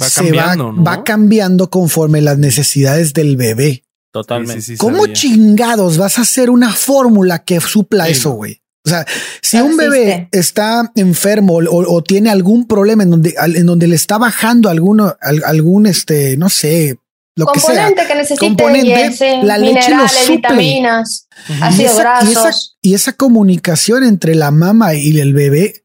Va 0.00 0.08
se 0.08 0.22
cambiando, 0.22 0.66
va, 0.66 0.72
¿no? 0.72 0.84
va 0.84 1.04
cambiando 1.04 1.70
conforme 1.70 2.20
las 2.20 2.38
necesidades 2.38 3.12
del 3.12 3.36
bebé. 3.36 3.84
Totalmente. 4.12 4.62
Sí, 4.62 4.66
sí, 4.66 4.72
sí, 4.74 4.78
¿Cómo 4.78 5.00
sabía. 5.02 5.12
chingados 5.14 5.98
vas 5.98 6.18
a 6.18 6.22
hacer 6.22 6.50
una 6.50 6.72
fórmula 6.72 7.40
que 7.44 7.60
supla 7.60 8.06
Sí, 8.06 8.12
eso, 8.12 8.32
güey? 8.32 8.60
O 8.84 8.88
sea, 8.90 9.04
si 9.42 9.58
No 9.58 9.66
un 9.66 9.76
bebé 9.76 10.28
está 10.32 10.90
enfermo 10.94 11.58
o, 11.58 11.94
o 11.94 12.02
tiene 12.02 12.30
algún 12.30 12.66
problema 12.66 13.02
en 13.02 13.10
donde, 13.10 13.34
en 13.54 13.66
donde 13.66 13.86
le 13.86 13.96
está 13.96 14.16
bajando 14.16 14.70
alguno, 14.70 15.14
al- 15.20 15.42
algún, 15.44 15.86
este, 15.86 16.36
no 16.38 16.48
sé, 16.48 16.96
lo 17.36 17.46
que 17.46 17.60
sea. 17.60 17.68
Componente 17.86 18.06
que 18.06 18.14
necesite 18.14 18.46
componente, 18.46 19.42
la 19.42 19.58
leche 19.58 19.94
lo 19.94 20.08
suple. 20.08 20.36
vitaminas. 20.36 21.28
Y 21.48 21.52
esa, 21.52 21.70
y, 21.70 21.84
esa, 21.84 22.02
grasos. 22.02 22.78
y 22.80 22.94
esa 22.94 23.12
comunicación 23.12 24.04
entre 24.04 24.34
la 24.34 24.50
mamá 24.50 24.94
y 24.94 25.18
el 25.20 25.34
bebé, 25.34 25.84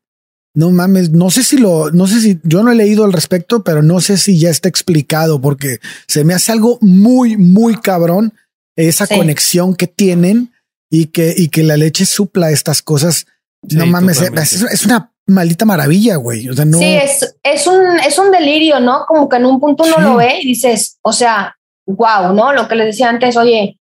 no 0.56 0.70
mames, 0.72 1.10
no 1.12 1.32
sé 1.32 1.44
si 1.44 1.58
lo, 1.58 1.92
no 1.92 2.06
sé 2.08 2.20
si, 2.22 2.40
yo 2.44 2.62
no 2.64 2.72
he 2.72 2.76
leído 2.76 3.06
al 3.06 3.14
respecto, 3.14 3.64
pero 3.64 3.82
no 3.82 4.02
sé 4.02 4.18
si 4.18 4.38
ya 4.40 4.50
está 4.50 4.70
explicado 4.70 5.42
porque 5.42 5.80
se 6.08 6.24
me 6.24 6.34
hace 6.34 6.52
algo 6.52 6.78
muy, 6.82 7.38
muy 7.38 7.76
cabrón 7.78 8.34
esa 8.76 9.06
Sí. 9.08 9.16
conexión 9.16 9.76
que 9.76 9.88
tienen 9.88 10.52
y 10.92 11.08
que, 11.08 11.34
y 11.36 11.50
que 11.50 11.64
la 11.64 11.78
leche 11.78 12.06
supla 12.06 12.52
estas 12.52 12.82
cosas. 12.82 13.26
no 13.72 13.86
mames, 13.88 14.22
es, 14.22 14.62
es 14.62 14.86
una 14.86 15.12
maldita 15.26 15.64
maravilla, 15.66 16.18
güey. 16.18 16.50
O 16.50 16.54
sea, 16.54 16.66
no. 16.66 16.78
Sí, 16.78 16.86
es, 16.86 17.36
es, 17.44 17.66
un, 17.66 17.98
es 18.06 18.18
un 18.20 18.30
delirio, 18.30 18.80
¿no? 18.80 19.06
Como 19.08 19.30
que 19.30 19.38
en 19.38 19.46
un 19.46 19.60
punto 19.60 19.84
uno 19.86 19.96
Sí. 19.96 20.02
lo 20.02 20.16
ve 20.18 20.40
y 20.42 20.48
dices, 20.48 20.98
o 21.02 21.14
sea, 21.14 21.56
wow, 21.88 22.34
¿no? 22.34 22.52
Lo 22.54 22.68
que 22.68 22.76
les 22.76 22.88
decía 22.88 23.10
antes, 23.10 23.38
oye, 23.38 23.80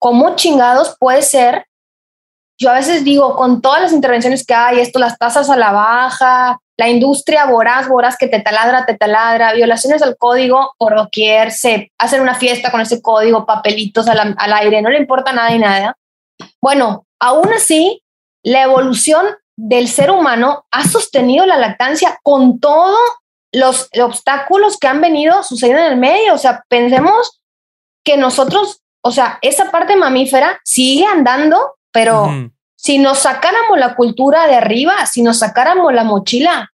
¿cómo 0.00 0.34
chingados 0.34 0.96
puede 0.98 1.22
ser? 1.22 1.66
Yo 2.62 2.70
a 2.70 2.74
veces 2.74 3.02
digo, 3.02 3.34
con 3.34 3.60
todas 3.60 3.82
las 3.82 3.92
intervenciones 3.92 4.46
que 4.46 4.54
hay, 4.54 4.78
esto, 4.78 5.00
las 5.00 5.18
tasas 5.18 5.50
a 5.50 5.56
la 5.56 5.72
baja, 5.72 6.60
la 6.76 6.88
industria 6.88 7.46
voraz, 7.46 7.88
voraz 7.88 8.16
que 8.16 8.28
te 8.28 8.40
taladra, 8.40 8.86
te 8.86 8.96
taladra, 8.96 9.52
violaciones 9.52 10.00
al 10.00 10.16
código 10.16 10.72
por 10.78 10.94
doquier, 10.94 11.50
se 11.50 11.90
hacen 11.98 12.20
una 12.20 12.36
fiesta 12.36 12.70
con 12.70 12.80
ese 12.80 13.02
código, 13.02 13.46
papelitos 13.46 14.06
al, 14.06 14.36
al 14.38 14.52
aire, 14.52 14.80
no 14.80 14.90
le 14.90 14.98
importa 14.98 15.32
nada 15.32 15.52
y 15.52 15.58
nada. 15.58 15.96
Bueno, 16.60 17.04
aún 17.18 17.52
así, 17.52 18.04
la 18.44 18.62
evolución 18.62 19.26
del 19.56 19.88
ser 19.88 20.12
humano 20.12 20.64
ha 20.70 20.86
sostenido 20.86 21.44
la 21.46 21.58
lactancia 21.58 22.20
con 22.22 22.60
todos 22.60 22.96
los 23.52 23.88
obstáculos 24.00 24.78
que 24.78 24.86
han 24.86 25.00
venido 25.00 25.42
sucediendo 25.42 25.82
en 25.82 25.92
el 25.92 25.98
medio. 25.98 26.34
O 26.34 26.38
sea, 26.38 26.64
pensemos 26.68 27.42
que 28.04 28.16
nosotros, 28.16 28.82
o 29.02 29.10
sea, 29.10 29.38
esa 29.42 29.70
parte 29.70 29.96
mamífera 29.96 30.60
sigue 30.64 31.06
andando, 31.06 31.74
pero. 31.92 32.50
Si 32.82 32.98
nos 32.98 33.20
sacáramos 33.20 33.78
la 33.78 33.94
cultura 33.94 34.48
de 34.48 34.56
arriba, 34.56 35.06
si 35.06 35.22
nos 35.22 35.38
sacáramos 35.38 35.94
la 35.94 36.02
mochila, 36.02 36.72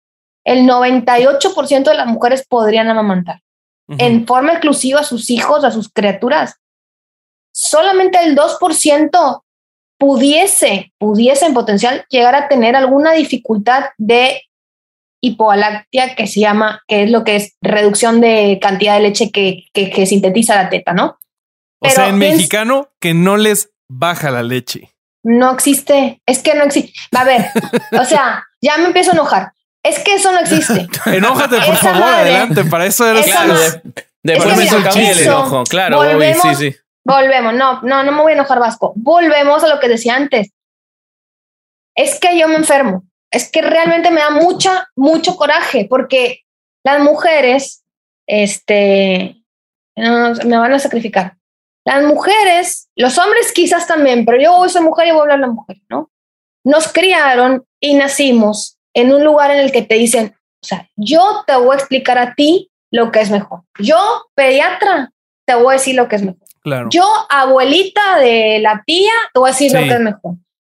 el 0.45 0.69
98% 0.69 1.85
de 1.85 1.95
las 1.95 2.07
mujeres 2.07 2.47
podrían 2.47 2.89
amamantar 2.89 3.41
en 3.87 4.27
forma 4.27 4.53
exclusiva 4.53 5.01
a 5.01 5.05
sus 5.05 5.31
hijos, 5.31 5.65
a 5.65 5.71
sus 5.71 5.91
criaturas. 5.91 6.57
Solamente 7.55 8.19
el 8.23 8.37
2% 8.37 9.43
pudiese, 9.99 10.93
pudiese 10.99 11.47
en 11.47 11.55
potencial 11.55 12.05
llegar 12.11 12.35
a 12.35 12.49
tener 12.49 12.77
alguna 12.77 13.13
dificultad 13.13 13.85
de 13.97 14.43
hipogalactia 15.23 16.15
que 16.15 16.27
se 16.27 16.41
llama, 16.41 16.83
que 16.87 17.05
es 17.05 17.11
lo 17.11 17.25
que 17.25 17.37
es 17.37 17.57
reducción 17.63 18.21
de 18.21 18.59
cantidad 18.61 18.97
de 18.97 19.03
leche 19.03 19.31
que, 19.31 19.65
que, 19.73 19.91
que 19.91 20.07
sintetiza 20.07 20.57
la 20.57 20.69
teta, 20.69 20.93
¿no? 20.93 21.19
O 21.81 21.89
sea, 21.89 22.05
pero 22.05 22.09
en 22.09 22.19
mexicano 22.19 22.91
que 23.01 23.15
no 23.15 23.39
les 23.39 23.71
baja 23.89 24.31
la 24.31 24.43
leche. 24.43 24.94
No 25.25 25.53
existe, 25.53 26.21
es 26.27 26.39
que 26.41 26.55
no 26.55 26.65
existe. 26.65 26.93
A 27.17 27.25
ver, 27.25 27.47
o 27.99 28.05
sea, 28.05 28.45
ya 28.61 28.77
me 28.79 28.85
empiezo 28.87 29.11
a 29.11 29.15
enojar. 29.15 29.53
Es 29.83 29.99
que 29.99 30.15
eso 30.15 30.31
no 30.33 30.39
existe. 30.39 30.87
Enójate, 31.07 31.57
por 31.57 31.75
Esa 31.75 31.77
favor, 31.77 32.01
madre- 32.01 32.21
adelante. 32.37 32.65
Para 32.65 32.87
eso 32.87 33.07
eres 33.09 33.27
Claro, 33.27 33.55
después 33.55 34.05
Es 34.25 34.43
que 34.45 34.57
me 34.57 34.65
hizo 34.65 34.77
el 34.79 35.21
enojo. 35.21 35.65
Claro, 35.65 35.97
Bobby, 35.97 36.09
sí, 36.11 36.15
volvemos- 36.15 36.59
sí. 36.59 36.77
Volvemos, 37.07 37.53
no, 37.55 37.83
no, 37.83 38.03
no 38.03 38.13
me 38.13 38.23
voy 38.23 38.33
a 38.33 38.35
enojar, 38.37 38.59
Vasco. 38.61 38.93
Volvemos 38.97 39.63
a 39.65 39.69
lo 39.69 39.79
que 39.81 39.89
decía 39.89 40.17
antes. 40.17 40.53
Es 41.95 42.19
que 42.19 42.39
yo 42.39 42.49
me 42.49 42.57
enfermo. 42.57 43.05
Es 43.31 43.51
que 43.51 43.63
realmente 43.63 44.11
me 44.11 44.21
da 44.21 44.31
mucha, 44.31 44.89
mucho 44.97 45.37
coraje 45.37 45.87
porque 45.89 46.41
las 46.85 47.01
mujeres, 47.01 47.83
este, 48.27 49.37
no, 49.97 50.35
me 50.47 50.57
van 50.59 50.73
a 50.73 50.79
sacrificar. 50.79 51.37
Las 51.85 52.03
mujeres, 52.05 52.89
los 52.97 53.19
hombres 53.19 53.53
quizás 53.53 53.87
también, 53.87 54.25
pero 54.25 54.41
yo 54.41 54.57
hoy 54.57 54.69
soy 54.71 54.83
mujer 54.83 55.09
y 55.09 55.11
voy 55.11 55.21
a 55.21 55.23
hablar 55.23 55.41
de 55.41 55.47
la 55.47 55.53
mujer, 55.53 55.77
¿no? 55.89 56.11
Nos 56.65 56.91
criaron 56.93 57.67
y 57.81 57.95
nacimos 57.95 58.79
en 58.95 59.13
un 59.13 59.25
lugar 59.25 59.51
en 59.51 59.59
el 59.59 59.71
que 59.71 59.83
te 59.83 59.97
dicen, 59.97 60.35
o 60.63 60.67
sea, 60.67 60.89
yo 60.97 61.45
te 61.47 61.55
voy 61.57 61.75
a 61.75 61.79
explicar 61.79 62.17
a 62.17 62.35
ti 62.35 62.71
lo 62.91 63.13
que 63.13 63.21
es 63.21 63.31
mejor. 63.31 63.61
Yo, 63.79 63.99
pediatra, 64.35 65.13
te 65.47 65.55
voy 65.55 65.75
a 65.75 65.79
decir 65.79 65.95
lo 65.95 66.09
que 66.09 66.17
es 66.17 66.23
mejor. 66.23 66.41
Claro. 66.63 66.89
Yo, 66.91 67.07
abuelita 67.29 68.19
de 68.19 68.61
la 68.61 68.83
tía, 68.87 69.13
te 69.35 69.41
voy 69.41 69.51
a 69.51 69.53
decir 69.53 69.73
lo 69.73 69.81
que 69.81 69.93
es 69.93 70.01
mejor. 70.01 70.37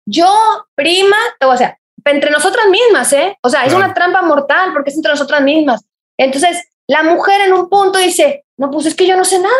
Yo, 0.07 0.33
prima, 0.73 1.17
te 1.39 1.45
voy 1.45 1.55
a 1.55 1.59
decir, 1.59 1.75
entre 2.05 2.31
nosotras 2.31 2.67
mismas, 2.69 3.13
¿eh? 3.13 3.37
O 3.41 3.49
sea, 3.49 3.65
es 3.65 3.73
una 3.73 3.93
trampa 3.93 4.21
mortal 4.21 4.71
porque 4.73 4.89
es 4.89 4.95
entre 4.95 5.11
nosotras 5.11 5.41
mismas. 5.41 5.85
Entonces, 6.17 6.67
la 6.87 7.03
mujer 7.03 7.41
en 7.41 7.53
un 7.53 7.69
punto 7.69 7.99
dice, 7.99 8.45
no, 8.57 8.71
pues 8.71 8.85
es 8.85 8.95
que 8.95 9.07
yo 9.07 9.17
no 9.17 9.25
sé 9.25 9.39
nada. 9.39 9.53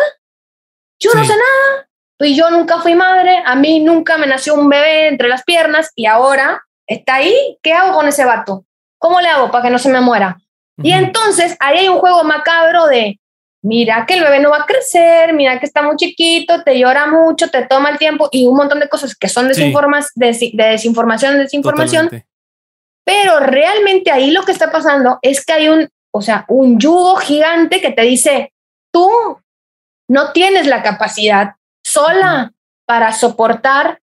Yo 1.00 1.10
no 1.14 1.24
sé 1.24 1.32
nada. 1.32 1.88
Y 2.20 2.34
yo 2.34 2.50
nunca 2.50 2.78
fui 2.80 2.94
madre, 2.94 3.42
a 3.44 3.54
mí 3.56 3.80
nunca 3.80 4.16
me 4.16 4.26
nació 4.26 4.54
un 4.54 4.68
bebé 4.70 5.08
entre 5.08 5.28
las 5.28 5.44
piernas 5.44 5.90
y 5.94 6.06
ahora 6.06 6.62
está 6.86 7.16
ahí. 7.16 7.58
¿Qué 7.62 7.72
hago 7.74 7.94
con 7.94 8.08
ese 8.08 8.24
vato? 8.24 8.64
¿Cómo 8.98 9.20
le 9.20 9.28
hago 9.28 9.50
para 9.50 9.64
que 9.64 9.70
no 9.70 9.78
se 9.78 9.90
me 9.90 10.00
muera? 10.00 10.38
Y 10.82 10.92
entonces 10.92 11.56
ahí 11.60 11.78
hay 11.78 11.88
un 11.88 11.98
juego 11.98 12.24
macabro 12.24 12.86
de, 12.86 13.18
mira 13.62 14.04
que 14.06 14.14
el 14.14 14.22
bebé 14.22 14.40
no 14.40 14.50
va 14.50 14.58
a 14.62 14.66
crecer, 14.66 15.32
mira 15.34 15.58
que 15.58 15.66
está 15.66 15.82
muy 15.82 15.96
chiquito, 15.96 16.62
te 16.62 16.78
llora 16.78 17.06
mucho, 17.06 17.48
te 17.50 17.66
toma 17.66 17.90
el 17.90 17.98
tiempo 17.98 18.28
y 18.32 18.46
un 18.46 18.56
montón 18.56 18.80
de 18.80 18.88
cosas 18.88 19.14
que 19.16 19.28
son 19.28 19.44
Sí. 19.44 19.48
desinformas, 19.60 20.10
desi- 20.14 20.54
de 20.54 20.64
desinformación, 20.64 21.38
desinformación. 21.38 22.04
Totalmente. 22.06 22.28
Pero 23.04 23.40
realmente 23.40 24.10
ahí 24.10 24.30
lo 24.30 24.42
que 24.42 24.52
está 24.52 24.70
pasando 24.72 25.18
es 25.22 25.44
que 25.44 25.52
hay 25.52 25.68
un, 25.68 25.88
o 26.12 26.22
sea, 26.22 26.44
un 26.48 26.78
yugo 26.78 27.16
gigante 27.16 27.80
que 27.80 27.92
te 27.92 28.02
dice, 28.02 28.52
tú 28.92 29.08
no 30.08 30.32
tienes 30.32 30.66
la 30.66 30.82
capacidad 30.82 31.54
sola 31.84 32.52
para 32.86 33.12
soportar 33.12 34.00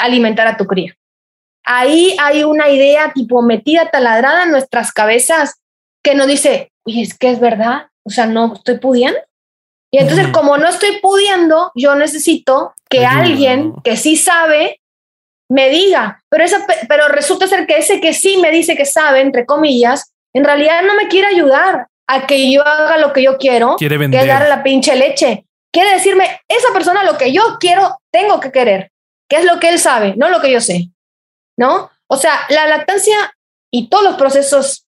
alimentar 0.00 0.46
a 0.46 0.56
tu 0.56 0.66
cría. 0.66 0.96
Ahí 1.64 2.16
hay 2.20 2.42
una 2.44 2.68
idea 2.70 3.12
tipo 3.12 3.42
metida 3.42 3.90
taladrada 3.90 4.44
en 4.44 4.50
nuestras 4.50 4.92
cabezas 4.92 5.60
que 6.02 6.14
nos 6.14 6.26
dice, 6.26 6.72
oye, 6.86 7.02
es 7.02 7.16
que 7.16 7.30
es 7.30 7.40
verdad, 7.40 7.88
o 8.04 8.10
sea, 8.10 8.26
no 8.26 8.54
estoy 8.54 8.78
pudiendo. 8.78 9.18
Y 9.92 9.98
entonces, 9.98 10.28
como 10.28 10.56
no 10.56 10.68
estoy 10.68 11.00
pudiendo, 11.00 11.72
yo 11.74 11.94
necesito 11.96 12.74
que 12.88 13.04
Ayuda, 13.04 13.22
alguien 13.22 13.74
que 13.82 13.96
sí 13.96 14.16
sabe 14.16 14.80
me 15.50 15.68
diga, 15.68 16.22
pero, 16.30 16.44
esa, 16.44 16.64
pe- 16.64 16.86
pero 16.88 17.08
resulta 17.08 17.48
ser 17.48 17.66
que 17.66 17.76
ese 17.78 18.00
que 18.00 18.14
sí 18.14 18.36
me 18.38 18.52
dice 18.52 18.76
que 18.76 18.84
sabe, 18.86 19.20
entre 19.20 19.44
comillas, 19.46 20.12
en 20.32 20.44
realidad 20.44 20.82
no 20.86 20.94
me 20.94 21.08
quiere 21.08 21.26
ayudar 21.26 21.88
a 22.12 22.26
que 22.26 22.50
yo 22.52 22.66
haga 22.66 22.98
lo 22.98 23.12
que 23.12 23.22
yo 23.22 23.36
quiero, 23.38 23.76
Quiere 23.76 23.96
que 23.98 24.04
es 24.04 24.10
vender. 24.10 24.26
darle 24.26 24.48
la 24.48 24.62
pinche 24.62 24.96
leche. 24.96 25.44
Quiere 25.72 25.92
decirme, 25.92 26.24
esa 26.48 26.72
persona 26.72 27.04
lo 27.04 27.16
que 27.16 27.32
yo 27.32 27.42
quiero, 27.60 28.00
tengo 28.10 28.40
que 28.40 28.50
querer, 28.50 28.90
que 29.28 29.36
es 29.36 29.44
lo 29.44 29.60
que 29.60 29.68
él 29.68 29.78
sabe, 29.78 30.14
no 30.16 30.28
lo 30.28 30.40
que 30.40 30.50
yo 30.50 30.60
sé. 30.60 30.88
¿No? 31.56 31.90
O 32.08 32.16
sea, 32.16 32.32
la 32.48 32.66
lactancia 32.66 33.16
y 33.72 33.88
todos 33.88 34.02
los 34.04 34.16
procesos 34.16 34.86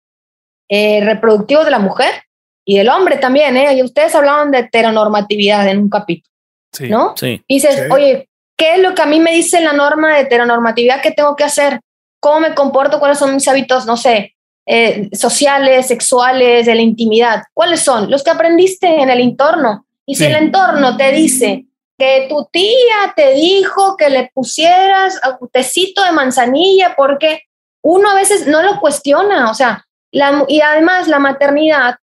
eh, 0.68 1.00
reproductivos 1.02 1.64
de 1.64 1.70
la 1.70 1.78
mujer 1.78 2.24
y 2.66 2.76
del 2.76 2.88
hombre 2.90 3.16
también, 3.16 3.56
¿eh? 3.56 3.72
Y 3.74 3.82
ustedes 3.82 4.14
hablaban 4.14 4.50
de 4.50 4.58
heteronormatividad 4.58 5.66
en 5.68 5.78
un 5.78 5.88
capítulo, 5.88 6.34
Sí. 6.72 6.88
¿no? 6.90 7.14
Sí. 7.16 7.42
Y 7.46 7.54
dices, 7.54 7.76
Sí. 7.76 7.82
oye, 7.92 8.28
¿qué 8.58 8.74
es 8.74 8.80
lo 8.80 8.94
que 8.94 9.02
a 9.02 9.06
mí 9.06 9.20
me 9.20 9.32
dice 9.32 9.60
la 9.60 9.72
norma 9.72 10.14
de 10.14 10.22
heteronormatividad 10.22 11.00
que 11.00 11.12
tengo 11.12 11.36
que 11.36 11.44
hacer? 11.44 11.80
¿Cómo 12.20 12.40
me 12.40 12.54
comporto? 12.54 12.98
¿Cuáles 12.98 13.18
son 13.18 13.32
mis 13.34 13.46
hábitos, 13.48 13.86
no 13.86 13.96
sé, 13.96 14.35
eh, 14.66 15.08
sociales, 15.12 15.86
sexuales, 15.86 16.66
de 16.66 16.74
la 16.74 16.82
intimidad? 16.82 17.44
¿Cuáles 17.54 17.80
son? 17.80 18.10
Los 18.10 18.22
que 18.22 18.30
aprendiste 18.30 18.86
en 18.86 19.08
el 19.08 19.20
entorno. 19.20 19.86
Y 20.04 20.14
si 20.16 20.24
el 20.24 20.36
entorno 20.36 20.96
te 20.96 21.12
dice 21.12 21.66
que 21.98 22.26
tu 22.28 22.46
tía 22.52 23.14
te 23.14 23.32
dijo 23.34 23.96
que 23.96 24.10
le 24.10 24.30
pusieras 24.34 25.20
un 25.40 25.48
tecito 25.48 26.04
de 26.04 26.12
manzanilla 26.12 26.94
porque 26.96 27.42
uno 27.82 28.10
a 28.10 28.14
veces 28.14 28.46
no 28.46 28.62
lo 28.62 28.80
cuestiona, 28.80 29.50
o 29.50 29.54
sea, 29.54 29.86
la, 30.12 30.44
y 30.48 30.60
además 30.60 31.08
la 31.08 31.18
maternidad 31.18 31.96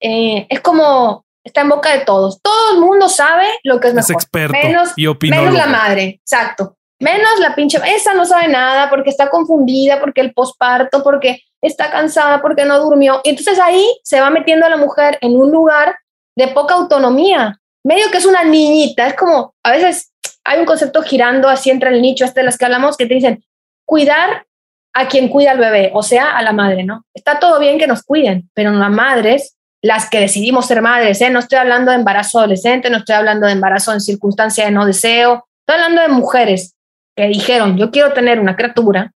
eh, 0.00 0.46
es 0.48 0.60
como, 0.60 1.24
está 1.44 1.62
en 1.62 1.68
boca 1.68 1.92
de 1.92 2.04
todos. 2.04 2.40
Todo 2.40 2.74
el 2.74 2.80
mundo 2.80 3.08
sabe 3.08 3.46
lo 3.62 3.80
que 3.80 3.88
es 3.88 3.94
mejor. 3.94 4.10
Es 4.10 4.22
experto 4.22 4.56
menos, 4.56 4.92
y 4.96 5.06
menos 5.30 5.54
la 5.54 5.66
madre, 5.66 6.20
exacto. 6.22 6.76
Menos 7.00 7.38
la 7.38 7.54
pinche, 7.54 7.78
esa 7.94 8.14
no 8.14 8.24
sabe 8.24 8.48
nada 8.48 8.90
porque 8.90 9.10
está 9.10 9.30
confundida, 9.30 10.00
porque 10.00 10.20
el 10.20 10.32
posparto, 10.32 11.02
porque 11.04 11.42
está 11.62 11.90
cansada, 11.90 12.40
porque 12.40 12.64
no 12.64 12.78
durmió. 12.80 13.20
Entonces 13.24 13.58
ahí 13.58 13.84
se 14.02 14.20
va 14.20 14.30
metiendo 14.30 14.66
a 14.66 14.70
la 14.70 14.76
mujer 14.76 15.18
en 15.20 15.36
un 15.36 15.50
lugar 15.50 15.96
de 16.36 16.48
poca 16.48 16.74
autonomía. 16.74 17.58
Medio 17.84 18.10
que 18.10 18.18
es 18.18 18.26
una 18.26 18.44
niñita, 18.44 19.06
es 19.06 19.14
como, 19.14 19.54
a 19.62 19.72
veces 19.72 20.12
hay 20.44 20.60
un 20.60 20.66
concepto 20.66 21.02
girando 21.02 21.48
así 21.48 21.70
entre 21.70 21.90
el 21.90 22.00
nicho 22.00 22.24
este 22.24 22.40
de 22.40 22.46
las 22.46 22.58
que 22.58 22.64
hablamos 22.64 22.96
que 22.96 23.06
te 23.06 23.14
dicen, 23.14 23.44
cuidar 23.84 24.46
a 24.94 25.08
quien 25.08 25.28
cuida 25.28 25.52
al 25.52 25.58
bebé, 25.58 25.90
o 25.94 26.02
sea, 26.02 26.36
a 26.36 26.42
la 26.42 26.52
madre, 26.52 26.84
¿no? 26.84 27.04
Está 27.14 27.38
todo 27.38 27.58
bien 27.58 27.78
que 27.78 27.86
nos 27.86 28.02
cuiden, 28.02 28.50
pero 28.54 28.70
las 28.72 28.90
madres, 28.90 29.56
las 29.82 30.08
que 30.10 30.20
decidimos 30.20 30.66
ser 30.66 30.82
madres, 30.82 31.20
¿eh? 31.20 31.30
No 31.30 31.38
estoy 31.38 31.58
hablando 31.58 31.90
de 31.90 31.98
embarazo 31.98 32.38
adolescente, 32.38 32.90
no 32.90 32.98
estoy 32.98 33.14
hablando 33.14 33.46
de 33.46 33.52
embarazo 33.52 33.92
en 33.92 34.00
circunstancia 34.00 34.64
de 34.64 34.70
no 34.70 34.86
deseo, 34.86 35.46
estoy 35.60 35.82
hablando 35.82 36.02
de 36.02 36.08
mujeres 36.08 36.74
que 37.16 37.26
dijeron, 37.28 37.76
yo 37.76 37.90
quiero 37.90 38.12
tener 38.12 38.40
una 38.40 38.56
criatura. 38.56 39.12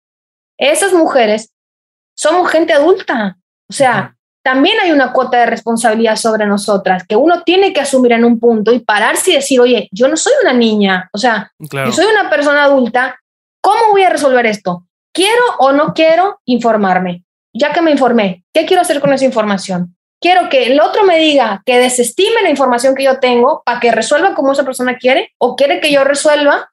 Esas 0.58 0.92
mujeres 0.92 1.51
somos 2.14 2.50
gente 2.50 2.72
adulta, 2.72 3.36
o 3.68 3.72
sea, 3.72 4.16
también 4.44 4.76
hay 4.82 4.90
una 4.90 5.12
cuota 5.12 5.38
de 5.38 5.46
responsabilidad 5.46 6.16
sobre 6.16 6.46
nosotras 6.46 7.04
que 7.08 7.14
uno 7.16 7.42
tiene 7.42 7.72
que 7.72 7.80
asumir 7.80 8.12
en 8.12 8.24
un 8.24 8.40
punto 8.40 8.72
y 8.72 8.80
pararse 8.80 9.30
y 9.30 9.34
decir, 9.34 9.60
oye, 9.60 9.88
yo 9.92 10.08
no 10.08 10.16
soy 10.16 10.32
una 10.42 10.52
niña, 10.52 11.08
o 11.12 11.18
sea, 11.18 11.52
Claro. 11.70 11.88
yo 11.88 11.92
soy 11.92 12.06
una 12.06 12.28
persona 12.28 12.64
adulta, 12.64 13.20
¿cómo 13.60 13.90
voy 13.92 14.02
a 14.02 14.10
resolver 14.10 14.44
esto? 14.46 14.84
¿Quiero 15.14 15.42
o 15.58 15.72
no 15.72 15.94
quiero 15.94 16.40
informarme? 16.44 17.24
Ya 17.54 17.72
que 17.72 17.82
me 17.82 17.90
informé, 17.92 18.44
¿qué 18.52 18.66
quiero 18.66 18.82
hacer 18.82 19.00
con 19.00 19.12
esa 19.12 19.24
información? 19.24 19.96
Quiero 20.20 20.48
que 20.48 20.66
el 20.72 20.80
otro 20.80 21.04
me 21.04 21.18
diga 21.18 21.62
que 21.66 21.78
desestime 21.78 22.42
la 22.42 22.50
información 22.50 22.94
que 22.94 23.04
yo 23.04 23.18
tengo 23.20 23.62
para 23.64 23.80
que 23.80 23.90
resuelva 23.92 24.34
como 24.34 24.52
esa 24.52 24.64
persona 24.64 24.96
quiere 24.96 25.32
o 25.38 25.56
quiere 25.56 25.80
que 25.80 25.92
yo 25.92 26.04
resuelva 26.04 26.70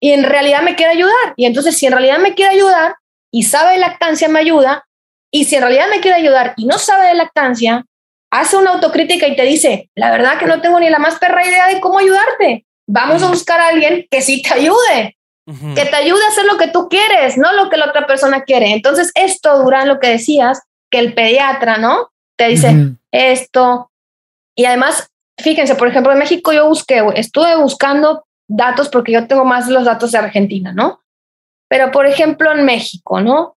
y 0.00 0.12
en 0.12 0.24
realidad 0.24 0.62
me 0.62 0.74
quiere 0.74 0.92
ayudar. 0.92 1.34
Y 1.36 1.44
entonces 1.46 1.76
si 1.76 1.86
en 1.86 1.92
realidad 1.92 2.18
me 2.18 2.34
quiere 2.34 2.54
ayudar 2.54 2.96
y 3.30 3.44
sabe 3.44 3.72
de 3.72 3.78
lactancia, 3.78 4.28
me 4.28 4.40
ayuda. 4.40 4.86
Y 5.30 5.44
si 5.44 5.56
en 5.56 5.62
realidad 5.62 5.86
me 5.90 6.00
quiere 6.00 6.16
ayudar 6.16 6.54
y 6.56 6.66
no 6.66 6.78
sabe 6.78 7.08
de 7.08 7.14
lactancia, 7.14 7.84
hace 8.30 8.56
una 8.56 8.72
autocrítica 8.72 9.26
y 9.26 9.36
te 9.36 9.42
dice, 9.42 9.90
la 9.94 10.10
verdad 10.10 10.38
que 10.38 10.46
no 10.46 10.60
tengo 10.60 10.80
ni 10.80 10.88
la 10.88 10.98
más 10.98 11.18
perra 11.18 11.46
idea 11.46 11.66
de 11.68 11.80
cómo 11.80 11.98
ayudarte. 11.98 12.66
Vamos 12.86 13.22
a 13.22 13.28
buscar 13.28 13.60
a 13.60 13.68
alguien 13.68 14.06
que 14.10 14.22
sí 14.22 14.42
te 14.42 14.54
ayude 14.54 15.18
que 15.74 15.86
te 15.86 15.96
ayude 15.96 16.22
a 16.24 16.28
hacer 16.28 16.44
lo 16.44 16.58
que 16.58 16.68
tú 16.68 16.88
quieres, 16.90 17.38
no 17.38 17.52
lo 17.54 17.70
que 17.70 17.78
la 17.78 17.86
otra 17.86 18.06
persona 18.06 18.42
quiere. 18.42 18.72
Entonces, 18.72 19.10
esto, 19.14 19.62
Durán, 19.62 19.88
lo 19.88 19.98
que 19.98 20.08
decías, 20.08 20.60
que 20.90 20.98
el 20.98 21.14
pediatra, 21.14 21.78
¿no? 21.78 22.10
Te 22.36 22.48
dice 22.48 22.96
esto. 23.12 23.90
Y 24.54 24.66
además, 24.66 25.08
fíjense, 25.38 25.74
por 25.74 25.88
ejemplo, 25.88 26.12
en 26.12 26.18
México 26.18 26.52
yo 26.52 26.68
busqué, 26.68 27.02
estuve 27.14 27.56
buscando 27.56 28.26
datos 28.46 28.90
porque 28.90 29.12
yo 29.12 29.26
tengo 29.26 29.46
más 29.46 29.68
los 29.68 29.86
datos 29.86 30.12
de 30.12 30.18
Argentina, 30.18 30.72
¿no? 30.74 31.00
Pero, 31.68 31.90
por 31.90 32.06
ejemplo, 32.06 32.50
en 32.52 32.64
México, 32.64 33.20
¿no? 33.20 33.56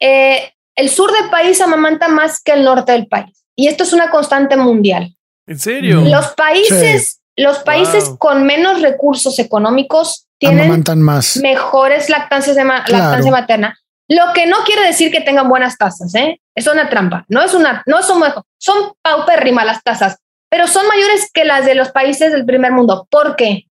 Eh, 0.00 0.52
el 0.76 0.88
sur 0.90 1.10
del 1.12 1.30
país 1.30 1.60
amamanta 1.60 2.08
más 2.08 2.42
que 2.42 2.52
el 2.52 2.64
norte 2.64 2.92
del 2.92 3.06
país. 3.06 3.44
Y 3.56 3.68
esto 3.68 3.84
es 3.84 3.92
una 3.92 4.10
constante 4.10 4.56
mundial. 4.56 5.14
¿En 5.46 5.58
serio? 5.58 6.00
Mm. 6.00 6.08
Los 6.10 6.28
países, 6.34 7.20
los 7.36 7.58
países 7.60 8.08
Wow. 8.08 8.18
con 8.18 8.44
menos 8.44 8.82
recursos 8.82 9.38
económicos 9.38 10.26
tienen 10.38 10.60
Amamantan 10.66 11.00
más. 11.00 11.36
mejores 11.38 12.08
lactancias 12.10 12.56
de 12.56 12.64
ma- 12.64 12.82
Claro. 12.84 13.04
lactancia 13.04 13.30
materna. 13.30 13.78
Lo 14.08 14.32
que 14.34 14.46
no 14.46 14.58
quiere 14.66 14.82
decir 14.86 15.10
que 15.10 15.20
tengan 15.20 15.48
buenas 15.48 15.78
tasas, 15.78 16.14
¿eh? 16.14 16.40
Es 16.54 16.66
una 16.66 16.90
trampa. 16.90 17.24
No 17.28 17.40
es 17.42 17.54
una, 17.54 17.82
no 17.86 18.02
son, 18.02 18.22
son 18.58 18.92
paupérrimas 19.00 19.64
las 19.64 19.82
tasas, 19.82 20.18
pero 20.50 20.66
son 20.66 20.86
mayores 20.88 21.30
que 21.32 21.44
las 21.44 21.64
de 21.64 21.74
los 21.74 21.90
países 21.90 22.32
del 22.32 22.44
primer 22.44 22.72
mundo. 22.72 23.06
¿Por 23.10 23.36
qué? 23.36 23.66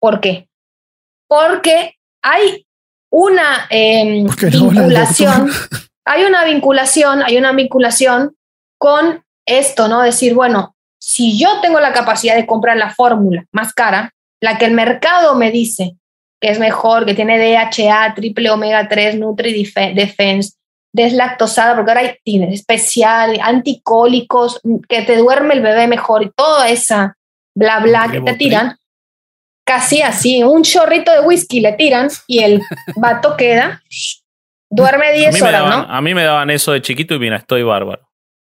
¿Por 0.00 0.20
qué? 0.20 0.48
Porque 1.28 1.94
hay 2.22 2.66
una 3.10 3.66
eh, 3.70 4.22
no, 4.22 4.72
la 4.72 4.82
vinculación, 4.82 5.50
hay 6.06 6.24
una 6.24 6.44
vinculación, 6.44 7.22
hay 7.22 7.36
una 7.36 7.52
vinculación 7.52 8.36
con 8.78 9.24
esto, 9.46 9.88
¿no? 9.88 10.02
Decir, 10.02 10.34
bueno, 10.34 10.74
si 11.00 11.38
yo 11.38 11.60
tengo 11.60 11.80
la 11.80 11.92
capacidad 11.92 12.36
de 12.36 12.46
comprar 12.46 12.76
la 12.76 12.90
fórmula 12.94 13.44
más 13.52 13.72
cara, 13.72 14.12
la 14.40 14.58
que 14.58 14.66
el 14.66 14.72
mercado 14.72 15.34
me 15.34 15.50
dice 15.50 15.96
que 16.40 16.50
es 16.50 16.58
mejor, 16.58 17.04
que 17.04 17.14
tiene 17.14 17.38
DHA, 17.38 18.14
triple 18.14 18.50
omega 18.50 18.88
3, 18.88 19.18
Nutri 19.18 19.52
Defe- 19.62 19.94
Defense, 19.94 20.52
deslactosada, 20.94 21.74
porque 21.76 21.90
ahora 21.90 22.00
hay 22.00 22.16
tiene 22.24 22.52
especial, 22.54 23.38
anticólicos, 23.42 24.60
que 24.88 25.02
te 25.02 25.16
duerme 25.16 25.54
el 25.54 25.60
bebé 25.60 25.86
mejor 25.86 26.22
y 26.22 26.30
toda 26.34 26.68
esa 26.68 27.16
bla 27.54 27.80
bla 27.80 28.08
que 28.10 28.20
te 28.20 28.34
tiran, 28.38 28.76
casi 29.70 30.02
así, 30.02 30.42
un 30.42 30.64
chorrito 30.64 31.12
de 31.12 31.20
whisky 31.20 31.60
le 31.60 31.74
tiran 31.74 32.08
y 32.26 32.42
el 32.42 32.60
vato 32.96 33.36
queda, 33.36 33.80
duerme 34.68 35.10
A 35.10 35.12
mí, 35.12 35.18
10 35.18 35.34
me 35.34 35.42
horas, 35.42 35.52
daban, 35.62 35.86
¿no? 35.86 35.94
a 35.94 36.00
mí 36.00 36.12
me 36.12 36.24
daban 36.24 36.50
eso 36.50 36.72
de 36.72 36.82
chiquito 36.82 37.14
y 37.14 37.20
mira, 37.20 37.36
estoy 37.36 37.62
bárbaro. 37.62 38.02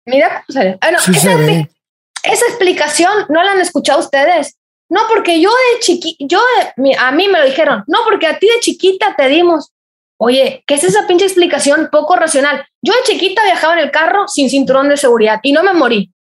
Mira 0.05 0.30
cómo 0.30 0.57
sale. 0.57 0.78
Ah, 0.80 0.91
no, 0.91 0.99
Sí 0.99 1.11
esa, 1.11 2.45
explicación 2.47 3.11
no 3.28 3.43
la 3.43 3.51
han 3.51 3.59
escuchado 3.59 3.99
ustedes. 3.99 4.57
No, 4.89 5.01
porque 5.13 5.41
yo 5.41 5.49
de 5.49 5.80
chiqui, 5.82 6.15
yo 6.22 6.39
de- 6.78 6.95
a 6.97 7.11
mí 7.11 7.28
me 7.28 7.38
lo 7.39 7.45
dijeron. 7.45 7.84
No, 7.88 7.99
porque 8.05 8.26
a 8.28 8.39
ti 8.39 8.47
de 8.47 8.61
chiquita 8.61 9.15
te 9.17 9.28
dimos. 9.28 9.72
Oye, 10.17 10.63
¿qué 10.67 10.76
es 10.76 10.84
esa 10.86 11.05
pinche 11.05 11.26
explicación 11.26 11.89
poco 11.91 12.15
racional? 12.15 12.65
Yo 12.82 12.93
de 12.93 12.99
chiquita 13.03 13.43
viajaba 13.43 13.74
en 13.74 13.80
el 13.80 13.91
carro 13.91 14.28
sin 14.30 14.49
cinturón 14.49 14.88
de 14.88 14.95
seguridad 14.97 15.39
y 15.43 15.51
no 15.51 15.63
me 15.63 15.74
morí. 15.74 16.13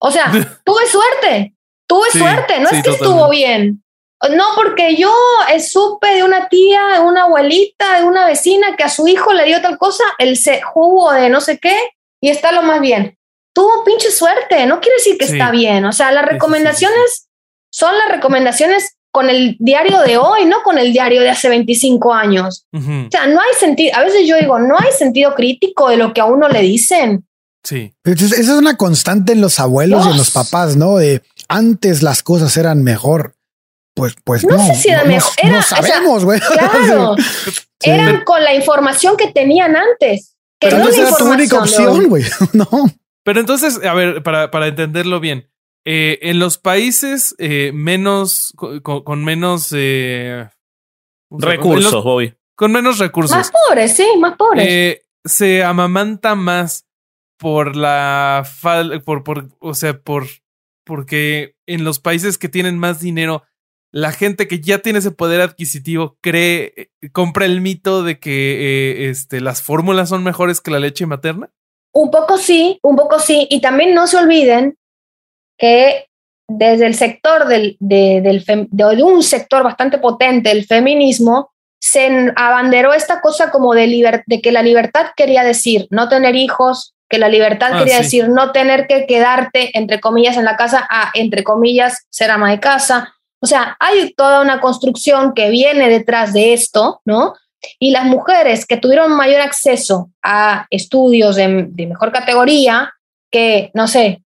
O 0.00 0.10
sea, 0.10 0.26
tuve 0.64 0.86
suerte, 0.88 1.54
tuve 1.88 2.10
Sí, 2.10 2.18
suerte, 2.18 2.58
no 2.60 2.68
sí, 2.68 2.76
es 2.76 2.82
que 2.82 2.90
estuvo 2.90 3.28
bien. 3.30 3.83
No, 4.28 4.44
porque 4.56 4.96
yo 4.96 5.12
eh, 5.52 5.60
supe 5.60 6.14
de 6.14 6.22
una 6.22 6.48
tía, 6.48 6.80
de 6.94 7.00
una 7.00 7.22
abuelita, 7.24 7.98
de 7.98 8.04
una 8.04 8.26
vecina 8.26 8.76
que 8.76 8.84
a 8.84 8.88
su 8.88 9.06
hijo 9.08 9.32
le 9.32 9.44
dio 9.44 9.60
tal 9.60 9.78
cosa, 9.78 10.04
el 10.18 10.36
se- 10.36 10.62
jugo 10.62 11.12
de 11.12 11.28
no 11.28 11.40
sé 11.40 11.58
qué, 11.58 11.76
y 12.20 12.30
está 12.30 12.52
lo 12.52 12.62
más 12.62 12.80
bien. 12.80 13.16
Tuvo 13.54 13.84
pinche 13.84 14.10
suerte, 14.10 14.66
no 14.66 14.80
quiere 14.80 14.96
decir 14.96 15.16
que 15.18 15.26
Sí. 15.26 15.32
está 15.32 15.50
bien. 15.50 15.84
O 15.84 15.92
sea, 15.92 16.10
las 16.12 16.22
sí, 16.24 16.28
sí, 16.28 16.32
recomendaciones 16.34 17.28
son 17.70 17.96
las 17.98 18.08
recomendaciones 18.10 18.96
con 19.12 19.30
el 19.30 19.56
diario 19.60 20.00
de 20.00 20.16
hoy, 20.16 20.44
no 20.44 20.62
con 20.64 20.76
el 20.78 20.92
diario 20.92 21.20
de 21.20 21.30
hace 21.30 21.48
25 21.48 22.12
años. 22.12 22.66
Ujú. 22.72 23.06
O 23.06 23.10
sea, 23.10 23.26
no 23.28 23.40
hay 23.40 23.54
sentido, 23.58 23.96
a 23.96 24.02
veces 24.02 24.26
yo 24.26 24.36
digo, 24.36 24.58
no 24.58 24.76
hay 24.78 24.90
sentido 24.92 25.34
crítico 25.34 25.88
de 25.88 25.96
lo 25.96 26.12
que 26.12 26.20
a 26.20 26.24
uno 26.24 26.48
le 26.48 26.62
dicen. 26.62 27.24
Sí. 27.62 27.92
Entonces, 28.04 28.38
esa 28.38 28.52
es 28.54 28.58
una 28.58 28.76
constante 28.76 29.32
en 29.32 29.40
los 29.40 29.60
abuelos 29.60 30.04
y 30.06 30.10
en 30.10 30.16
los 30.16 30.30
papás, 30.32 30.76
¿no? 30.76 30.96
De 30.96 31.22
antes 31.48 32.02
las 32.02 32.22
cosas 32.24 32.56
eran 32.56 32.82
mejor. 32.82 33.34
Pues, 33.94 34.16
pues 34.24 34.44
no. 34.44 34.56
No 34.56 34.66
sé 34.66 34.74
si 34.74 34.88
era 34.88 35.02
no, 35.02 35.08
mejor. 35.08 35.32
No, 35.42 35.48
Era- 35.48 35.52
no 35.52 35.60
o 35.60 35.62
sea, 35.62 35.82
sabemos, 35.82 36.24
güey. 36.24 36.40
Claro, 36.52 37.16
Sí. 37.80 37.90
eran 37.90 38.24
con 38.24 38.42
la 38.42 38.54
información 38.54 39.16
que 39.16 39.30
tenían 39.32 39.76
antes. 39.76 40.36
Que 40.60 40.70
Tal 40.70 40.80
no 40.82 40.88
era 40.88 41.16
tu 41.16 41.24
única 41.30 41.58
opción, 41.58 42.08
güey. 42.08 42.24
No. 42.52 42.66
Pero 43.24 43.40
entonces, 43.40 43.80
a 43.84 43.94
ver, 43.94 44.22
para, 44.22 44.50
para 44.50 44.66
entenderlo 44.68 45.20
bien, 45.20 45.48
eh, 45.86 46.18
en 46.22 46.38
los 46.38 46.58
países 46.58 47.34
eh, 47.38 47.70
menos, 47.74 48.52
con, 48.82 49.24
menos 49.24 49.68
eh, 49.76 50.48
Recursos, 51.30 51.92
los- 51.92 52.04
Bobby. 52.04 52.34
con 52.56 52.72
menos 52.72 52.98
recursos, 52.98 53.36
Más 53.36 53.50
pobres, 53.50 53.96
sí, 53.96 54.06
más 54.18 54.36
pobres. 54.36 54.66
eh, 54.68 55.02
se 55.24 55.62
amamanta 55.64 56.34
más 56.34 56.86
por 57.38 57.76
la 57.76 58.44
fal 58.44 59.02
por, 59.02 59.24
por, 59.24 59.48
o 59.58 59.74
sea, 59.74 59.98
por, 59.98 60.26
porque 60.84 61.56
en 61.66 61.82
los 61.84 61.98
países 61.98 62.38
que 62.38 62.48
tienen 62.48 62.78
más 62.78 63.00
dinero, 63.00 63.42
la 63.94 64.10
gente 64.10 64.48
que 64.48 64.60
ya 64.60 64.78
tiene 64.80 64.98
ese 64.98 65.12
poder 65.12 65.40
adquisitivo 65.40 66.16
cree, 66.20 66.72
eh, 66.76 67.10
compra 67.12 67.44
el 67.44 67.60
mito 67.60 68.02
de 68.02 68.18
que 68.18 68.30
eh, 69.06 69.08
este, 69.10 69.40
las 69.40 69.62
fórmulas 69.62 70.08
son 70.08 70.24
mejores 70.24 70.60
que 70.60 70.72
la 70.72 70.80
leche 70.80 71.06
materna. 71.06 71.50
Un 71.94 72.10
poco 72.10 72.36
sí, 72.36 72.80
un 72.82 72.96
poco 72.96 73.20
sí. 73.20 73.46
Y 73.50 73.60
también 73.60 73.94
no 73.94 74.08
se 74.08 74.16
olviden 74.16 74.76
que 75.56 76.06
desde 76.48 76.86
el 76.86 76.94
sector 76.96 77.46
del, 77.46 77.76
de, 77.78 78.20
del 78.20 78.44
fem- 78.44 78.66
de 78.72 79.02
un 79.02 79.22
sector 79.22 79.62
bastante 79.62 79.98
potente, 79.98 80.50
el 80.50 80.66
feminismo, 80.66 81.52
se 81.80 82.32
abanderó 82.34 82.94
esta 82.94 83.20
cosa 83.20 83.52
como 83.52 83.74
de, 83.74 83.86
liber- 83.86 84.24
de 84.26 84.40
que 84.40 84.50
la 84.50 84.62
libertad 84.62 85.12
quería 85.16 85.44
decir 85.44 85.86
no 85.90 86.08
tener 86.08 86.34
hijos, 86.34 86.94
que 87.08 87.18
la 87.18 87.28
libertad 87.28 87.70
Ah, 87.74 87.78
quería 87.78 87.98
sí. 87.98 88.02
decir 88.02 88.28
no 88.28 88.50
tener 88.50 88.88
que 88.88 89.06
quedarte, 89.06 89.70
entre 89.78 90.00
comillas, 90.00 90.36
en 90.36 90.46
la 90.46 90.56
casa, 90.56 90.84
a, 90.90 91.12
entre 91.14 91.44
comillas, 91.44 92.06
ser 92.10 92.32
ama 92.32 92.50
de 92.50 92.58
casa. 92.58 93.13
O 93.44 93.46
sea, 93.46 93.76
hay 93.78 94.14
toda 94.14 94.40
una 94.40 94.58
construcción 94.58 95.34
que 95.34 95.50
viene 95.50 95.90
detrás 95.90 96.32
de 96.32 96.54
esto, 96.54 97.02
¿no? 97.04 97.34
Y 97.78 97.90
las 97.90 98.06
mujeres 98.06 98.64
que 98.64 98.78
tuvieron 98.78 99.14
mayor 99.14 99.42
acceso 99.42 100.08
a 100.22 100.66
estudios 100.70 101.36
de, 101.36 101.68
mejor 101.86 102.10
categoría, 102.10 102.94
que, 103.30 103.70
no 103.74 103.86
sé, 103.86 104.22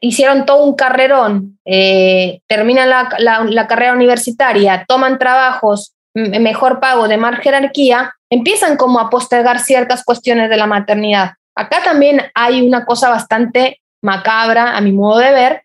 hicieron 0.00 0.46
todo 0.46 0.64
un 0.64 0.74
carrerón, 0.74 1.58
eh, 1.66 2.40
terminan 2.46 2.88
la, 2.88 3.10
la, 3.18 3.66
carrera 3.66 3.92
universitaria, 3.92 4.86
toman 4.88 5.18
trabajos 5.18 5.94
mejor 6.14 6.80
pago, 6.80 7.08
de 7.08 7.18
más 7.18 7.38
jerarquía, 7.40 8.14
empiezan 8.30 8.78
como 8.78 9.00
a 9.00 9.10
postergar 9.10 9.58
ciertas 9.58 10.02
cuestiones 10.02 10.48
de 10.48 10.56
la 10.56 10.66
maternidad. 10.66 11.32
Acá 11.54 11.82
también 11.84 12.22
hay 12.34 12.66
una 12.66 12.86
cosa 12.86 13.10
bastante 13.10 13.82
macabra, 14.02 14.78
a 14.78 14.80
mi 14.80 14.92
modo 14.92 15.18
de 15.18 15.32
ver, 15.32 15.64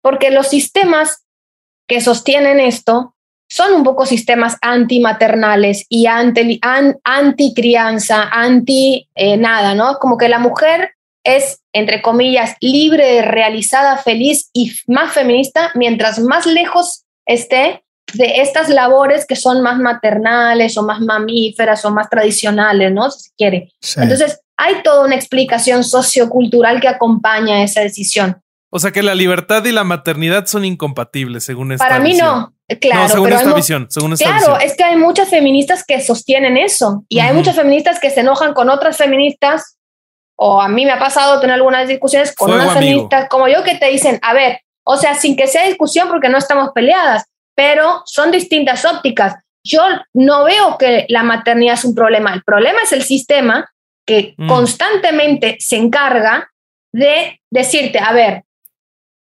porque 0.00 0.30
los 0.30 0.46
sistemas 0.46 1.24
que 1.88 2.00
sostienen 2.00 2.60
esto 2.60 3.14
son 3.48 3.72
un 3.72 3.82
poco 3.82 4.04
sistemas 4.04 4.56
antimaternales 4.60 5.86
y 5.88 6.06
anti, 6.06 6.60
anti 6.62 7.54
crianza, 7.54 8.28
anti 8.30 9.08
eh, 9.14 9.38
nada, 9.38 9.74
¿no? 9.74 9.98
Como 9.98 10.18
que 10.18 10.28
la 10.28 10.38
mujer 10.38 10.90
es, 11.24 11.60
entre 11.72 12.02
comillas, 12.02 12.56
libre, 12.60 13.22
realizada, 13.22 13.96
feliz 13.96 14.50
y 14.52 14.72
más 14.86 15.12
feminista 15.12 15.72
mientras 15.74 16.18
más 16.20 16.46
lejos 16.46 17.04
esté 17.26 17.82
de 18.14 18.40
estas 18.40 18.68
labores 18.68 19.26
que 19.26 19.36
son 19.36 19.62
más 19.62 19.78
maternales 19.78 20.76
o 20.78 20.82
más 20.82 21.00
mamíferas 21.00 21.84
o 21.84 21.90
más 21.90 22.08
tradicionales, 22.08 22.92
¿no? 22.92 23.10
Si 23.10 23.28
se 23.28 23.30
quiere. 23.36 23.72
Entonces, 23.96 24.40
hay 24.56 24.82
toda 24.82 25.04
una 25.04 25.14
explicación 25.14 25.84
sociocultural 25.84 26.80
que 26.80 26.88
acompaña 26.88 27.62
esa 27.62 27.80
decisión. 27.80 28.42
O 28.70 28.78
sea 28.78 28.90
que 28.90 29.02
la 29.02 29.14
libertad 29.14 29.64
y 29.64 29.72
la 29.72 29.84
maternidad 29.84 30.46
son 30.46 30.64
incompatibles, 30.64 31.44
según 31.44 31.72
esta 31.72 31.88
Para 31.88 32.00
mí 32.00 32.14
no, 32.14 32.52
claro. 32.80 33.08
según 33.08 33.32
esta 33.32 33.54
visión, 33.54 33.86
según 33.90 34.12
esta 34.12 34.24
Claro, 34.26 34.58
es 34.58 34.76
que 34.76 34.84
hay 34.84 34.96
muchas 34.96 35.30
feministas 35.30 35.84
que 35.86 36.00
sostienen 36.02 36.56
eso 36.58 37.04
y 37.08 37.20
hay 37.20 37.32
muchas 37.34 37.56
feministas 37.56 37.98
que 37.98 38.10
se 38.10 38.20
enojan 38.20 38.52
con 38.52 38.68
otras 38.68 38.98
feministas 38.98 39.78
o 40.36 40.60
a 40.60 40.68
mí 40.68 40.84
me 40.84 40.92
ha 40.92 40.98
pasado 40.98 41.40
tener 41.40 41.54
algunas 41.54 41.88
discusiones 41.88 42.34
con 42.34 42.52
unas 42.52 42.74
feministas 42.74 43.28
como 43.28 43.48
yo 43.48 43.64
que 43.64 43.76
te 43.76 43.88
dicen, 43.88 44.18
a 44.22 44.34
ver, 44.34 44.60
o 44.84 44.96
sea, 44.96 45.14
sin 45.14 45.34
que 45.34 45.46
sea 45.46 45.66
discusión 45.66 46.08
porque 46.08 46.28
no 46.28 46.38
estamos 46.38 46.70
peleadas, 46.74 47.24
pero 47.54 48.02
son 48.04 48.30
distintas 48.30 48.84
ópticas. 48.84 49.34
Yo 49.64 49.82
no 50.14 50.44
veo 50.44 50.78
que 50.78 51.06
la 51.08 51.22
maternidad 51.22 51.74
es 51.74 51.84
un 51.84 51.94
problema, 51.94 52.32
el 52.34 52.42
problema 52.44 52.80
es 52.82 52.92
el 52.92 53.02
sistema 53.02 53.68
que 54.06 54.34
mm. 54.36 54.48
constantemente 54.48 55.56
se 55.58 55.76
encarga 55.76 56.50
de 56.92 57.40
decirte, 57.50 57.98
a 57.98 58.12
ver, 58.12 58.44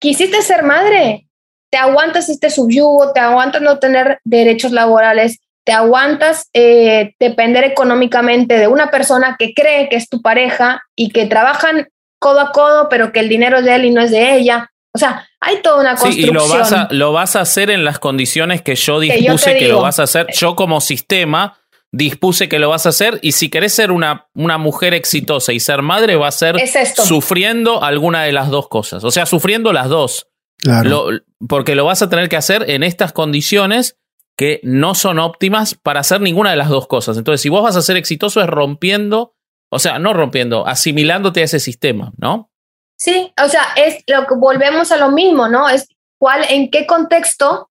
quisiste 0.01 0.43
ser 0.43 0.65
madre, 0.65 1.29
te 1.71 1.79
aguantas 1.79 2.29
este 2.29 2.51
subyugo, 2.51 3.13
te 3.13 3.21
aguantas 3.21 3.63
no 3.63 3.79
tener 3.79 4.19
derechos 4.25 4.73
laborales, 4.73 5.39
te 5.65 5.73
aguantas 5.73 6.49
eh, 6.53 7.15
depender 7.21 7.65
económicamente 7.65 8.59
de 8.59 8.67
una 8.67 8.91
persona 8.91 9.37
que 9.39 9.55
cree 9.55 9.89
que 9.89 9.97
es 9.97 10.09
tu 10.09 10.21
pareja 10.21 10.83
y 10.97 11.11
que 11.11 11.27
trabajan 11.27 11.89
codo 12.19 12.41
a 12.41 12.53
codo, 12.53 12.89
pero 12.89 13.13
que 13.13 13.21
el 13.21 13.29
dinero 13.29 13.59
es 13.59 13.65
de 13.65 13.77
él 13.77 13.85
y 13.85 13.91
no 13.91 14.01
es 14.01 14.11
de 14.11 14.35
ella. 14.35 14.71
O 14.93 14.99
sea, 14.99 15.29
hay 15.41 15.63
toda 15.63 15.81
una 15.81 15.91
construcción. 15.91 16.25
Sí, 16.25 16.31
y 16.31 16.33
lo 16.33 16.49
vas, 16.49 16.73
a, 16.73 16.89
lo 16.91 17.13
vas 17.13 17.37
a 17.37 17.43
hacer 17.43 17.71
en 17.71 17.85
las 17.85 17.99
condiciones 17.99 18.63
que 18.63 18.75
yo 18.75 18.99
dispuse 18.99 19.57
que, 19.57 19.69
lo 19.69 19.81
vas 19.81 20.01
a 20.01 20.05
hacer. 20.05 20.27
Yo 20.33 20.57
como 20.57 20.81
sistema 20.81 21.59
dispuse 21.93 22.49
que 22.49 22.59
lo 22.59 22.69
vas 22.69 22.87
a 22.87 22.91
hacer 22.91 23.19
y 23.23 23.33
si 23.33 23.49
querés 23.49 23.73
ser 23.73 23.91
una, 23.91 24.29
una 24.35 24.59
mujer 24.59 24.95
exitosa 24.95 25.53
y 25.53 25.61
ser 25.61 25.83
madre 25.83 26.17
va 26.17 26.29
a 26.29 26.33
ser 26.33 26.57
sufriendo 26.95 27.83
alguna 27.83 28.23
de 28.23 28.33
las 28.33 28.49
dos 28.49 28.69
cosas, 28.69 29.03
o 29.05 29.11
sea, 29.11 29.27
sufriendo 29.27 29.73
las 29.73 29.89
dos. 29.89 30.27
Claro. 30.63 31.07
porque 31.49 31.75
lo 31.75 31.87
vas 31.87 32.03
a 32.03 32.11
tener 32.11 32.29
que 32.29 32.37
hacer 32.37 32.69
en 32.69 32.83
estas 32.83 33.15
condiciones 33.15 33.97
que 34.37 34.61
no 34.63 34.95
son 34.95 35.19
óptimas 35.19 35.75
para 35.75 36.01
hacer 36.01 36.21
ninguna 36.21 36.51
de 36.51 36.57
las 36.57 36.69
dos 36.69 36.87
cosas. 36.87 37.17
Entonces, 37.17 37.41
si 37.41 37.49
vos 37.49 37.63
vas 37.63 37.77
a 37.77 37.83
ser 37.83 37.97
exitoso 37.97 38.43
es 38.43 38.47
rompiendo, 38.47 39.35
o 39.71 39.79
sea, 39.79 39.99
no 39.99 40.13
rompiendo, 40.13 40.67
asimilándote 40.67 41.41
a 41.41 41.45
ese 41.45 41.61
sistema, 41.61 42.13
¿no? 42.19 42.51
Sí, 42.97 43.33
o 43.43 43.49
sea, 43.49 43.63
es 43.77 44.05
lo 44.07 44.27
que 44.27 44.35
volvemos 44.35 44.93
a 44.93 44.99
lo 44.99 45.11
mismo, 45.11 45.49
¿no? 45.49 45.67
Es 45.67 45.89
cuál, 46.19 46.45
en 46.51 46.71
qué 46.71 46.87
contexto 46.87 47.70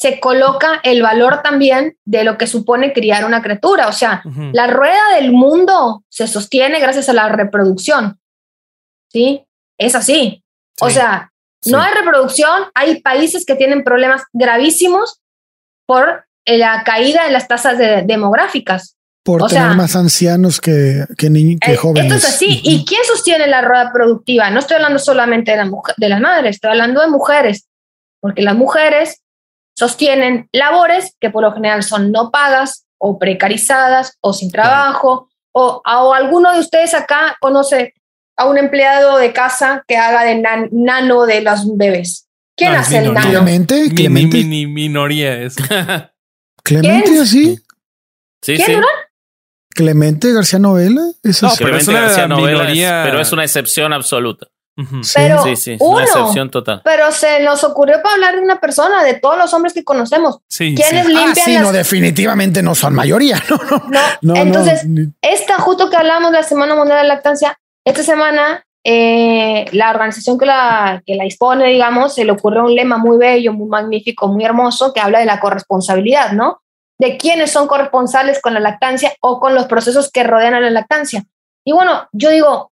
se 0.00 0.18
coloca 0.18 0.80
el 0.82 1.02
valor 1.02 1.42
también 1.42 1.98
de 2.06 2.24
lo 2.24 2.38
que 2.38 2.46
supone 2.46 2.94
criar 2.94 3.26
una 3.26 3.42
criatura. 3.42 3.86
O 3.86 3.92
sea, 3.92 4.22
la 4.54 4.66
rueda 4.66 5.14
del 5.16 5.30
mundo 5.30 6.04
se 6.08 6.26
sostiene 6.26 6.80
gracias 6.80 7.10
a 7.10 7.12
la 7.12 7.28
reproducción. 7.28 8.18
¿Sí? 9.12 9.44
Es 9.76 9.94
así. 9.94 10.42
O 10.80 10.88
sea, 10.88 11.30
no 11.66 11.82
hay 11.82 11.92
reproducción, 11.92 12.62
hay 12.74 13.02
países 13.02 13.44
que 13.44 13.56
tienen 13.56 13.84
problemas 13.84 14.22
gravísimos 14.32 15.20
por 15.84 16.24
la 16.46 16.82
caída 16.82 17.26
de 17.26 17.32
las 17.32 17.46
tasas 17.46 17.76
demográficas. 18.06 18.96
Por 19.22 19.48
tener 19.48 19.76
más 19.76 19.96
ancianos 19.96 20.62
que, 20.62 21.04
que, 21.18 21.58
que 21.60 21.76
jóvenes. 21.76 22.10
Eh, 22.10 22.16
esto 22.16 22.26
es 22.26 22.34
así. 22.34 22.60
¿Y 22.64 22.86
quién 22.86 23.02
sostiene 23.04 23.46
la 23.48 23.60
rueda 23.60 23.92
productiva? 23.92 24.48
No 24.48 24.60
estoy 24.60 24.76
hablando 24.76 24.98
solamente 24.98 25.50
de, 25.50 25.58
la 25.58 25.70
de 25.98 26.08
las 26.08 26.20
madres, 26.22 26.56
estoy 26.56 26.70
hablando 26.70 27.02
de 27.02 27.08
mujeres, 27.08 27.68
porque 28.18 28.40
las 28.40 28.56
mujeres 28.56 29.20
sostienen 29.80 30.46
labores 30.52 31.16
que 31.18 31.30
por 31.30 31.42
lo 31.42 31.52
general 31.52 31.82
son 31.82 32.12
no 32.12 32.30
pagas 32.30 32.84
o 32.98 33.18
precarizadas 33.18 34.18
o 34.20 34.34
sin 34.34 34.50
trabajo, 34.50 35.30
o, 35.52 35.80
o, 35.82 36.12
alguno 36.12 36.52
de 36.52 36.60
ustedes 36.60 36.92
acá 36.92 37.38
conoce 37.40 37.94
a 38.36 38.44
un 38.44 38.58
empleado 38.58 39.16
de 39.16 39.32
casa 39.32 39.82
que 39.88 39.96
haga 39.96 40.24
de 40.24 40.68
nano 40.70 41.24
de 41.24 41.40
los 41.40 41.78
bebés. 41.78 42.28
¿Quién 42.54 42.74
hace 42.74 42.98
el 42.98 43.14
nano? 43.14 43.30
Clemente, 43.30 43.88
Clemente. 43.94 44.44
Mi, 44.44 44.66
minoría 44.66 45.40
es. 45.44 45.56
Clemente, 46.62 47.18
así. 47.18 47.58
Sí, 48.42 48.56
¿Quién, 48.56 48.82
sí. 48.82 48.86
Clemente 49.70 50.30
García 50.34 50.58
Novela. 50.58 51.00
Eso 51.22 51.46
no, 51.46 51.54
pero 51.58 51.78
es 51.78 51.88
una 51.88 52.02
García 52.02 52.28
Novela, 52.28 53.02
pero 53.02 53.18
es 53.18 53.32
una 53.32 53.44
excepción 53.44 53.94
absoluta. 53.94 54.48
Pero 55.14 55.42
sí, 55.42 55.56
sí, 55.56 55.76
una 55.80 56.04
excepción 56.04 56.50
total. 56.50 56.82
Pero 56.84 57.10
se 57.12 57.42
nos 57.42 57.64
ocurrió 57.64 58.02
para 58.02 58.14
hablar 58.14 58.36
de 58.36 58.42
una 58.42 58.60
persona, 58.60 59.02
de 59.04 59.14
todos 59.14 59.38
los 59.38 59.52
hombres 59.54 59.72
que 59.72 59.84
conocemos. 59.84 60.38
Sí, 60.48 60.74
¿Quiénes 60.74 61.06
limpian? 61.06 61.30
Ah, 61.30 61.34
sí, 61.34 61.58
no, 61.58 61.72
definitivamente 61.72 62.62
no 62.62 62.74
son 62.74 62.94
mayoría. 62.94 63.42
No, 63.90 64.00
no. 64.22 64.36
Entonces, 64.36 64.86
esta, 65.22 65.58
justo 65.58 65.90
que 65.90 65.96
hablamos 65.96 66.30
de 66.32 66.38
la 66.38 66.42
Semana 66.42 66.74
Mundial 66.74 66.98
de 66.98 67.08
la 67.08 67.14
Lactancia, 67.14 67.58
esta 67.84 68.02
semana 68.02 68.64
eh, 68.84 69.66
la 69.72 69.90
organización 69.90 70.38
que 70.38 70.46
la, 70.46 71.02
que 71.04 71.14
la 71.14 71.24
dispone, 71.24 71.66
digamos, 71.66 72.14
se 72.14 72.24
le 72.24 72.32
ocurrió 72.32 72.64
un 72.64 72.74
lema 72.74 72.96
muy 72.96 73.18
bello, 73.18 73.52
muy 73.52 73.68
magnífico, 73.68 74.28
muy 74.28 74.44
hermoso, 74.44 74.92
que 74.92 75.00
habla 75.00 75.18
de 75.18 75.26
la 75.26 75.40
corresponsabilidad, 75.40 76.32
¿no? 76.32 76.62
De 76.98 77.16
quiénes 77.16 77.50
son 77.50 77.66
corresponsales 77.66 78.40
con 78.40 78.54
la 78.54 78.60
lactancia 78.60 79.12
o 79.20 79.40
con 79.40 79.54
los 79.54 79.66
procesos 79.66 80.10
que 80.10 80.22
rodean 80.22 80.54
a 80.54 80.60
la 80.60 80.70
lactancia. 80.70 81.24
Y 81.64 81.72
bueno, 81.72 82.08
yo 82.12 82.30
digo, 82.30 82.69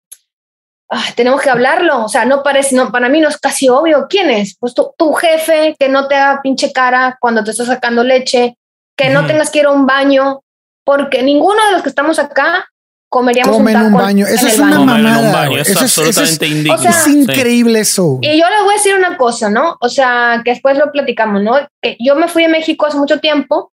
tenemos 1.15 1.41
que 1.41 1.49
hablarlo. 1.49 2.05
O 2.05 2.09
sea, 2.09 2.25
no 2.25 2.43
parece, 2.43 2.75
no, 2.75 2.91
para 2.91 3.09
mí 3.09 3.19
no 3.19 3.29
es 3.29 3.37
casi 3.37 3.69
obvio. 3.69 4.07
¿Quién 4.09 4.29
es? 4.29 4.55
Pues 4.59 4.73
tu, 4.73 4.93
tu 4.97 5.13
jefe 5.13 5.75
que 5.79 5.89
no 5.89 6.07
te 6.07 6.15
haga 6.15 6.41
pinche 6.41 6.71
cara 6.71 7.17
cuando 7.19 7.43
te 7.43 7.51
está 7.51 7.65
sacando 7.65 8.03
leche, 8.03 8.57
que 8.97 9.09
no 9.09 9.25
tengas 9.25 9.49
que 9.49 9.59
ir 9.59 9.65
a 9.65 9.71
un 9.71 9.85
baño, 9.85 10.41
porque 10.83 11.23
ninguno 11.23 11.65
de 11.65 11.71
los 11.73 11.81
que 11.81 11.89
estamos 11.89 12.19
acá 12.19 12.69
comeríamos 13.09 13.55
Comen 13.55 13.77
un, 13.77 13.93
baño. 13.93 14.27
Eso 14.27 14.47
es 14.47 14.59
una 14.59 14.79
mamada. 14.79 15.47
Eso, 15.59 15.71
es 15.73 15.81
absolutamente 15.81 16.47
indigno. 16.47 16.89
es 16.89 17.07
increíble 17.07 17.79
eso. 17.79 18.19
Y 18.21 18.39
yo 18.39 18.49
les 18.49 18.63
voy 18.63 18.73
a 18.73 18.77
decir 18.77 18.95
una 18.95 19.17
cosa, 19.17 19.49
¿no? 19.49 19.77
O 19.79 19.89
sea, 19.89 20.41
que 20.43 20.51
después 20.51 20.77
lo 20.77 20.91
platicamos, 20.91 21.41
¿no? 21.41 21.55
Que 21.81 21.97
yo 21.99 22.15
me 22.15 22.27
fui 22.27 22.43
a 22.43 22.49
México 22.49 22.85
hace 22.85 22.97
mucho 22.97 23.19
tiempo 23.19 23.71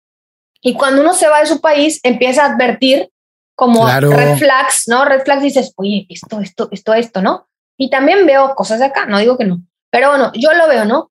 y 0.62 0.74
cuando 0.74 1.01
uno 1.01 1.14
se 1.14 1.28
va 1.28 1.41
de 1.41 1.47
su 1.47 1.62
país 1.62 1.99
empieza 2.03 2.43
a 2.43 2.53
advertir 2.53 3.10
como 3.56 3.88
red 3.88 4.38
flags, 4.38 4.84
¿no? 4.88 5.06
Red 5.06 5.24
flags 5.24 5.41
dices, 5.41 5.74
oye, 5.78 6.06
esto, 6.10 6.39
esto, 6.41 6.68
esto, 6.72 6.93
esto, 6.93 7.22
¿no? 7.22 7.47
Y 7.78 7.89
también 7.89 8.26
veo 8.26 8.53
cosas 8.56 8.80
de 8.80 8.86
acá, 8.86 9.06
no 9.06 9.20
digo 9.20 9.38
que 9.38 9.45
no, 9.45 9.62
pero 9.89 10.10
bueno, 10.10 10.32
yo 10.34 10.53
lo 10.53 10.68
veo, 10.68 10.86
¿no? 10.86 11.12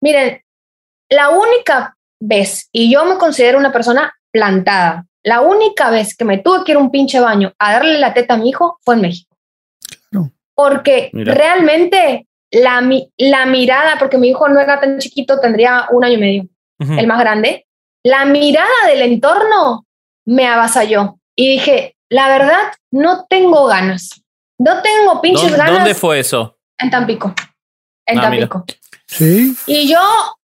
Miren, 0.00 0.42
la 1.08 1.30
única 1.30 1.96
vez, 2.20 2.68
y 2.72 2.92
yo 2.92 3.04
me 3.04 3.18
considero 3.18 3.58
una 3.58 3.72
persona 3.72 4.14
plantada, 4.30 5.06
la 5.22 5.40
única 5.40 5.90
vez 5.90 6.16
que 6.16 6.24
me 6.24 6.38
tuve 6.38 6.64
que 6.64 6.72
ir 6.72 6.78
a 6.78 6.80
un 6.80 6.90
pinche 6.90 7.20
baño 7.20 7.52
a 7.58 7.72
darle 7.72 7.98
la 7.98 8.14
teta 8.14 8.34
a 8.34 8.36
mi 8.38 8.48
hijo 8.48 8.78
fue 8.82 8.96
en 8.96 9.02
México. 9.02 9.36
Porque 10.54 11.10
realmente 11.12 12.26
la, 12.50 12.82
la 13.16 13.46
mirada, 13.46 13.96
porque 13.98 14.18
mi 14.18 14.28
hijo 14.28 14.48
no 14.48 14.60
era 14.60 14.80
tan 14.80 14.98
chiquito, 14.98 15.40
tendría 15.40 15.86
un 15.90 16.04
año 16.04 16.14
y 16.14 16.20
medio, 16.20 16.48
el 16.78 17.06
más 17.06 17.18
grande, 17.20 17.66
la 18.02 18.24
mirada 18.24 18.86
del 18.88 19.02
entorno 19.02 19.86
me 20.26 20.46
avasalló. 20.46 21.18
Y 21.36 21.52
dije, 21.52 21.96
la 22.10 22.28
verdad, 22.28 22.72
no 22.90 23.26
tengo 23.28 23.66
ganas. 23.66 24.22
No 24.58 24.82
tengo 24.82 25.20
pinches 25.20 25.56
ganas. 25.56 25.74
¿Dónde 25.74 25.94
fue 25.94 26.20
eso? 26.20 26.58
En 26.78 26.90
Tampico. 26.90 27.34
En 28.06 28.18
ah, 28.18 28.22
Tampico. 28.22 28.64
Sí. 29.06 29.56
Y 29.66 29.88
yo, 29.90 30.00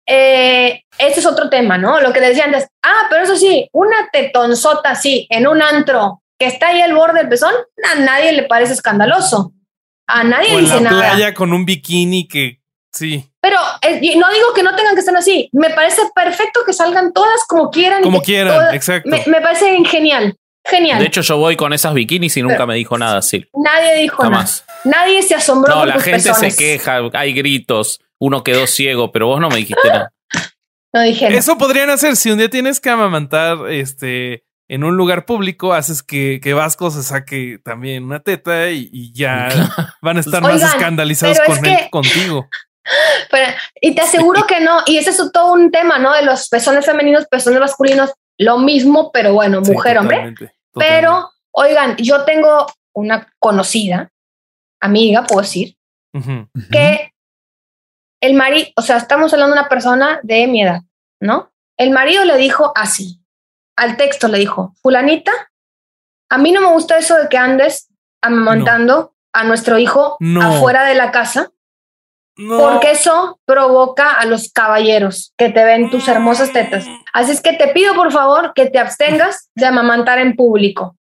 eh, 0.06 0.82
ese 0.98 1.20
es 1.20 1.26
otro 1.26 1.48
tema, 1.48 1.78
¿no? 1.78 2.00
Lo 2.00 2.12
que 2.12 2.20
decía 2.20 2.44
antes. 2.44 2.66
Ah, 2.82 3.06
pero 3.08 3.24
eso 3.24 3.36
sí, 3.36 3.68
una 3.72 4.08
tetonzota 4.12 4.90
así, 4.90 5.26
en 5.30 5.46
un 5.46 5.62
antro, 5.62 6.22
que 6.38 6.46
está 6.46 6.68
ahí 6.68 6.80
al 6.80 6.94
borde 6.94 7.20
del 7.20 7.28
pezón, 7.28 7.54
a 7.92 8.00
nadie 8.00 8.32
le 8.32 8.44
parece 8.44 8.74
escandaloso. 8.74 9.52
A 10.06 10.22
nadie 10.22 10.54
o 10.54 10.58
dice 10.58 10.76
en 10.76 10.84
la 10.84 10.90
playa 10.90 11.32
con 11.32 11.52
un 11.52 11.64
bikini 11.64 12.28
que 12.28 12.60
sí. 12.92 13.30
Pero 13.40 13.58
eh, 13.82 14.16
no 14.16 14.30
digo 14.30 14.52
que 14.54 14.62
no 14.62 14.76
tengan 14.76 14.94
que 14.94 15.00
estar 15.00 15.16
así. 15.16 15.48
Me 15.52 15.70
parece 15.70 16.02
perfecto 16.14 16.60
que 16.66 16.74
salgan 16.74 17.12
todas 17.12 17.44
como 17.48 17.70
quieran. 17.70 18.02
Como 18.02 18.20
quieran, 18.20 18.74
exacto. 18.74 19.08
Me, 19.08 19.22
me, 19.26 19.40
parece 19.40 19.74
genial. 19.86 20.36
Genial. 20.64 20.98
De 20.98 21.06
hecho, 21.06 21.20
yo 21.20 21.36
voy 21.36 21.56
con 21.56 21.72
esas 21.72 21.94
bikinis 21.94 22.36
y 22.36 22.42
nunca 22.42 22.66
me 22.66 22.74
dijo 22.74 22.96
nada, 22.98 23.20
sí. 23.22 23.46
Nadie 23.54 23.96
dijo 24.02 24.22
Jamás. 24.22 24.64
nada. 24.66 24.80
Nadie 24.84 25.22
se 25.22 25.34
asombró. 25.34 25.72
No, 25.74 25.78
por 25.80 25.88
la 25.88 25.94
tus 25.94 26.02
gente 26.04 26.28
pezones. 26.28 26.54
se 26.54 26.58
queja, 26.64 26.98
hay 27.14 27.32
gritos, 27.32 28.00
uno 28.18 28.42
quedó 28.44 28.66
ciego, 28.66 29.12
pero 29.12 29.26
vos 29.26 29.40
no 29.40 29.48
me 29.48 29.56
dijiste 29.56 29.88
nada. 29.88 30.12
No 30.92 31.02
dije 31.02 31.26
nada. 31.26 31.38
Eso 31.38 31.58
podrían 31.58 31.90
hacer 31.90 32.16
si 32.16 32.30
un 32.30 32.38
día 32.38 32.48
tienes 32.48 32.80
que 32.80 32.90
amamantar 32.90 33.68
este 33.70 34.44
en 34.68 34.82
un 34.84 34.96
lugar 34.96 35.26
público, 35.26 35.74
haces 35.74 36.02
que, 36.02 36.40
que 36.42 36.54
Vasco 36.54 36.90
se 36.90 37.02
saque 37.02 37.58
también 37.62 38.04
una 38.04 38.20
teta 38.20 38.70
y, 38.70 38.88
y 38.92 39.12
ya 39.12 39.48
van 40.02 40.16
a 40.16 40.20
estar 40.20 40.40
más 40.42 40.54
Oigan, 40.54 40.68
escandalizados 40.70 41.38
pero 41.38 41.52
es 41.52 41.58
con 41.58 41.66
él- 41.68 41.76
que- 41.78 41.90
contigo. 41.90 42.48
Pero- 43.30 43.52
y 43.80 43.94
te 43.94 44.02
aseguro 44.02 44.46
que 44.46 44.60
no. 44.60 44.80
Y 44.86 44.98
ese 44.98 45.08
es 45.10 45.16
todo 45.32 45.52
un 45.54 45.70
tema, 45.70 45.98
¿no? 45.98 46.12
De 46.12 46.22
los 46.22 46.48
pezones 46.48 46.84
femeninos, 46.84 47.24
pezones 47.30 47.58
masculinos, 47.58 48.10
lo 48.38 48.58
mismo, 48.58 49.10
pero 49.12 49.32
bueno, 49.32 49.64
Sí, 49.64 49.72
mujer, 49.72 49.98
hombre. 49.98 50.16
totalmente, 50.16 50.54
totalmente. 50.72 51.00
Pero, 51.00 51.30
oigan, 51.52 51.96
yo 51.96 52.24
tengo 52.24 52.66
una 52.94 53.32
conocida, 53.38 54.10
amiga, 54.80 55.24
puedo 55.24 55.42
decir, 55.42 55.76
que 56.70 57.12
el 58.20 58.34
marido, 58.34 58.68
o 58.76 58.82
sea, 58.82 58.96
estamos 58.96 59.32
hablando 59.32 59.54
de 59.54 59.60
una 59.60 59.68
persona 59.68 60.20
de 60.22 60.46
mi 60.46 60.62
edad, 60.62 60.80
¿no? 61.20 61.52
El 61.76 61.90
marido 61.90 62.24
le 62.24 62.36
dijo 62.36 62.72
así, 62.76 63.20
al 63.76 63.96
texto 63.96 64.28
le 64.28 64.38
dijo, 64.38 64.74
fulanita, 64.80 65.32
a 66.30 66.38
mí 66.38 66.52
no 66.52 66.60
me 66.60 66.68
gusta 66.68 66.96
eso 66.98 67.16
de 67.16 67.28
que 67.28 67.36
andes 67.36 67.88
amamantando 68.22 69.14
a 69.32 69.44
nuestro 69.44 69.78
hijo 69.78 70.16
No. 70.20 70.40
afuera 70.42 70.84
de 70.84 70.94
la 70.94 71.10
casa, 71.10 71.50
No. 72.36 72.58
porque 72.58 72.90
eso 72.90 73.38
provoca 73.44 74.12
a 74.18 74.26
los 74.26 74.50
caballeros 74.52 75.32
que 75.38 75.50
te 75.50 75.62
ven 75.64 75.88
tus 75.90 76.08
hermosas 76.08 76.52
tetas. 76.52 76.84
Así 77.12 77.30
es 77.30 77.40
que 77.40 77.52
te 77.52 77.68
pido 77.68 77.94
por 77.94 78.10
favor 78.10 78.52
que 78.54 78.66
te 78.68 78.78
abstengas 78.80 79.50
de 79.54 79.66
amamantar 79.66 80.18
en 80.18 80.34
público. 80.34 80.96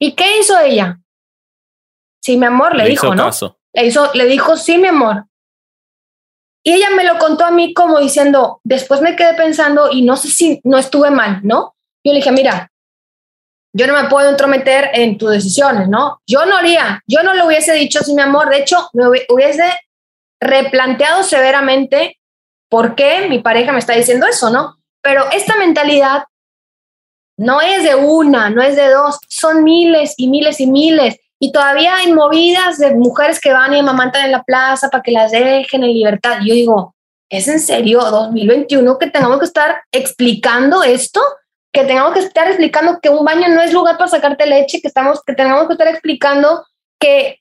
¿Y 0.00 0.14
qué 0.14 0.38
hizo 0.38 0.58
ella? 0.58 0.98
Sí, 2.22 2.36
mi 2.38 2.46
amor, 2.46 2.74
le, 2.74 2.84
dijo, 2.86 3.06
hizo 3.08 3.14
¿no? 3.14 3.24
caso. 3.24 3.58
Le, 3.74 3.86
hizo, 3.86 4.10
le 4.14 4.24
dijo, 4.26 4.56
sí, 4.56 4.78
mi 4.78 4.88
amor. 4.88 5.26
Y 6.64 6.72
ella 6.72 6.88
me 6.96 7.04
lo 7.04 7.18
contó 7.18 7.44
a 7.44 7.50
mí 7.50 7.72
como 7.74 7.98
diciendo, 7.98 8.60
después 8.64 9.00
me 9.00 9.14
quedé 9.16 9.34
pensando 9.34 9.90
y 9.90 10.02
no 10.02 10.16
sé 10.16 10.28
si 10.28 10.60
no 10.64 10.78
estuve 10.78 11.10
mal, 11.10 11.40
¿no? 11.42 11.74
Yo 12.04 12.12
le 12.12 12.20
dije, 12.20 12.32
mira, 12.32 12.70
yo 13.74 13.86
no 13.86 13.92
me 13.94 14.08
puedo 14.08 14.28
entrometer 14.30 14.90
en 14.94 15.18
tus 15.18 15.30
decisiones, 15.30 15.88
¿no? 15.88 16.20
Yo 16.26 16.46
no 16.46 16.56
haría, 16.56 17.02
yo 17.06 17.22
no 17.22 17.34
le 17.34 17.44
hubiese 17.46 17.74
dicho, 17.74 18.00
sí, 18.02 18.14
mi 18.14 18.22
amor, 18.22 18.48
de 18.48 18.58
hecho, 18.58 18.88
me 18.94 19.04
hubi- 19.04 19.26
hubiese 19.28 19.64
replanteado 20.40 21.22
severamente 21.22 22.18
por 22.68 22.94
qué 22.94 23.28
mi 23.28 23.40
pareja 23.40 23.72
me 23.72 23.78
está 23.78 23.94
diciendo 23.94 24.26
eso, 24.26 24.50
¿no? 24.50 24.76
Pero 25.02 25.24
esta 25.32 25.56
mentalidad 25.56 26.24
no 27.38 27.60
es 27.60 27.84
de 27.84 27.94
una, 27.94 28.50
no 28.50 28.62
es 28.62 28.76
de 28.76 28.88
dos, 28.90 29.18
son 29.28 29.64
miles 29.64 30.14
y 30.16 30.28
miles 30.28 30.60
y 30.60 30.66
miles. 30.66 31.16
Y 31.40 31.52
todavía 31.52 31.96
hay 31.96 32.12
movidas 32.12 32.78
de 32.78 32.94
mujeres 32.94 33.40
que 33.40 33.52
van 33.52 33.72
y 33.72 33.78
amamantan 33.78 34.26
en 34.26 34.32
la 34.32 34.42
plaza 34.42 34.90
para 34.90 35.02
que 35.02 35.12
las 35.12 35.30
dejen 35.30 35.84
en 35.84 35.92
libertad. 35.92 36.38
Yo 36.44 36.52
digo, 36.52 36.96
¿es 37.30 37.46
en 37.46 37.60
serio 37.60 38.00
2021 38.00 38.98
que 38.98 39.06
tengamos 39.06 39.38
que 39.38 39.44
estar 39.44 39.82
explicando 39.92 40.82
esto? 40.82 41.20
Que 41.72 41.84
tengamos 41.84 42.12
que 42.12 42.20
estar 42.20 42.48
explicando 42.48 42.98
que 43.00 43.08
un 43.08 43.24
baño 43.24 43.48
no 43.48 43.62
es 43.62 43.72
lugar 43.72 43.96
para 43.98 44.10
sacarte 44.10 44.46
leche, 44.46 44.80
que, 44.80 44.88
estamos, 44.88 45.22
que 45.22 45.34
tengamos 45.34 45.68
que 45.68 45.74
estar 45.74 45.86
explicando 45.86 46.66
que 46.98 47.40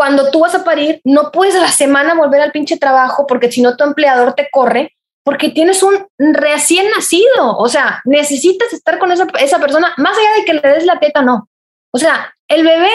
cuando 0.00 0.30
tú 0.30 0.40
vas 0.40 0.54
a 0.54 0.64
parir 0.64 1.02
no 1.04 1.30
puedes 1.30 1.54
a 1.54 1.60
la 1.60 1.70
semana 1.70 2.14
volver 2.14 2.40
al 2.40 2.52
pinche 2.52 2.78
trabajo 2.78 3.26
porque 3.26 3.52
si 3.52 3.60
no 3.60 3.76
tu 3.76 3.84
empleador 3.84 4.32
te 4.32 4.48
corre 4.50 4.96
porque 5.22 5.50
tienes 5.50 5.82
un 5.82 6.06
recién 6.16 6.90
nacido. 6.90 7.58
O 7.58 7.68
sea, 7.68 8.00
necesitas 8.06 8.72
estar 8.72 8.98
con 8.98 9.12
esa, 9.12 9.26
esa 9.38 9.58
persona, 9.58 9.92
más 9.98 10.16
allá 10.16 10.30
de 10.38 10.44
que 10.46 10.54
le 10.54 10.60
des 10.62 10.86
la 10.86 10.98
teta, 10.98 11.20
no. 11.20 11.50
O 11.92 11.98
sea, 11.98 12.32
el 12.48 12.64
bebé 12.64 12.88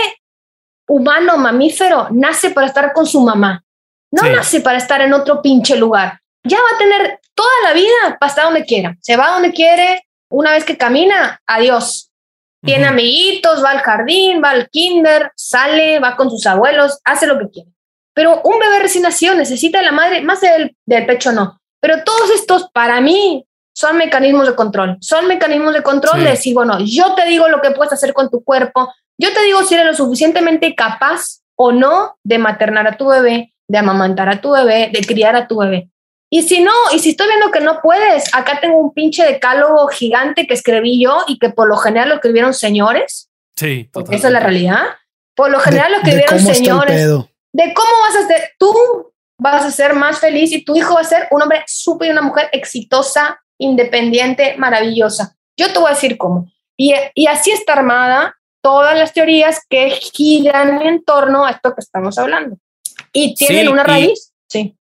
humano, 0.88 1.38
mamífero, 1.38 2.08
nace 2.10 2.50
para 2.50 2.66
estar 2.66 2.92
con 2.92 3.06
su 3.06 3.22
mamá. 3.22 3.64
No 4.12 4.24
Sí. 4.24 4.30
nace 4.32 4.62
para 4.62 4.80
estar 4.80 5.00
en 5.02 5.14
otro 5.14 5.44
pinche 5.44 5.76
lugar. 5.76 6.20
Ya 6.44 6.58
va 6.58 6.76
a 6.76 6.80
tener 6.80 7.20
toda 7.36 7.54
la 7.66 7.74
vida 7.74 8.18
para 8.20 8.32
estar 8.32 8.46
donde 8.46 8.66
quiera. 8.66 8.96
Se 9.02 9.16
va 9.16 9.30
donde 9.30 9.52
quiere. 9.54 10.08
Una 10.32 10.54
vez 10.54 10.66
que 10.66 10.76
camina, 10.76 11.40
adiós. 11.46 12.05
Tiene 12.66 12.88
amiguitos, 12.88 13.64
va 13.64 13.72
al 13.72 13.80
jardín, 13.80 14.42
va 14.44 14.50
al 14.52 14.70
kinder, 14.70 15.32
sale, 15.36 16.00
va 16.00 16.16
con 16.16 16.30
sus 16.30 16.46
abuelos, 16.46 17.00
hace 17.04 17.28
lo 17.28 17.38
que 17.40 17.50
quiere. 17.50 17.70
Pero 18.14 18.42
un 18.44 18.60
bebé 18.60 18.80
recién 18.80 19.04
nacido 19.04 19.36
necesita 19.36 19.80
de 19.80 19.86
la 19.86 19.92
madre, 19.92 20.22
más 20.22 20.42
del, 20.42 20.76
del 20.86 21.06
pecho 21.06 21.32
no. 21.32 21.60
Pero 21.82 22.04
todos 22.04 22.32
estos, 22.32 22.70
para 22.74 23.02
mí, 23.02 23.46
son 23.76 23.98
mecanismos 23.98 24.48
de 24.48 24.56
control. 24.56 24.98
Son 25.02 25.28
mecanismos 25.28 25.74
de 25.74 25.84
control 25.84 26.20
Sí. 26.20 26.24
de 26.24 26.30
decir, 26.32 26.54
bueno, 26.54 26.78
yo 26.80 27.14
te 27.14 27.26
digo 27.26 27.50
lo 27.50 27.62
que 27.62 27.72
puedes 27.72 27.94
hacer 27.94 28.14
con 28.14 28.30
tu 28.30 28.44
cuerpo, 28.44 28.92
yo 29.18 29.34
te 29.34 29.44
digo 29.44 29.64
si 29.64 29.76
eres 29.76 29.86
lo 29.86 29.94
suficientemente 29.94 30.74
capaz 30.76 31.42
o 31.56 31.72
no 31.72 32.18
de 32.24 32.38
maternar 32.38 32.88
a 32.88 32.98
tu 32.98 33.08
bebé, 33.08 33.54
de 33.68 33.78
amamantar 33.78 34.30
a 34.30 34.42
tu 34.42 34.52
bebé, 34.52 34.90
de 34.92 35.06
criar 35.06 35.36
a 35.36 35.48
tu 35.48 35.58
bebé. 35.58 35.90
Y 36.30 36.42
si 36.42 36.60
no, 36.62 36.72
y 36.94 37.00
si 37.00 37.12
estoy 37.12 37.28
viendo 37.28 37.52
que 37.52 37.60
no 37.62 37.80
puedes, 37.82 38.34
acá 38.34 38.60
tengo 38.60 38.78
un 38.80 38.94
pinche 38.94 39.24
decálogo 39.26 39.88
gigante 39.88 40.48
que 40.48 40.54
escribí 40.56 41.02
yo 41.02 41.24
y 41.28 41.38
que 41.40 41.50
por 41.50 41.68
lo 41.68 41.78
general 41.78 42.10
lo 42.10 42.16
escribieron 42.16 42.54
señores, 42.54 43.30
Sí, 43.56 43.90
porque 43.94 44.16
esa 44.18 44.28
es 44.28 44.34
la 44.34 44.42
realidad. 44.42 44.84
Por 45.34 45.50
lo 45.50 45.60
general 45.60 45.92
lo 45.94 46.00
de, 46.00 46.12
de 46.12 46.18
escribieron 46.20 46.56
señores 46.56 47.08
de 47.54 47.74
cómo 47.74 47.90
vas 48.10 48.16
a 48.24 48.28
ser, 48.28 48.52
tú 48.60 48.74
vas 49.40 49.64
a 49.64 49.72
ser 49.72 49.94
más 49.94 50.20
feliz 50.20 50.52
y 50.52 50.66
tu 50.66 50.76
hijo 50.76 50.96
va 50.96 51.02
a 51.02 51.06
ser 51.06 51.28
un 51.32 51.42
hombre 51.42 51.64
súper 51.68 52.10
y 52.10 52.12
una 52.12 52.22
mujer 52.22 52.50
exitosa, 52.52 53.42
independiente, 53.58 54.56
maravillosa. 54.58 55.38
Yo 55.58 55.72
te 55.72 55.80
voy 55.80 55.92
a 55.92 55.94
decir 55.94 56.18
cómo. 56.18 56.52
Y, 56.78 56.94
y 57.14 57.28
así 57.28 57.52
está 57.52 57.74
armada 57.74 58.36
todas 58.62 58.98
las 58.98 59.14
teorías 59.14 59.62
que 59.70 59.92
giran 59.92 60.82
en 60.82 61.04
torno 61.06 61.46
a 61.46 61.52
esto 61.52 61.74
que 61.74 61.82
estamos 61.82 62.18
hablando. 62.18 62.58
Y 63.14 63.36
tienen 63.36 63.68
Sí, 63.68 63.72
una 63.72 63.84
y- 63.84 63.86
raíz. 63.86 64.34
Sí. 64.50 64.76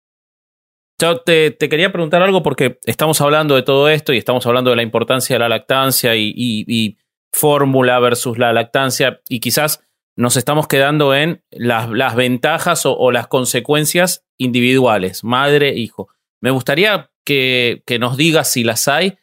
Yo 0.99 1.17
te, 1.21 1.51
te 1.51 1.69
quería 1.69 1.91
preguntar 1.91 2.21
algo 2.21 2.43
porque 2.43 2.79
estamos 2.85 3.19
hablando 3.21 3.55
de 3.55 3.63
todo 3.63 3.89
esto 3.89 4.13
y 4.13 4.17
estamos 4.17 4.45
hablando 4.45 4.69
de 4.69 4.75
la 4.77 4.83
importancia 4.83 5.35
de 5.35 5.39
la 5.39 5.49
lactancia 5.49 6.15
y, 6.15 6.29
y- 6.35 6.65
y 6.67 6.97
fórmula 7.31 7.99
versus 7.99 8.37
la 8.37 8.53
lactancia 8.53 9.19
y 9.27 9.39
quizás 9.39 9.83
nos 10.15 10.37
estamos 10.37 10.67
quedando 10.67 11.15
en 11.15 11.43
las, 11.49 11.89
las 11.89 12.15
ventajas 12.15 12.85
o, 12.85 12.95
o 12.95 13.11
las 13.11 13.27
consecuencias 13.27 14.23
individuales, 14.37 15.23
madre, 15.23 15.73
hijo. 15.73 16.09
Me 16.41 16.51
gustaría 16.51 17.09
que, 17.25 17.81
que 17.87 17.97
nos 17.97 18.15
digas 18.15 18.51
si 18.51 18.63
las 18.63 18.87
hay, 18.87 19.17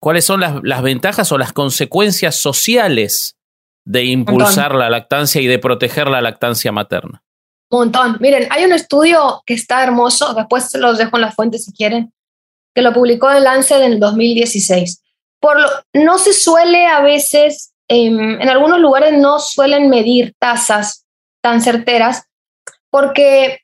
cuáles 0.00 0.26
son 0.26 0.40
las, 0.40 0.56
las 0.62 0.82
ventajas 0.82 1.32
o 1.32 1.38
las 1.38 1.54
consecuencias 1.54 2.36
sociales 2.36 3.38
de 3.86 4.04
impulsar 4.04 4.74
la 4.74 4.90
lactancia 4.90 5.40
y 5.40 5.46
de 5.46 5.58
proteger 5.58 6.08
la 6.08 6.20
lactancia 6.20 6.70
materna. 6.72 7.22
Montón. 7.70 8.18
Miren, 8.20 8.46
hay 8.50 8.64
un 8.64 8.72
estudio 8.72 9.42
que 9.46 9.54
está 9.54 9.82
hermoso, 9.82 10.34
después 10.34 10.68
se 10.68 10.78
los 10.78 10.98
dejo 10.98 11.16
en 11.16 11.22
las 11.22 11.34
fuentes 11.34 11.64
si 11.64 11.72
quieren, 11.72 12.12
que 12.74 12.82
lo 12.82 12.92
publicó 12.92 13.30
el 13.30 13.44
Lancet 13.44 13.82
en 13.82 13.92
el 13.92 14.00
2016. 14.00 15.02
Por 15.40 15.60
lo, 15.60 15.68
no 15.92 16.18
se 16.18 16.32
suele 16.32 16.86
a 16.86 17.00
veces, 17.00 17.72
em, 17.88 18.40
en 18.40 18.48
algunos 18.48 18.78
lugares 18.80 19.18
no 19.18 19.38
suelen 19.38 19.88
medir 19.88 20.34
tasas 20.38 21.04
tan 21.42 21.60
certeras 21.60 22.24
porque 22.90 23.60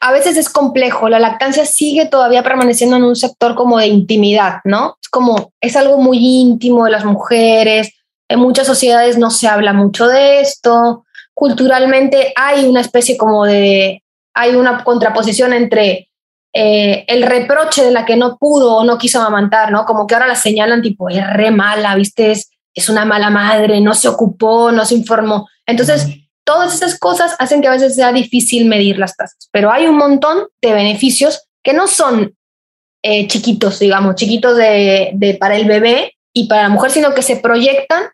a 0.00 0.12
veces 0.12 0.36
es 0.36 0.48
complejo. 0.48 1.08
La 1.08 1.18
lactancia 1.18 1.64
sigue 1.64 2.06
todavía 2.06 2.42
permaneciendo 2.42 2.96
en 2.96 3.04
un 3.04 3.16
sector 3.16 3.54
como 3.54 3.78
de 3.78 3.86
intimidad, 3.86 4.60
¿no? 4.64 4.96
Es 5.00 5.08
como, 5.08 5.52
es 5.60 5.76
algo 5.76 5.98
muy 5.98 6.18
íntimo 6.18 6.84
de 6.84 6.90
las 6.90 7.04
mujeres. 7.04 7.92
En 8.28 8.38
muchas 8.38 8.66
sociedades 8.66 9.18
no 9.18 9.30
se 9.30 9.48
habla 9.48 9.72
mucho 9.72 10.06
de 10.06 10.40
esto 10.40 11.05
culturalmente 11.36 12.32
hay 12.34 12.64
una 12.64 12.80
especie 12.80 13.18
como 13.18 13.44
de, 13.44 14.02
hay 14.34 14.56
una 14.56 14.82
contraposición 14.82 15.52
entre 15.52 16.08
eh, 16.54 17.04
el 17.08 17.22
reproche 17.24 17.84
de 17.84 17.90
la 17.90 18.06
que 18.06 18.16
no 18.16 18.38
pudo 18.38 18.76
o 18.76 18.84
no 18.84 18.96
quiso 18.96 19.20
amamantar, 19.20 19.70
¿no? 19.70 19.84
Como 19.84 20.06
que 20.06 20.14
ahora 20.14 20.28
la 20.28 20.34
señalan 20.34 20.80
tipo, 20.80 21.10
es 21.10 21.22
re 21.34 21.50
mala, 21.50 21.94
¿viste? 21.94 22.30
Es, 22.32 22.50
es 22.74 22.88
una 22.88 23.04
mala 23.04 23.28
madre, 23.28 23.82
no 23.82 23.94
se 23.94 24.08
ocupó, 24.08 24.72
no 24.72 24.86
se 24.86 24.94
informó. 24.94 25.46
Entonces, 25.66 26.08
todas 26.42 26.72
estas 26.72 26.98
cosas 26.98 27.36
hacen 27.38 27.60
que 27.60 27.68
a 27.68 27.72
veces 27.72 27.94
sea 27.94 28.12
difícil 28.12 28.64
medir 28.64 28.98
las 28.98 29.14
tasas, 29.14 29.50
pero 29.52 29.70
hay 29.70 29.86
un 29.86 29.98
montón 29.98 30.46
de 30.62 30.72
beneficios 30.72 31.42
que 31.62 31.74
no 31.74 31.86
son 31.86 32.34
eh, 33.02 33.26
chiquitos, 33.28 33.78
digamos, 33.78 34.14
chiquitos 34.14 34.56
de, 34.56 35.10
de, 35.12 35.34
para 35.34 35.56
el 35.56 35.66
bebé 35.66 36.14
y 36.32 36.48
para 36.48 36.62
la 36.62 36.68
mujer, 36.70 36.90
sino 36.92 37.12
que 37.12 37.20
se 37.20 37.36
proyectan 37.36 38.04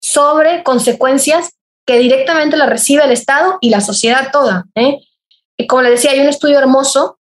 sobre 0.00 0.62
consecuencias 0.62 1.50
que 1.86 1.98
directamente 1.98 2.56
la 2.56 2.66
recibe 2.66 3.04
el 3.04 3.12
Estado 3.12 3.58
y 3.60 3.70
la 3.70 3.80
sociedad 3.80 4.30
toda. 4.32 4.66
¿eh? 4.74 4.98
Y 5.56 5.66
como 5.66 5.82
les 5.82 5.92
decía, 5.92 6.12
hay 6.12 6.20
un 6.20 6.28
estudio 6.28 6.58
hermoso 6.58 7.18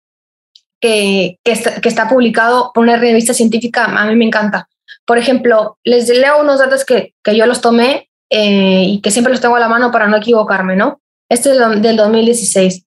que, 0.79 1.39
que, 1.43 1.51
está, 1.51 2.07
publicado 2.07 2.71
por 2.73 2.83
una 2.83 2.97
revista 2.97 3.33
científica, 3.33 3.85
a 3.85 4.05
mí 4.05 4.15
me 4.15 4.25
encanta. 4.25 4.69
Por 5.05 5.17
ejemplo, 5.17 5.77
les 5.83 6.09
leo 6.09 6.41
unos 6.41 6.59
datos 6.59 6.85
que, 6.85 7.13
que 7.23 7.35
yo 7.35 7.45
los 7.45 7.61
tomé 7.61 8.09
eh, 8.29 8.83
y 8.85 9.01
que 9.01 9.11
siempre 9.11 9.31
los 9.31 9.41
tengo 9.41 9.55
a 9.55 9.59
la 9.59 9.67
mano 9.67 9.91
para 9.91 10.07
no 10.07 10.17
equivocarme, 10.17 10.75
¿no? 10.75 11.01
Este 11.29 11.51
es 11.51 11.59
del, 11.59 11.81
del 11.81 11.97
2016. 11.97 12.85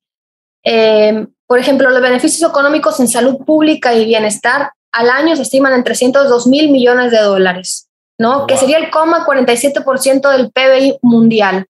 Eh, 0.64 1.26
por 1.46 1.58
ejemplo, 1.58 1.90
los 1.90 2.02
beneficios 2.02 2.48
económicos 2.48 3.00
en 3.00 3.08
salud 3.08 3.38
pública 3.44 3.94
y 3.94 4.04
bienestar 4.04 4.72
al 4.92 5.10
año 5.10 5.34
se 5.36 5.42
estiman 5.42 5.72
en 5.72 5.84
302 5.84 6.46
mil 6.46 6.70
millones 6.70 7.10
de 7.10 7.20
dólares. 7.20 7.87
¿No? 8.18 8.46
Que 8.46 8.54
Wow. 8.54 8.60
sería 8.60 8.78
el 8.78 8.90
47% 8.90 10.30
del 10.30 10.50
PBI 10.50 10.98
mundial. 11.02 11.66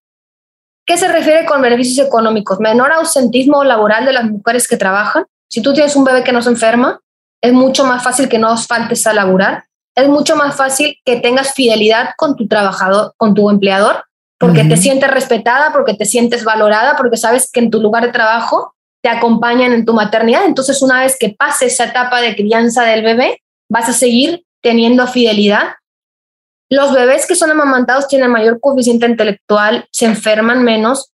¿Qué 0.87 0.97
se 0.97 1.09
refiere 1.09 1.45
con 1.45 1.61
beneficios 1.61 2.07
económicos? 2.07 2.61
Menor 2.61 2.93
ausentismo 2.93 3.63
laboral 3.63 4.07
de 4.07 4.13
las 4.15 4.25
mujeres 4.25 4.67
que 4.67 4.79
trabajan. 4.79 5.27
Si 5.51 5.61
tú 5.61 5.75
tienes 5.75 5.95
un 5.97 6.05
bebé 6.05 6.25
que 6.25 6.33
no 6.33 6.41
se 6.41 6.49
enferma, 6.49 7.01
es 7.43 7.53
mucho 7.53 7.85
más 7.85 8.03
fácil 8.03 8.29
que 8.29 8.39
no 8.39 8.57
faltes 8.57 9.07
a 9.07 9.13
laburar. 9.13 9.65
Es 9.95 10.09
mucho 10.09 10.37
más 10.37 10.57
fácil 10.57 10.97
que 11.05 11.17
tengas 11.17 11.53
fidelidad 11.55 12.11
con 12.17 12.37
tu 12.37 12.49
trabajador, 12.49 13.13
con 13.17 13.35
tu 13.35 13.51
empleador, 13.51 14.05
porque 14.39 14.65
te 14.65 14.77
sientes 14.77 15.11
respetada, 15.11 15.73
porque 15.73 15.95
te 15.95 16.05
sientes 16.05 16.45
valorada, 16.45 16.97
porque 16.97 17.17
sabes 17.17 17.51
que 17.51 17.61
en 17.61 17.71
tu 17.71 17.81
lugar 17.81 18.05
de 18.05 18.13
trabajo 18.13 18.75
te 19.03 19.09
acompañan 19.09 19.73
en 19.73 19.85
tu 19.85 19.95
maternidad. 19.95 20.45
Entonces, 20.45 20.81
una 20.83 21.01
vez 21.01 21.17
que 21.19 21.31
pase 21.31 21.67
esa 21.67 21.87
etapa 21.87 22.21
de 22.21 22.37
crianza 22.37 22.85
del 22.85 23.03
bebé, 23.03 23.43
vas 23.69 23.89
a 23.89 23.93
seguir 23.93 24.45
teniendo 24.63 25.07
fidelidad. 25.07 25.75
Los 26.71 26.93
bebés 26.93 27.27
que 27.27 27.35
son 27.35 27.51
amamantados 27.51 28.09
tienen 28.09 28.31
mayor 28.31 28.61
coeficiente 28.61 29.07
intelectual, 29.07 29.89
se 29.91 30.05
enferman 30.07 30.63
menos 30.63 31.13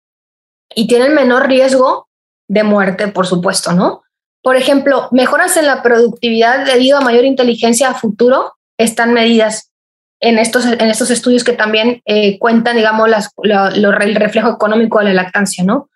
y 0.75 0.87
tienen 0.87 1.15
menor 1.15 1.47
riesgo 1.47 2.07
de 2.47 2.63
muerte, 2.63 3.07
por 3.07 3.25
supuesto, 3.25 3.73
¿no? 3.73 4.03
Por 4.41 4.55
ejemplo, 4.55 5.09
mejoras 5.11 5.57
en 5.57 5.65
la 5.65 5.81
productividad 5.81 6.65
debido 6.65 6.97
a 6.97 7.01
mayor 7.01 7.25
inteligencia 7.25 7.89
a 7.89 7.93
futuro 7.93 8.53
están 8.77 9.13
medidas 9.13 9.71
en 10.21 10.37
estos, 10.37 10.65
en 10.65 10.81
estos 10.81 11.09
estudios 11.11 11.43
que 11.43 11.53
también 11.53 12.01
eh, 12.05 12.37
cuentan, 12.39 12.75
digamos, 12.75 13.09
las, 13.09 13.31
el 13.43 14.15
reflejo 14.15 14.49
económico 14.49 14.99
de 14.99 15.05
la 15.05 15.13
lactancia, 15.13 15.63
¿no? 15.63 15.89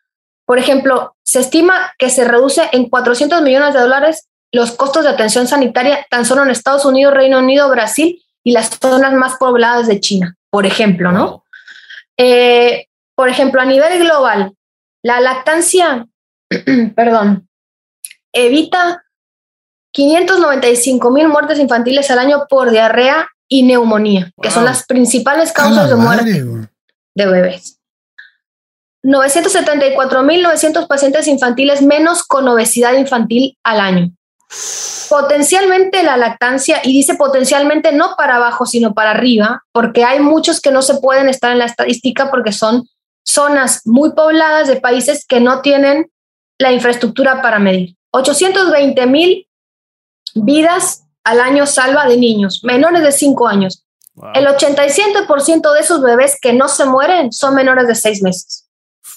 Por 0.45 0.59
ejemplo, 0.59 1.15
se 1.23 1.39
estima 1.39 1.93
que 1.97 2.09
se 2.09 2.25
reduce 2.25 2.63
en 2.71 2.89
400 2.89 3.41
millones 3.41 3.73
de 3.73 3.79
dólares 3.79 4.27
los 4.51 4.71
costos 4.71 5.03
de 5.03 5.09
atención 5.09 5.47
sanitaria 5.47 6.05
tan 6.09 6.25
solo 6.25 6.43
en 6.43 6.51
Estados 6.51 6.85
Unidos, 6.85 7.13
Reino 7.13 7.39
Unido, 7.39 7.69
Brasil 7.69 8.22
y 8.43 8.51
las 8.51 8.69
zonas 8.79 9.13
más 9.13 9.37
pobladas 9.37 9.87
de 9.87 9.99
China, 9.99 10.35
por 10.49 10.65
ejemplo, 10.65 11.11
¿no? 11.11 11.43
Eh, 12.17 12.87
por 13.15 13.29
ejemplo, 13.29 13.61
a 13.61 13.65
nivel 13.65 13.99
global, 13.99 14.53
la 15.03 15.19
lactancia, 15.21 16.07
perdón, 16.95 17.47
evita 18.33 19.03
595 19.91 21.11
mil 21.11 21.27
muertes 21.27 21.59
infantiles 21.59 22.09
al 22.11 22.19
año 22.19 22.45
por 22.49 22.71
diarrea 22.71 23.27
y 23.47 23.63
neumonía, 23.63 24.31
que 24.41 24.49
son 24.49 24.65
las 24.65 24.85
principales 24.85 25.51
causas 25.51 25.89
de 25.89 25.95
muerte 25.95 26.43
madre, 26.43 26.69
de 27.15 27.25
bebés. 27.27 27.79
974.900 29.03 30.87
pacientes 30.87 31.27
infantiles 31.27 31.81
menos 31.81 32.23
con 32.23 32.47
obesidad 32.47 32.93
infantil 32.93 33.57
al 33.63 33.81
año. 33.81 34.11
Potencialmente 35.09 36.03
la 36.03 36.17
lactancia, 36.17 36.79
y 36.83 36.91
dice 36.93 37.15
potencialmente 37.15 37.91
no 37.91 38.15
para 38.15 38.37
abajo, 38.37 38.65
sino 38.65 38.93
para 38.93 39.11
arriba, 39.11 39.63
porque 39.71 40.03
hay 40.03 40.19
muchos 40.19 40.59
que 40.61 40.71
no 40.71 40.81
se 40.81 40.95
pueden 40.95 41.29
estar 41.29 41.51
en 41.51 41.59
la 41.59 41.65
estadística 41.65 42.29
porque 42.31 42.51
son 42.51 42.87
zonas 43.25 43.81
muy 43.85 44.11
pobladas 44.13 44.67
de 44.67 44.77
países 44.77 45.25
que 45.27 45.39
no 45.39 45.61
tienen 45.61 46.11
la 46.59 46.71
infraestructura 46.71 47.41
para 47.41 47.59
medir. 47.59 47.95
820 48.11 49.05
mil 49.07 49.47
vidas 50.35 51.03
al 51.23 51.39
año 51.39 51.65
salva 51.65 52.05
de 52.07 52.17
niños 52.17 52.61
menores 52.63 53.01
de 53.03 53.11
5 53.11 53.47
años. 53.47 53.85
Wow. 54.15 54.31
El 54.35 54.45
87% 54.47 55.73
de 55.73 55.79
esos 55.79 56.01
bebés 56.01 56.37
que 56.41 56.53
no 56.53 56.67
se 56.67 56.85
mueren 56.85 57.31
son 57.31 57.55
menores 57.55 57.87
de 57.87 57.95
6 57.95 58.21
meses. 58.21 58.67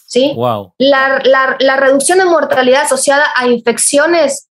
¿Sí? 0.07 0.33
Wow. 0.37 0.73
La, 0.79 1.21
la- 1.25 1.57
la 1.59 1.77
reducción 1.77 2.19
de 2.19 2.25
mortalidad 2.27 2.83
asociada 2.83 3.25
a 3.37 3.47
infecciones 3.49 4.49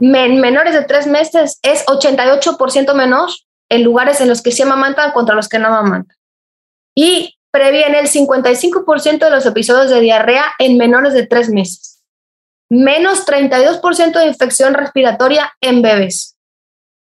men- 0.00 0.40
menores 0.40 0.74
de 0.74 0.84
3 0.84 1.06
meses 1.06 1.58
es 1.62 1.84
88% 1.86 2.94
menor 2.94 3.30
en 3.70 3.84
lugares 3.84 4.20
en 4.20 4.28
los 4.28 4.42
que 4.42 4.52
se 4.52 4.62
amamantan 4.62 5.12
contra 5.12 5.34
los 5.34 5.48
que 5.48 5.58
no 5.58 5.68
amamantan. 5.68 6.16
Y 6.96 7.38
previene 7.50 8.00
el 8.00 8.08
55% 8.08 9.18
de 9.24 9.30
los 9.30 9.46
episodios 9.46 9.90
de 9.90 10.00
diarrea 10.00 10.44
en 10.58 10.76
menores 10.76 11.12
de 11.14 11.26
3 11.26 11.50
meses. 11.50 12.02
Menos 12.70 13.24
32% 13.26 14.18
de 14.18 14.26
infección 14.26 14.74
respiratoria 14.74 15.52
en 15.60 15.80
bebés. 15.82 16.36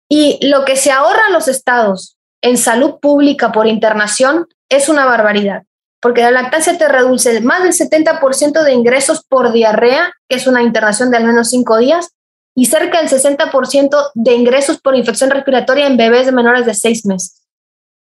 Y 0.08 0.38
lo 0.48 0.64
que 0.64 0.76
se 0.76 0.90
ahorran 0.90 1.32
los 1.32 1.48
estados 1.48 2.16
en 2.42 2.56
salud 2.56 2.98
pública 3.00 3.52
por 3.52 3.66
internación 3.66 4.46
es 4.68 4.88
una 4.88 5.04
barbaridad, 5.04 5.62
porque 6.00 6.22
la 6.22 6.30
lactancia 6.30 6.78
te 6.78 6.88
reduce 6.88 7.40
más 7.40 7.62
del 7.62 7.72
70% 7.72 8.62
de 8.62 8.72
ingresos 8.72 9.24
por 9.24 9.52
diarrea, 9.52 10.12
que 10.28 10.36
es 10.36 10.46
una 10.46 10.62
internación 10.62 11.10
de 11.10 11.18
al 11.18 11.24
menos 11.24 11.50
5 11.50 11.78
días, 11.78 12.10
y 12.56 12.66
cerca 12.66 12.98
del 13.00 13.08
60% 13.08 14.10
de 14.14 14.34
ingresos 14.34 14.80
por 14.80 14.96
infección 14.96 15.30
respiratoria 15.30 15.86
en 15.86 15.96
bebés 15.96 16.26
de 16.26 16.32
menores 16.32 16.66
de 16.66 16.74
6 16.74 17.06
meses. 17.06 17.42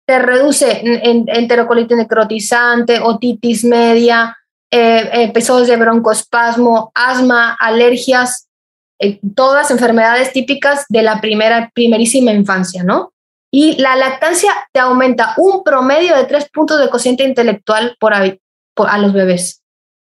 Te 0.06 0.18
reduce 0.20 0.80
en- 0.80 1.06
en- 1.06 1.24
enterocolitis 1.28 1.96
necrotizante, 1.96 3.00
otitis 3.00 3.64
media, 3.64 4.36
eh, 4.70 5.08
episodios 5.12 5.68
de 5.68 5.76
broncoespasmo, 5.76 6.90
asma, 6.94 7.54
alergias, 7.60 8.48
eh, 9.00 9.20
todas 9.34 9.70
enfermedades 9.70 10.32
típicas 10.32 10.84
de 10.88 11.02
la 11.02 11.20
primera, 11.20 11.70
primerísima 11.74 12.32
infancia, 12.32 12.82
¿no? 12.84 13.12
Y 13.50 13.76
la 13.80 13.96
lactancia 13.96 14.52
te 14.72 14.80
aumenta 14.80 15.34
un 15.38 15.62
promedio 15.64 16.14
de 16.16 16.24
tres 16.24 16.48
puntos 16.50 16.78
de 16.80 16.90
cociente 16.90 17.24
intelectual 17.24 17.96
por, 17.98 18.12
por- 18.74 18.88
a 18.90 18.98
los 18.98 19.12
bebés, 19.12 19.62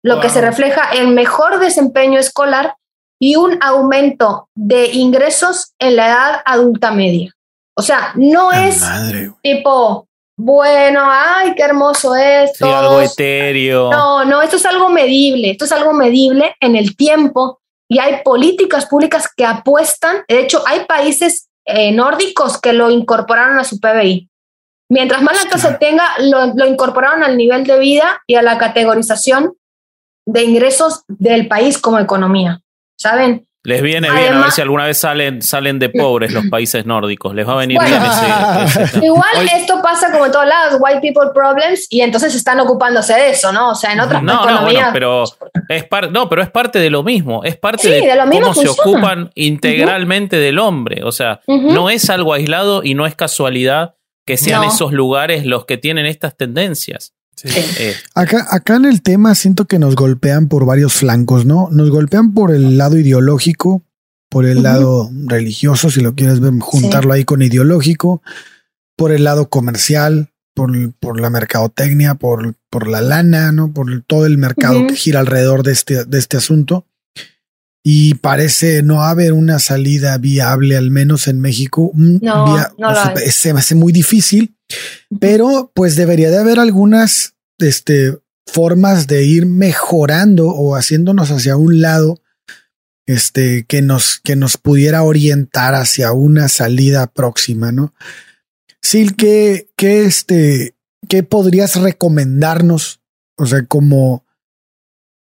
lo 0.02 0.20
que 0.20 0.28
se 0.30 0.40
refleja 0.40 0.82
en 0.94 1.14
mejor 1.14 1.58
desempeño 1.58 2.18
escolar 2.18 2.76
y 3.20 3.36
un 3.36 3.58
aumento 3.62 4.48
de 4.54 4.92
ingresos 4.92 5.72
en 5.78 5.96
la 5.96 6.06
edad 6.08 6.42
adulta 6.44 6.90
media. 6.90 7.32
O 7.74 7.82
sea, 7.82 8.12
no 8.14 8.50
La 8.50 8.68
es 8.68 8.80
madre, 8.80 9.32
tipo, 9.42 10.06
bueno, 10.38 11.00
ay, 11.02 11.54
qué 11.54 11.62
hermoso 11.62 12.14
es. 12.14 12.52
Sí, 12.56 12.64
algo 12.64 13.00
etéreo. 13.00 13.90
No, 13.90 14.24
no, 14.24 14.42
esto 14.42 14.56
es 14.56 14.66
algo 14.66 14.88
medible, 14.88 15.50
esto 15.50 15.64
es 15.64 15.72
algo 15.72 15.92
medible 15.92 16.54
en 16.60 16.76
el 16.76 16.96
tiempo 16.96 17.60
y 17.88 17.98
hay 17.98 18.22
políticas 18.24 18.86
públicas 18.86 19.28
que 19.34 19.44
apuestan, 19.44 20.24
de 20.28 20.40
hecho 20.40 20.62
hay 20.66 20.84
países 20.86 21.48
eh, 21.66 21.92
nórdicos 21.92 22.60
que 22.60 22.72
lo 22.72 22.90
incorporaron 22.90 23.58
a 23.58 23.64
su 23.64 23.80
PBI. 23.80 24.28
Mientras 24.88 25.22
más 25.22 25.34
lactancia 25.36 25.76
Claro. 25.76 25.78
tenga, 25.80 26.04
lo, 26.20 26.54
lo 26.54 26.66
incorporaron 26.66 27.24
al 27.24 27.36
nivel 27.36 27.64
de 27.64 27.78
vida 27.78 28.22
y 28.26 28.36
a 28.36 28.42
la 28.42 28.56
categorización 28.56 29.54
de 30.26 30.42
ingresos 30.44 31.02
del 31.08 31.48
país 31.48 31.78
como 31.78 31.98
economía, 31.98 32.60
¿saben? 32.96 33.46
Les 33.62 33.82
viene 33.82 34.08
bien 34.08 34.12
a 34.12 34.20
ver 34.20 34.30
Además- 34.30 34.54
si 34.54 34.60
alguna 34.60 34.84
vez 34.84 34.96
salen, 34.96 35.42
salen 35.42 35.80
de 35.80 35.88
pobres 35.88 36.32
los 36.32 36.46
países 36.46 36.86
nórdicos. 36.86 37.34
Les 37.34 37.44
va 37.48 37.54
a 37.54 37.56
venir 37.56 37.78
Bueno. 37.78 37.96
bien 37.98 38.02
ese, 38.68 38.82
ese- 38.84 38.98
Igual 39.06 39.48
esto 39.56 39.82
pasa 39.82 40.12
como 40.12 40.26
en 40.26 40.30
todos 40.30 40.46
lados, 40.46 40.78
white 40.80 41.00
people 41.00 41.32
problems, 41.34 41.88
y 41.90 42.00
entonces 42.02 42.32
están 42.36 42.60
ocupándose 42.60 43.14
de 43.14 43.30
eso, 43.30 43.52
¿no? 43.52 43.70
O 43.70 43.74
sea, 43.74 43.92
en 43.92 43.98
otras 43.98 44.22
No, 44.22 44.46
no, 44.48 44.60
bueno, 44.62 44.90
pero 44.92 45.24
es 45.68 45.82
par- 45.82 46.12
no, 46.12 46.28
pero 46.28 46.42
es 46.42 46.50
parte 46.50 46.78
de 46.78 46.90
lo 46.90 47.02
mismo. 47.02 47.42
Es 47.42 47.56
parte 47.56 47.82
Sí, 47.82 47.88
de, 47.90 48.06
de 48.06 48.14
lo 48.14 48.26
mismo 48.26 48.52
cómo 48.54 48.62
se 48.62 48.68
ocupan 48.68 49.32
integralmente 49.34 50.36
del 50.36 50.60
hombre. 50.60 51.02
O 51.02 51.10
sea, 51.10 51.40
no 51.48 51.90
es 51.90 52.08
algo 52.08 52.34
aislado 52.34 52.84
y 52.84 52.94
no 52.94 53.04
es 53.04 53.16
casualidad 53.16 53.94
que 54.24 54.36
sean 54.36 54.62
No. 54.62 54.68
esos 54.68 54.92
lugares 54.92 55.44
los 55.44 55.64
que 55.66 55.76
tienen 55.76 56.06
estas 56.06 56.36
tendencias. 56.36 57.14
Sí. 57.36 57.48
Eh, 57.52 57.94
Acá, 58.14 58.46
acá 58.50 58.76
en 58.76 58.86
el 58.86 59.02
tema 59.02 59.34
siento 59.34 59.66
que 59.66 59.78
nos 59.78 59.94
golpean 59.94 60.48
por 60.48 60.64
varios 60.64 60.94
flancos, 60.94 61.44
¿no? 61.44 61.68
Nos 61.70 61.90
golpean 61.90 62.32
por 62.32 62.54
el 62.54 62.78
lado 62.78 62.96
ideológico, 62.98 63.82
por 64.30 64.46
el 64.46 64.62
lado 64.62 65.10
religioso, 65.26 65.90
si 65.90 66.00
lo 66.00 66.14
quieres 66.14 66.40
ver, 66.40 66.52
juntarlo 66.60 67.12
ahí 67.12 67.24
con 67.24 67.42
ideológico, 67.42 68.22
por 68.96 69.12
el 69.12 69.24
lado 69.24 69.48
comercial, 69.50 70.32
por, 70.54 70.72
por 70.94 71.20
la 71.20 71.28
mercadotecnia, 71.28 72.14
por, 72.14 72.54
por 72.70 72.88
la 72.88 73.02
lana, 73.02 73.52
¿no? 73.52 73.70
Por 73.72 74.02
todo 74.06 74.24
el 74.24 74.38
mercado 74.38 74.86
que 74.86 74.96
gira 74.96 75.20
alrededor 75.20 75.62
de 75.62 75.72
este, 75.72 76.06
de 76.06 76.18
este 76.18 76.38
asunto. 76.38 76.86
Y 77.84 78.14
parece 78.14 78.82
no 78.82 79.02
haber 79.02 79.32
una 79.32 79.58
salida 79.60 80.16
viable, 80.18 80.76
al 80.76 80.90
menos 80.90 81.28
en 81.28 81.40
México. 81.40 81.92
No, 81.94 82.18
via- 82.54 82.72
no 82.78 82.88
o 82.88 82.92
la 82.92 83.02
sea, 83.02 83.14
hay. 83.16 83.30
se 83.30 83.52
me 83.52 83.60
hace 83.60 83.74
muy 83.76 83.92
difícil, 83.92 84.55
pero 85.20 85.70
pues 85.74 85.96
debería 85.96 86.30
de 86.30 86.38
haber 86.38 86.58
algunas 86.58 87.34
este, 87.58 88.18
formas 88.46 89.06
de 89.06 89.24
ir 89.24 89.46
mejorando 89.46 90.48
o 90.48 90.76
haciéndonos 90.76 91.30
hacia 91.30 91.56
un 91.56 91.80
lado 91.80 92.20
este, 93.06 93.64
que, 93.66 93.82
nos, 93.82 94.20
que 94.22 94.36
nos 94.36 94.56
pudiera 94.56 95.02
orientar 95.02 95.74
hacia 95.74 96.12
una 96.12 96.48
salida 96.48 97.06
próxima, 97.06 97.70
¿no? 97.72 97.94
Sil, 98.82 99.16
¿qué, 99.16 99.70
qué, 99.76 100.04
este, 100.04 100.76
¿qué 101.08 101.22
podrías 101.22 101.76
recomendarnos? 101.76 103.00
O 103.36 103.46
sea, 103.46 103.64
como, 103.64 104.25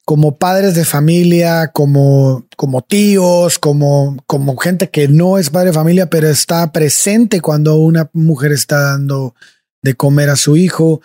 como 0.05 0.37
padres 0.37 0.75
de 0.75 0.85
familia, 0.85 1.69
como, 1.73 2.47
como 2.57 2.83
tíos, 2.83 3.59
como, 3.59 4.17
como 4.27 4.57
gente 4.57 4.91
que 4.91 5.07
no 5.09 5.39
es 5.39 5.51
padre 5.51 5.69
de 5.69 5.75
familia, 5.75 6.11
pero 6.11 6.29
está 6.29 6.73
presente 6.73 7.41
cuando 7.41 7.77
una 7.77 8.11
mujer 8.13 8.53
está 8.53 8.81
dando 8.81 9.35
de 9.83 9.95
comer 9.95 10.31
a 10.31 10.37
su 10.37 10.57
hijo. 10.57 11.01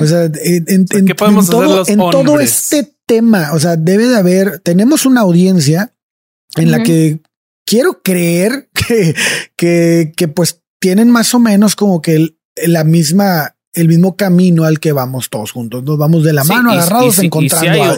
O 0.00 0.06
sea, 0.06 0.24
en, 0.24 0.64
en- 0.68 0.86
¿qué 1.06 1.14
podemos 1.14 1.48
en 1.48 1.54
hacer 1.54 1.66
todo, 1.66 1.76
los 1.78 1.88
en 1.88 1.98
todo 1.98 2.18
hombres? 2.20 2.50
este 2.72 2.94
tema, 3.06 3.50
o 3.52 3.58
sea, 3.58 3.76
debe 3.76 4.06
de 4.06 4.16
haber, 4.16 4.58
tenemos 4.60 5.04
una 5.04 5.20
audiencia 5.22 5.92
en 6.56 6.70
la 6.70 6.78
que 6.84 7.20
quiero 7.66 8.00
creer 8.02 8.68
que, 8.72 9.14
que, 9.56 10.12
que 10.16 10.28
pues 10.28 10.62
tienen 10.80 11.10
más 11.10 11.34
o 11.34 11.38
menos 11.40 11.76
como 11.76 12.00
que 12.00 12.14
el- 12.16 12.38
la 12.66 12.84
misma, 12.84 13.56
el 13.74 13.88
mismo 13.88 14.16
camino 14.16 14.64
al 14.64 14.80
que 14.80 14.92
vamos 14.92 15.30
todos 15.30 15.52
juntos. 15.52 15.82
Nos 15.82 15.98
vamos 15.98 16.24
de 16.24 16.32
la 16.32 16.42
Sí, 16.42 16.48
mano 16.52 16.72
y- 16.72 16.76
agarrados 16.78 17.14
y 17.14 17.16
si- 17.16 17.22
y 17.22 17.26
encontrando. 17.26 17.60
si 17.66 17.66
hay 17.68 17.80
a- 17.80 17.96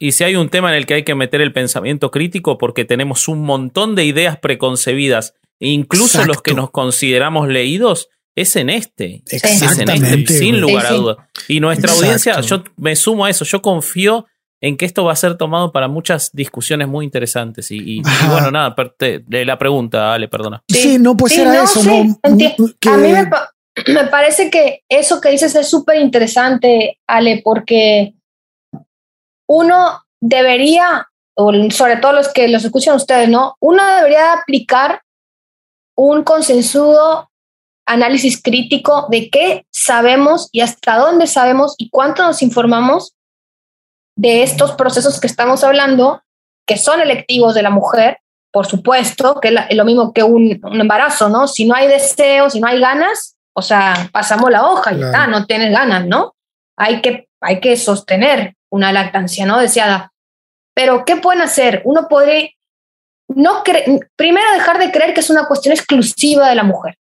Y 0.00 0.12
si 0.12 0.24
hay 0.24 0.36
un 0.36 0.48
tema 0.48 0.70
en 0.70 0.76
el 0.76 0.86
que 0.86 0.94
hay 0.94 1.04
que 1.04 1.14
meter 1.14 1.40
el 1.40 1.52
pensamiento 1.52 2.10
crítico 2.10 2.58
porque 2.58 2.84
tenemos 2.84 3.28
un 3.28 3.42
montón 3.42 3.94
de 3.94 4.04
ideas 4.04 4.38
preconcebidas, 4.38 5.34
incluso 5.60 6.24
los 6.24 6.42
que 6.42 6.54
nos 6.54 6.70
consideramos 6.70 7.48
leídos, 7.48 8.08
es 8.36 8.54
en 8.56 8.70
este. 8.70 9.22
Es 9.26 9.42
en 9.44 9.50
Exactamente, 9.52 10.20
este, 10.20 10.38
sin 10.38 10.60
lugar 10.60 10.86
a 10.86 10.92
dudas. 10.92 11.16
Y 11.48 11.60
nuestra 11.60 11.90
Exacto. 11.92 12.04
audiencia, 12.04 12.40
yo 12.40 12.62
me 12.76 12.94
sumo 12.96 13.24
a 13.24 13.30
eso, 13.30 13.44
yo 13.44 13.60
confío 13.62 14.26
en 14.60 14.76
que 14.76 14.84
esto 14.86 15.04
va 15.04 15.12
a 15.12 15.16
ser 15.16 15.36
tomado 15.36 15.70
para 15.72 15.86
muchas 15.88 16.30
discusiones 16.32 16.88
muy 16.88 17.04
interesantes. 17.04 17.70
Y, 17.70 17.76
y- 17.78 17.96
y 17.98 18.02
Ajá. 18.04 18.32
bueno, 18.32 18.50
nada, 18.50 18.74
te- 18.96 19.20
de 19.26 19.44
la 19.44 19.58
pregunta, 19.58 20.12
Ale, 20.14 20.26
perdona. 20.28 20.62
Sí, 20.68 20.98
no, 20.98 21.16
pues 21.16 21.32
Sí, 21.34 21.40
era 21.40 21.54
no, 21.54 21.62
eso, 21.64 21.80
sí, 21.80 21.88
¿no? 21.88 22.20
enti- 22.22 22.76
Que- 22.80 22.88
A 22.90 22.96
mí 22.96 23.12
me, 23.12 23.30
me 23.88 24.04
parece 24.06 24.50
que 24.50 24.82
eso 24.88 25.20
que 25.20 25.30
dices 25.30 25.54
es 25.54 25.68
súper 25.68 26.00
interesante, 26.00 26.98
Ale, 27.06 27.40
porque 27.44 28.14
uno 29.48 30.02
debería, 30.20 31.08
o 31.36 31.52
sobre 31.70 31.96
todo 31.96 32.12
los 32.12 32.28
que 32.28 32.48
los 32.48 32.64
escuchan 32.64 32.96
ustedes, 32.96 33.28
¿no? 33.28 33.56
Uno 33.60 33.84
debería 33.96 34.32
aplicar 34.32 35.02
un 35.96 36.22
consensudo 36.22 37.30
análisis 37.86 38.40
crítico 38.42 39.06
de 39.10 39.30
qué 39.30 39.66
sabemos 39.72 40.48
y 40.52 40.60
hasta 40.60 40.98
dónde 40.98 41.26
sabemos 41.26 41.74
y 41.78 41.88
cuánto 41.88 42.22
nos 42.22 42.42
informamos 42.42 43.14
de 44.14 44.42
estos 44.42 44.72
procesos 44.72 45.20
que 45.20 45.26
estamos 45.26 45.64
hablando, 45.64 46.22
que 46.66 46.76
son 46.76 47.00
electivos 47.00 47.54
de 47.54 47.62
la 47.62 47.70
mujer, 47.70 48.18
por 48.52 48.66
supuesto, 48.66 49.40
que 49.40 49.56
es 49.70 49.76
lo 49.76 49.84
mismo 49.84 50.12
que 50.12 50.22
un, 50.22 50.60
un 50.62 50.80
embarazo, 50.80 51.28
¿no? 51.28 51.46
Si 51.48 51.64
no 51.64 51.74
hay 51.74 51.88
deseo, 51.88 52.50
si 52.50 52.60
no 52.60 52.66
hay 52.66 52.80
ganas, 52.80 53.37
o 53.54 53.62
sea, 53.62 54.08
pasamos 54.12 54.50
la 54.50 54.64
hoja 54.66 54.92
y 54.92 54.96
Claro. 54.96 55.06
está, 55.12 55.26
no 55.26 55.46
tienes 55.46 55.72
ganas, 55.72 56.06
¿no? 56.06 56.34
Hay 56.76 57.00
que, 57.00 57.28
hay 57.40 57.60
que 57.60 57.76
sostener 57.76 58.54
una 58.70 58.92
lactancia 58.92 59.46
no 59.46 59.58
deseada. 59.58 60.12
Pero, 60.74 61.04
¿qué 61.04 61.16
pueden 61.16 61.42
hacer? 61.42 61.82
Uno 61.84 62.06
podría, 62.08 62.48
no 63.28 63.64
cre- 63.64 64.06
primero 64.16 64.46
dejar 64.52 64.78
de 64.78 64.90
creer 64.92 65.12
que 65.14 65.20
es 65.20 65.30
una 65.30 65.46
cuestión 65.46 65.74
exclusiva 65.74 66.48
de 66.48 66.54
la 66.54 66.62
mujer. 66.62 66.96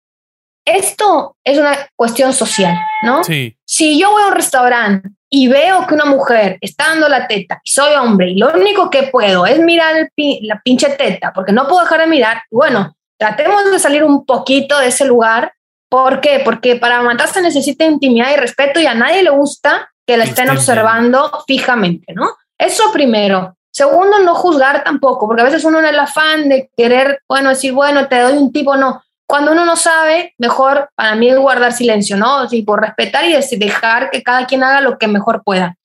Esto 0.64 1.36
es 1.44 1.58
una 1.58 1.76
cuestión 1.94 2.32
social, 2.32 2.76
¿no? 3.02 3.22
Sí. 3.22 3.56
si 3.64 4.00
yo 4.00 4.10
voy 4.10 4.22
a 4.24 4.26
un 4.28 4.32
restaurante 4.34 5.10
y 5.30 5.46
veo 5.48 5.86
que 5.86 5.94
una 5.94 6.06
mujer 6.06 6.58
está 6.60 6.88
dando 6.88 7.08
la 7.08 7.28
teta 7.28 7.60
y 7.62 7.70
soy 7.70 7.94
hombre 7.94 8.30
y 8.30 8.36
lo 8.38 8.52
único 8.52 8.90
que 8.90 9.04
puedo 9.04 9.46
es 9.46 9.60
mirar 9.60 9.96
el 9.96 10.10
pi- 10.14 10.40
la 10.42 10.60
pinche 10.64 10.88
teta 10.90 11.32
porque 11.32 11.52
no 11.52 11.68
puedo 11.68 11.82
dejar 11.82 12.00
de 12.00 12.06
mirar, 12.08 12.42
bueno, 12.50 12.96
tratemos 13.18 13.70
de 13.70 13.78
salir 13.78 14.02
un 14.02 14.24
poquito 14.26 14.78
de 14.78 14.88
ese 14.88 15.04
lugar. 15.04 15.52
¿Por 15.96 16.20
qué? 16.20 16.42
Porque 16.44 16.76
para 16.76 17.00
matar 17.00 17.26
se 17.28 17.40
necesita 17.40 17.86
intimidad 17.86 18.30
y 18.30 18.36
respeto 18.36 18.78
y 18.78 18.84
a 18.84 18.92
nadie 18.92 19.22
le 19.22 19.30
gusta 19.30 19.90
que 20.06 20.18
la 20.18 20.24
estén 20.24 20.50
observando 20.50 21.42
fijamente, 21.46 22.12
¿no? 22.12 22.28
Eso 22.58 22.92
primero. 22.92 23.56
Segundo, 23.70 24.18
no 24.18 24.34
juzgar 24.34 24.84
tampoco, 24.84 25.26
porque 25.26 25.40
a 25.40 25.46
veces 25.46 25.64
uno 25.64 25.78
en 25.78 25.86
el 25.86 25.98
afán 25.98 26.50
de 26.50 26.70
querer, 26.76 27.22
bueno, 27.26 27.48
decir, 27.48 27.72
bueno, 27.72 28.08
te 28.08 28.20
doy 28.20 28.36
un 28.36 28.52
tipo, 28.52 28.76
no. 28.76 29.02
Cuando 29.26 29.52
uno 29.52 29.64
no 29.64 29.74
sabe, 29.74 30.34
mejor 30.36 30.90
para 30.94 31.14
mí 31.14 31.30
es 31.30 31.38
guardar 31.38 31.72
silencio, 31.72 32.18
¿no? 32.18 32.46
Por 32.66 32.82
respetar 32.82 33.24
y 33.24 33.56
dejar 33.56 34.10
que 34.10 34.22
cada 34.22 34.46
quien 34.46 34.64
haga 34.64 34.82
lo 34.82 34.98
que 34.98 35.08
mejor 35.08 35.42
pueda. 35.44 35.78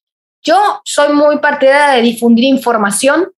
Yo 0.44 0.82
soy 0.84 1.14
muy 1.14 1.38
partidaria 1.38 1.96
de 1.96 2.02
difundir 2.02 2.44
información. 2.44 3.32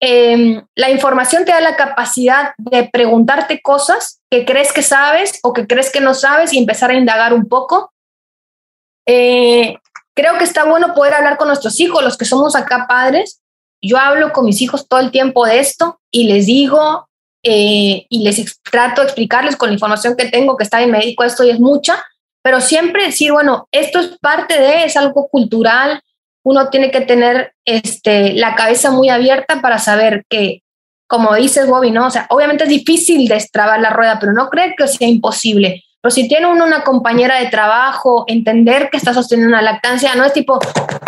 Eh, 0.00 0.62
la 0.74 0.90
información 0.90 1.44
te 1.44 1.52
da 1.52 1.60
la 1.60 1.76
capacidad 1.76 2.54
de 2.58 2.88
preguntarte 2.92 3.62
cosas 3.62 4.20
que 4.30 4.44
crees 4.44 4.72
que 4.72 4.82
sabes 4.82 5.38
o 5.42 5.52
que 5.52 5.66
crees 5.66 5.90
que 5.90 6.00
no 6.00 6.12
sabes 6.12 6.52
y 6.52 6.58
empezar 6.58 6.90
a 6.90 6.98
indagar 6.98 7.32
un 7.32 7.48
poco. 7.48 7.92
Eh, 9.06 9.76
creo 10.14 10.36
que 10.38 10.44
está 10.44 10.64
bueno 10.64 10.94
poder 10.94 11.14
hablar 11.14 11.36
con 11.36 11.48
nuestros 11.48 11.80
hijos, 11.80 12.02
los 12.02 12.16
que 12.16 12.24
somos 12.24 12.56
acá 12.56 12.86
padres. 12.88 13.40
Yo 13.82 13.98
hablo 13.98 14.32
con 14.32 14.44
mis 14.44 14.60
hijos 14.60 14.88
todo 14.88 15.00
el 15.00 15.10
tiempo 15.10 15.46
de 15.46 15.60
esto 15.60 16.00
y 16.10 16.24
les 16.24 16.46
digo 16.46 17.08
eh, 17.42 18.06
y 18.08 18.24
les 18.24 18.60
trato 18.62 19.02
de 19.02 19.06
explicarles 19.06 19.56
con 19.56 19.68
la 19.68 19.74
información 19.74 20.16
que 20.16 20.28
tengo, 20.28 20.56
que 20.56 20.64
está 20.64 20.82
en 20.82 20.90
médico, 20.90 21.22
esto 21.22 21.44
y 21.44 21.50
es 21.50 21.60
mucha, 21.60 22.04
pero 22.42 22.60
siempre 22.60 23.04
decir, 23.04 23.32
bueno, 23.32 23.68
esto 23.70 24.00
es 24.00 24.18
parte 24.18 24.58
de, 24.58 24.84
es 24.84 24.96
algo 24.96 25.28
cultural, 25.28 26.02
uno 26.46 26.68
tiene 26.68 26.92
que 26.92 27.00
tener 27.00 27.54
este, 27.64 28.34
la 28.34 28.54
cabeza 28.54 28.92
muy 28.92 29.08
abierta 29.08 29.60
para 29.60 29.78
saber 29.78 30.22
que, 30.30 30.60
como 31.08 31.34
dices, 31.34 31.66
Bobby, 31.66 31.90
¿no? 31.90 32.06
O 32.06 32.10
sea, 32.10 32.26
obviamente 32.30 32.62
es 32.62 32.70
difícil 32.70 33.26
destrabar 33.26 33.80
la 33.80 33.90
rueda, 33.90 34.18
pero 34.20 34.32
no 34.32 34.48
creo 34.48 34.72
que 34.78 34.86
sea 34.86 35.08
imposible. 35.08 35.82
Pero 36.00 36.12
si 36.12 36.28
tiene 36.28 36.46
uno 36.46 36.64
una 36.64 36.84
compañera 36.84 37.40
de 37.40 37.48
trabajo, 37.48 38.24
entender 38.28 38.90
que 38.90 38.96
está 38.96 39.12
sosteniendo 39.12 39.56
una 39.56 39.62
lactancia, 39.62 40.14
no 40.14 40.24
es 40.24 40.32
tipo 40.32 40.60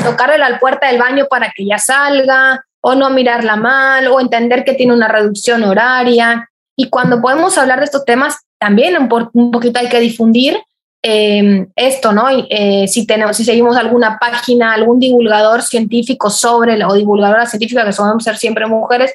tocarle 0.03 0.39
la 0.39 0.59
puerta 0.59 0.89
del 0.89 0.99
baño 0.99 1.26
para 1.30 1.53
que 1.55 1.64
ya 1.64 1.78
salga, 1.78 2.64
o 2.80 2.97
no 2.97 3.09
mirarla 3.11 3.55
mal, 3.55 4.09
o 4.09 4.20
entender 4.20 4.64
que 4.64 4.74
tiene 4.74 4.93
una 4.93 5.07
reducción 5.07 5.62
horaria. 5.62 6.49
Y 6.76 6.91
cuando 6.91 7.20
podemos 7.20 7.57
hablar 7.59 7.78
de 7.78 7.84
estos 7.84 8.05
temas, 8.05 8.39
también 8.59 8.99
un, 8.99 9.09
po- 9.09 9.30
un 9.34 9.53
poquito 9.53 9.78
hay 9.78 9.89
que 9.89 10.01
difundir 10.01 10.61
eh, 11.03 11.66
esto, 11.76 12.12
¿no? 12.12 12.26
Eh, 12.51 12.86
si, 12.88 13.07
tenemos, 13.07 13.36
si 13.36 13.44
seguimos 13.44 13.76
alguna 13.76 14.18
página, 14.18 14.72
algún 14.74 14.99
divulgador 14.99 15.62
científico 15.62 16.30
sobre, 16.30 16.82
o 16.84 16.92
divulgadora 16.94 17.46
científica, 17.46 17.84
que 17.84 17.92
solemos 17.92 18.24
ser 18.24 18.36
siempre 18.36 18.66
mujeres, 18.66 19.14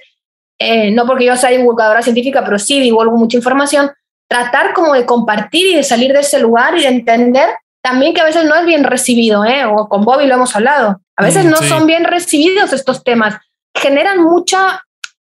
eh, 0.60 0.92
no 0.92 1.06
porque 1.06 1.26
yo 1.26 1.36
sea 1.36 1.50
divulgadora 1.50 2.02
científica, 2.02 2.44
pero 2.44 2.58
sí 2.58 2.80
divulgo 2.80 3.18
mucha 3.18 3.38
información, 3.38 3.92
tratar 4.30 4.74
como 4.74 4.94
de 4.94 5.06
compartir 5.06 5.72
y 5.72 5.76
de 5.76 5.84
salir 5.84 6.14
de 6.14 6.22
ese 6.22 6.40
lugar 6.40 6.78
y 6.78 6.82
de 6.82 6.88
entender 6.88 7.50
también 7.84 8.14
que 8.14 8.22
a 8.22 8.26
veces 8.26 8.46
no 8.46 8.56
es 8.56 8.66
bien 8.66 8.86
recibido, 8.86 9.44
¿eh? 9.44 9.66
o 9.66 9.90
con 9.90 10.06
Bobby 10.06 10.26
lo 10.26 10.36
hemos 10.36 10.56
hablado, 10.56 11.02
a 11.18 11.24
veces 11.24 11.46
Mm, 11.46 11.50
no 11.50 11.58
sí. 11.58 11.68
son 11.68 11.86
bien 11.86 12.06
recibidos 12.06 12.72
estos 12.72 13.04
temas, 13.04 13.36
generan 13.76 14.24
mucha 14.24 14.82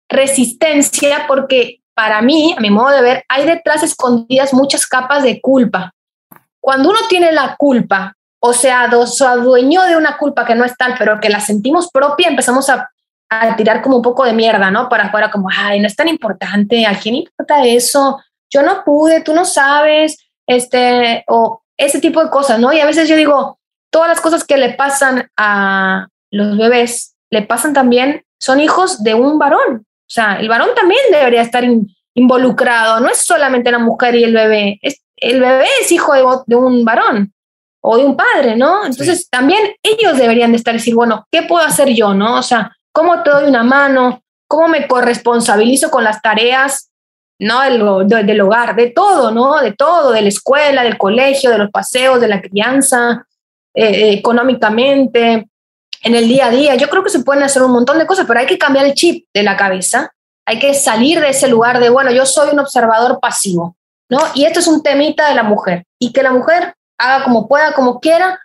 resistencia 0.10 1.26
porque 1.28 1.80
para 1.94 2.22
mí, 2.22 2.54
a 2.58 2.62
mi 2.62 2.70
modo 2.70 2.90
de 2.90 3.02
ver, 3.02 3.24
hay 3.30 3.46
detrás 3.46 3.84
escondidas 3.84 4.54
muchas 4.54 4.88
capas 4.88 5.24
de 5.24 5.40
culpa. 5.40 5.94
Cuando 6.62 6.90
uno 6.90 7.00
tiene 7.08 7.32
la 7.32 7.56
culpa, 7.58 8.16
o 8.42 8.54
sea, 8.54 8.90
se 9.06 9.26
adueñó 9.26 9.84
de 9.84 9.98
una 9.98 10.18
culpa 10.18 10.46
que 10.46 10.56
no 10.56 10.64
es 10.66 10.76
tal, 10.78 10.96
pero 10.98 11.20
que 11.20 11.30
la 11.30 11.40
sentimos 11.40 11.90
propia, 11.92 12.28
empezamos 12.30 12.70
a, 12.70 12.90
a 13.30 13.56
tirar 13.56 13.82
como 13.82 13.98
un 13.98 14.02
poco 14.02 14.24
de 14.26 14.34
mierda, 14.34 14.72
¿no? 14.72 14.88
Para 14.90 15.06
afuera, 15.06 15.30
como, 15.30 15.50
ay, 15.56 15.80
no 15.80 15.88
es 15.88 15.96
tan 15.96 16.08
importante, 16.08 16.86
¿a 16.86 16.98
quién 16.98 17.16
importa 17.16 17.64
eso? 17.66 18.20
Yo 18.50 18.62
no 18.64 18.84
pude, 18.84 19.22
tú 19.22 19.34
no 19.34 19.46
sabes, 19.46 20.18
este, 20.48 21.24
o 21.28 21.62
ese 21.78 22.00
tipo 22.00 22.24
de 22.24 22.30
cosas, 22.30 22.60
¿no? 22.60 22.74
Y 22.74 22.80
a 22.80 22.86
veces 22.86 23.08
yo 23.08 23.16
digo, 23.16 23.60
todas 23.92 24.08
las 24.10 24.22
cosas 24.22 24.44
que 24.44 24.58
le 24.58 24.74
pasan 24.74 25.30
a 25.38 26.08
los 26.32 26.58
bebés, 26.58 27.16
le 27.30 27.42
pasan 27.44 27.74
también, 27.74 28.24
son 28.40 28.60
hijos 28.60 29.04
de 29.04 29.14
un 29.14 29.38
varón. 29.38 29.86
O 29.86 30.12
sea, 30.12 30.38
el 30.40 30.50
varón 30.50 30.70
también 30.76 31.02
debería 31.12 31.42
estar 31.42 31.64
in- 31.64 31.88
involucrado, 32.16 33.00
no 33.00 33.10
es 33.10 33.22
solamente 33.22 33.72
la 33.72 33.80
mujer 33.80 34.16
y 34.16 34.24
el 34.24 34.34
bebé, 34.34 34.80
es, 34.82 35.02
el 35.22 35.40
bebé 35.40 35.66
es 35.82 35.92
hijo 35.92 36.14
de, 36.14 36.24
de 36.48 36.56
un 36.56 36.84
varón 36.86 37.34
o 37.82 37.98
de 37.98 38.06
un 38.06 38.18
padre, 38.18 38.56
¿no? 38.56 38.86
Entonces 38.86 39.30
también 39.30 39.76
ellos 39.84 40.18
deberían 40.18 40.52
de 40.52 40.58
estar 40.58 40.74
decir, 40.74 40.96
bueno, 40.96 41.26
¿qué 41.32 41.44
puedo 41.44 41.66
hacer 41.66 41.90
yo, 41.90 42.14
no? 42.14 42.38
O 42.40 42.44
sea, 42.44 42.76
¿cómo 42.92 43.24
te 43.24 43.30
doy 43.30 43.46
una 43.46 43.64
mano? 43.64 44.22
¿Cómo 44.48 44.68
me 44.68 44.88
corresponsabilizo 44.88 45.90
con 45.90 46.04
las 46.04 46.22
tareas, 46.22 46.90
no? 47.40 47.62
Del, 47.62 48.08
de- 48.08 48.24
del 48.24 48.42
hogar, 48.42 48.76
de 48.76 48.88
todo, 48.92 49.32
¿no? 49.32 49.62
De 49.62 49.72
todo, 49.74 50.12
de 50.12 50.22
la 50.22 50.28
escuela, 50.30 50.84
del 50.84 50.98
colegio, 50.98 51.52
de 51.52 51.58
los 51.58 51.72
paseos, 51.72 52.20
de 52.20 52.28
la 52.28 52.42
crianza, 52.42 53.26
eh, 53.74 54.12
económicamente, 54.14 55.48
en 56.04 56.16
el 56.16 56.28
día 56.28 56.48
a 56.48 56.52
día. 56.52 56.76
Yo 56.76 56.90
creo 56.90 57.04
que 57.04 57.10
se 57.10 57.20
pueden 57.24 57.44
hacer 57.44 57.62
un 57.62 57.72
montón 57.72 57.98
de 58.00 58.06
cosas, 58.08 58.26
pero 58.28 58.40
hay 58.40 58.46
que 58.46 58.58
cambiar 58.58 58.86
el 58.86 58.94
chip 58.94 59.26
de 59.34 59.44
la 59.44 59.56
cabeza. 59.56 60.12
Hay 60.46 60.60
que 60.60 60.74
salir 60.74 61.20
de 61.22 61.30
ese 61.30 61.48
lugar 61.48 61.80
de, 61.80 61.90
bueno, 61.90 62.12
yo 62.12 62.26
soy 62.26 62.50
un 62.52 62.60
observador 62.60 63.20
pasivo, 63.22 63.76
¿no? 64.10 64.20
Y 64.34 64.46
esto 64.46 64.60
es 64.60 64.68
un 64.68 64.84
temita 64.84 65.30
de 65.30 65.36
la 65.36 65.44
mujer. 65.44 65.86
Y 66.00 66.12
que 66.12 66.24
la 66.24 66.32
mujer 66.32 66.76
haga 66.98 67.24
como 67.24 67.48
pueda, 67.48 67.74
como 67.74 68.00
quiera, 68.00 68.40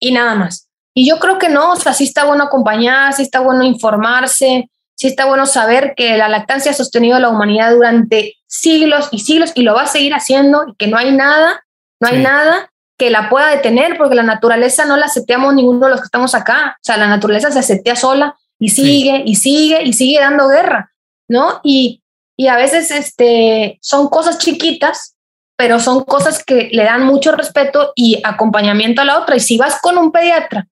y 0.00 0.12
nada 0.12 0.34
más. 0.34 0.68
Y 0.94 1.08
yo 1.08 1.18
creo 1.18 1.38
que 1.38 1.48
no, 1.48 1.72
o 1.72 1.76
sea, 1.76 1.92
sí 1.92 2.04
está 2.04 2.24
bueno 2.24 2.44
acompañar, 2.44 3.12
sí 3.12 3.22
está 3.22 3.40
bueno 3.40 3.64
informarse, 3.64 4.70
sí 4.96 5.06
está 5.06 5.26
bueno 5.26 5.46
saber 5.46 5.94
que 5.96 6.16
la 6.16 6.28
lactancia 6.28 6.72
ha 6.72 6.74
sostenido 6.74 7.16
a 7.16 7.20
la 7.20 7.28
humanidad 7.28 7.72
durante 7.72 8.34
siglos 8.46 9.08
y 9.12 9.20
siglos 9.20 9.52
y 9.54 9.62
lo 9.62 9.74
va 9.74 9.82
a 9.82 9.86
seguir 9.86 10.12
haciendo 10.14 10.64
y 10.66 10.74
que 10.74 10.88
no 10.88 10.98
hay 10.98 11.12
nada, 11.12 11.64
no 12.00 12.08
hay 12.08 12.20
nada 12.20 12.70
que 12.98 13.10
la 13.10 13.30
pueda 13.30 13.48
detener 13.48 13.96
porque 13.96 14.16
la 14.16 14.24
naturaleza 14.24 14.84
no 14.86 14.96
la 14.96 15.06
seteamos 15.06 15.54
ninguno 15.54 15.86
de 15.86 15.92
los 15.92 16.00
que 16.00 16.06
estamos 16.06 16.34
acá. 16.34 16.76
O 16.78 16.82
sea, 16.82 16.96
la 16.96 17.06
naturaleza 17.06 17.52
se 17.52 17.62
setea 17.62 17.94
sola 17.94 18.36
y 18.58 18.70
Sí. 18.70 18.82
sigue 18.82 19.22
y 19.24 19.36
sigue 19.36 19.82
y 19.84 19.92
sigue 19.92 20.18
dando 20.18 20.48
guerra, 20.48 20.90
¿no? 21.28 21.60
Y, 21.62 22.02
y 22.38 22.46
a 22.46 22.56
veces 22.56 22.90
este, 22.90 23.78
son 23.82 24.08
cosas 24.08 24.38
chiquitas, 24.38 25.16
pero 25.56 25.80
son 25.80 26.04
cosas 26.04 26.44
que 26.44 26.68
le 26.70 26.84
dan 26.84 27.04
mucho 27.04 27.32
respeto 27.32 27.92
y 27.96 28.20
acompañamiento 28.24 29.02
a 29.02 29.04
la 29.04 29.18
otra. 29.18 29.36
Y 29.36 29.40
si 29.40 29.58
vas 29.58 29.80
con 29.80 29.98
un 29.98 30.12
pediatra 30.12 30.68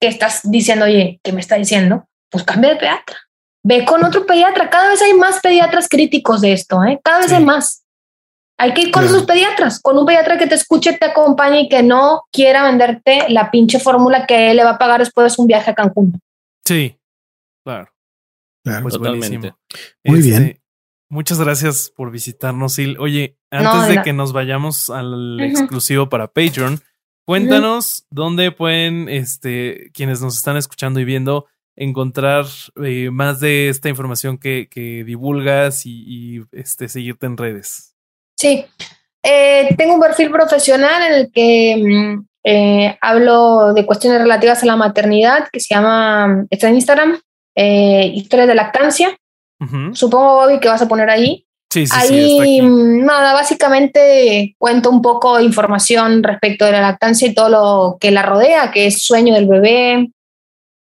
que 0.00 0.08
estás 0.08 0.40
diciendo, 0.44 0.86
oye, 0.86 1.20
¿qué 1.22 1.32
me 1.32 1.40
está 1.40 1.56
diciendo? 1.56 2.08
Pues 2.30 2.42
cambia 2.44 2.70
de 2.70 2.76
pediatra. 2.76 3.16
Ve 3.64 3.84
con 3.84 4.02
otro 4.02 4.24
pediatra. 4.24 4.70
Cada 4.70 4.88
vez 4.88 5.02
hay 5.02 5.12
más 5.12 5.40
pediatras 5.40 5.88
críticos 5.88 6.40
de 6.40 6.52
esto, 6.54 6.82
¿eh? 6.84 6.98
Cada 7.04 7.18
vez 7.18 7.28
Sí. 7.28 7.34
hay 7.34 7.44
más. 7.44 7.84
Hay 8.60 8.72
que 8.72 8.80
ir 8.82 8.90
con 8.90 9.06
sus 9.08 9.24
pediatras, 9.24 9.80
con 9.80 9.98
un 9.98 10.06
pediatra 10.06 10.38
que 10.38 10.46
te 10.46 10.54
escuche, 10.54 10.94
te 10.94 11.04
acompañe 11.06 11.60
y 11.62 11.68
que 11.68 11.82
no 11.82 12.22
quiera 12.32 12.64
venderte 12.64 13.26
la 13.28 13.50
pinche 13.50 13.78
fórmula 13.78 14.26
que 14.26 14.50
él 14.50 14.56
le 14.56 14.64
va 14.64 14.70
a 14.70 14.78
pagar 14.78 15.00
después 15.00 15.36
de 15.36 15.42
un 15.42 15.46
viaje 15.48 15.70
a 15.70 15.74
Cancún. 15.74 16.18
Sí, 16.66 16.98
claro. 17.64 17.88
Claro. 18.64 18.82
Pues 18.82 18.94
Totalmente. 18.94 19.28
buenísimo. 19.28 19.58
Muy 20.04 20.18
Este, 20.20 20.30
bien. 20.30 20.60
Muchas 21.10 21.40
gracias 21.40 21.92
por 21.94 22.10
visitarnos, 22.10 22.74
Sil. 22.76 22.96
Oye, 22.98 23.38
antes 23.50 23.88
de 23.88 24.02
que 24.02 24.12
nos 24.12 24.32
vayamos 24.32 24.90
al 24.90 25.40
exclusivo 25.40 26.08
para 26.08 26.26
Patreon, 26.28 26.80
cuéntanos 27.24 28.06
dónde 28.10 28.52
pueden, 28.52 29.08
este, 29.08 29.90
quienes 29.92 30.20
nos 30.20 30.36
están 30.36 30.56
escuchando 30.56 31.00
y 31.00 31.04
viendo, 31.04 31.46
encontrar 31.76 32.44
eh, 32.84 33.10
más 33.10 33.40
de 33.40 33.68
esta 33.68 33.88
información 33.88 34.36
que, 34.36 34.68
que 34.68 35.04
divulgas 35.04 35.86
y, 35.86 36.04
y, 36.06 36.42
este, 36.52 36.88
seguirte 36.88 37.26
en 37.26 37.36
redes. 37.36 37.94
Sí, 38.36 38.66
Eh, 39.22 39.74
tengo 39.76 39.94
un 39.94 40.00
perfil 40.00 40.30
profesional 40.30 41.02
en 41.02 41.12
el 41.12 41.32
que 41.32 41.76
mm, 41.76 42.26
eh, 42.44 42.98
hablo 43.00 43.74
de 43.74 43.84
cuestiones 43.84 44.20
relativas 44.20 44.62
a 44.62 44.66
la 44.66 44.76
maternidad 44.76 45.48
que 45.52 45.60
se 45.60 45.74
llama, 45.74 46.46
está 46.50 46.68
en 46.68 46.76
Instagram, 46.76 47.20
eh, 47.56 48.12
Historias 48.14 48.48
de 48.48 48.54
Lactancia. 48.54 49.18
Supongo, 49.92 50.36
Bobby, 50.36 50.60
que 50.60 50.68
vas 50.68 50.82
a 50.82 50.88
poner 50.88 51.10
ahí. 51.10 51.44
Sí, 51.70 51.84
Ahí, 51.92 52.62
mm, 52.62 53.04
nada, 53.04 53.34
básicamente 53.34 54.54
cuento 54.56 54.88
un 54.88 55.02
poco 55.02 55.36
de 55.36 55.44
información 55.44 56.22
respecto 56.22 56.64
de 56.64 56.72
la 56.72 56.80
lactancia 56.80 57.28
y 57.28 57.34
todo 57.34 57.48
lo 57.50 57.98
que 58.00 58.10
la 58.10 58.22
rodea, 58.22 58.70
que 58.70 58.86
es 58.86 59.02
sueño 59.02 59.34
del 59.34 59.46
bebé, 59.46 60.10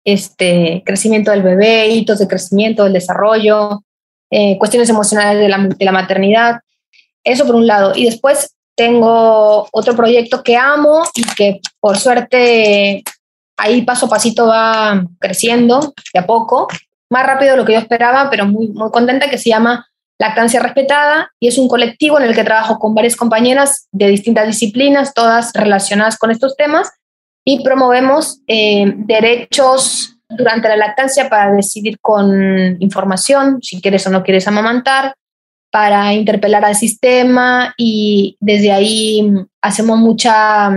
este, 0.04 0.82
crecimiento 0.84 1.30
del 1.30 1.42
bebé, 1.42 1.88
hitos 1.88 2.18
de 2.18 2.26
crecimiento, 2.26 2.84
del 2.84 2.92
desarrollo, 2.92 3.84
eh, 4.30 4.58
cuestiones 4.58 4.88
emocionales 4.88 5.40
de 5.40 5.48
la, 5.48 5.58
de 5.58 5.84
la 5.84 5.92
maternidad. 5.92 6.60
Eso 7.22 7.46
por 7.46 7.54
un 7.54 7.68
lado. 7.68 7.92
Y 7.94 8.04
después 8.06 8.54
tengo 8.76 9.68
otro 9.70 9.94
proyecto 9.94 10.42
que 10.42 10.56
amo 10.56 11.04
y 11.14 11.22
que 11.34 11.60
por 11.78 11.98
suerte 11.98 13.04
ahí 13.56 13.82
paso 13.82 14.06
a 14.06 14.08
pasito 14.08 14.46
va 14.46 15.04
creciendo 15.20 15.94
de 16.12 16.20
a 16.20 16.26
poco, 16.26 16.66
más 17.11 17.26
rápido 17.26 17.52
de 17.52 17.57
lo 17.59 17.64
que 17.64 17.74
yo 17.74 17.78
esperaba, 17.78 18.28
pero 18.30 18.46
muy, 18.46 18.68
muy 18.68 18.90
contenta, 18.90 19.30
que 19.30 19.38
se 19.38 19.50
llama 19.50 19.86
Lactancia 20.18 20.61
Respetada 20.61 21.32
y 21.40 21.48
es 21.48 21.59
un 21.59 21.68
colectivo 21.68 22.18
en 22.18 22.24
el 22.24 22.34
que 22.34 22.44
trabajo 22.44 22.78
con 22.78 22.94
varias 22.94 23.16
compañeras 23.16 23.88
de 23.92 24.09
distintas 24.09 24.46
disciplinas, 24.46 25.14
todas 25.14 25.52
relacionadas 25.52 26.18
con 26.18 26.30
estos 26.30 26.57
temas, 26.57 26.90
y 27.44 27.62
promovemos 27.62 28.40
eh, 28.46 28.92
derechos 28.96 30.16
durante 30.28 30.68
la 30.68 30.76
lactancia 30.76 31.28
para 31.28 31.52
decidir 31.52 31.98
con 32.00 32.80
información 32.80 33.59
si 33.62 33.80
quieres 33.80 34.07
o 34.07 34.11
no 34.11 34.22
quieres 34.22 34.48
amamantar, 34.48 35.14
para 35.70 36.14
interpelar 36.14 36.64
al 36.64 36.76
sistema 36.76 37.74
y 37.76 38.36
desde 38.40 38.72
ahí 38.72 39.28
hacemos 39.61 39.98
mucha, 39.98 40.70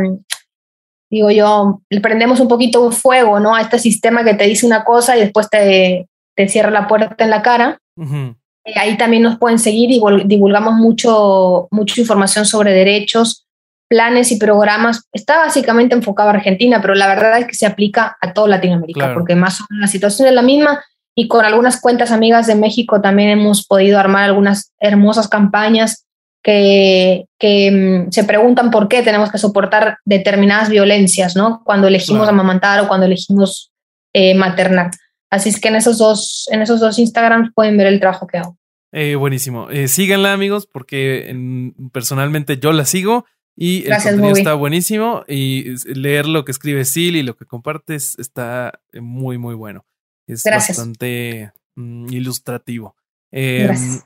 digo 1.10 1.30
yo, 1.30 1.82
le 1.90 2.02
prendemos 2.02 2.40
un 2.40 2.48
poquito 2.48 2.92
fuego 2.92 3.40
¿no? 3.40 3.54
a 3.56 3.62
este 3.62 3.80
sistema 3.80 4.24
que 4.24 4.34
te 4.34 4.46
dice 4.46 4.66
una 4.66 4.84
cosa 4.84 5.16
y 5.16 5.22
después 5.22 5.50
te, 5.50 6.08
te 6.38 6.48
cierra 6.48 6.72
la 6.72 6.88
puerta 6.88 7.16
en 7.24 7.30
la 7.30 7.42
cara. 7.42 7.80
Eh, 8.00 8.74
Ahí 8.76 8.96
también 8.98 9.24
nos 9.24 9.38
pueden 9.40 9.60
seguir 9.60 9.90
y 9.92 10.00
divulgamos 10.26 10.76
mucho, 10.76 11.68
mucha 11.72 12.00
información 12.00 12.46
sobre 12.46 12.72
derechos, 12.74 13.46
planes 13.90 14.32
y 14.32 14.38
programas. 14.38 15.04
Está 15.14 15.38
básicamente 15.38 15.96
enfocado 15.96 16.30
a 16.30 16.34
Argentina, 16.34 16.80
pero 16.82 16.94
la 16.94 17.08
verdad 17.08 17.40
es 17.40 17.48
que 17.48 17.56
se 17.56 17.66
aplica 17.66 18.18
a 18.22 18.34
toda 18.34 18.50
Latinoamérica, 18.50 19.00
Claro. 19.00 19.14
porque 19.16 19.36
más 19.36 19.62
o 19.62 19.66
menos 19.70 19.82
la 19.82 19.88
situación 19.88 20.28
es 20.28 20.34
la 20.34 20.42
misma 20.42 20.84
y 21.16 21.28
con 21.28 21.44
algunas 21.46 21.82
cuentas 21.82 22.12
amigas 22.12 22.46
de 22.46 22.56
México 22.56 23.02
también 23.02 23.30
hemos 23.30 23.66
podido 23.66 23.98
armar 24.00 24.24
algunas 24.26 24.74
hermosas 24.80 25.28
campañas 25.28 26.06
que, 26.44 27.26
que 27.40 27.72
mm, 28.08 28.12
se 28.12 28.24
preguntan 28.26 28.70
por 28.70 28.88
qué 28.88 29.02
tenemos 29.02 29.32
que 29.32 29.38
soportar 29.38 29.98
determinadas 30.06 30.70
violencias, 30.70 31.36
¿no? 31.36 31.62
Cuando 31.66 31.88
elegimos 31.88 32.24
Claro. 32.24 32.34
amamantar 32.34 32.82
o 32.82 32.88
cuando 32.88 33.06
elegimos 33.06 33.72
eh, 34.14 34.36
maternar. 34.36 34.92
Así 35.30 35.50
es 35.50 35.60
que 35.60 35.68
en 35.68 35.76
esos 35.76 35.98
dos, 35.98 36.48
en 36.52 36.62
esos 36.62 36.80
dos 36.80 36.98
Instagrams 37.00 37.52
pueden 37.54 37.78
ver 37.78 37.88
el 37.88 38.00
trabajo 38.00 38.28
que 38.28 38.38
hago. 38.38 38.58
Eh, 38.94 39.16
buenísimo. 39.16 39.70
Eh, 39.70 39.88
síganla, 39.88 40.32
amigos, 40.34 40.66
porque 40.68 41.30
en- 41.30 41.76
personalmente 41.92 42.58
yo 42.58 42.72
la 42.72 42.86
sigo 42.86 43.26
y 43.56 43.84
el 43.86 43.92
contenido 43.96 44.30
Bobby. 44.30 44.40
está 44.40 44.54
buenísimo. 44.54 45.24
Y 45.28 45.76
leer 45.94 46.28
lo 46.28 46.46
que 46.46 46.52
escribe 46.52 46.86
Sil 46.88 47.16
y 47.18 47.24
lo 47.24 47.36
que 47.36 47.46
compartes 47.46 48.18
está 48.18 48.80
eh, 48.94 49.02
muy, 49.02 49.38
muy 49.38 49.56
bueno. 49.56 49.86
Es 50.28 50.44
Gracias. 50.44 50.78
bastante 50.78 51.52
mm, 51.76 52.08
ilustrativo. 52.14 52.96
Eh, 53.32 53.64
Gracias. 53.66 54.06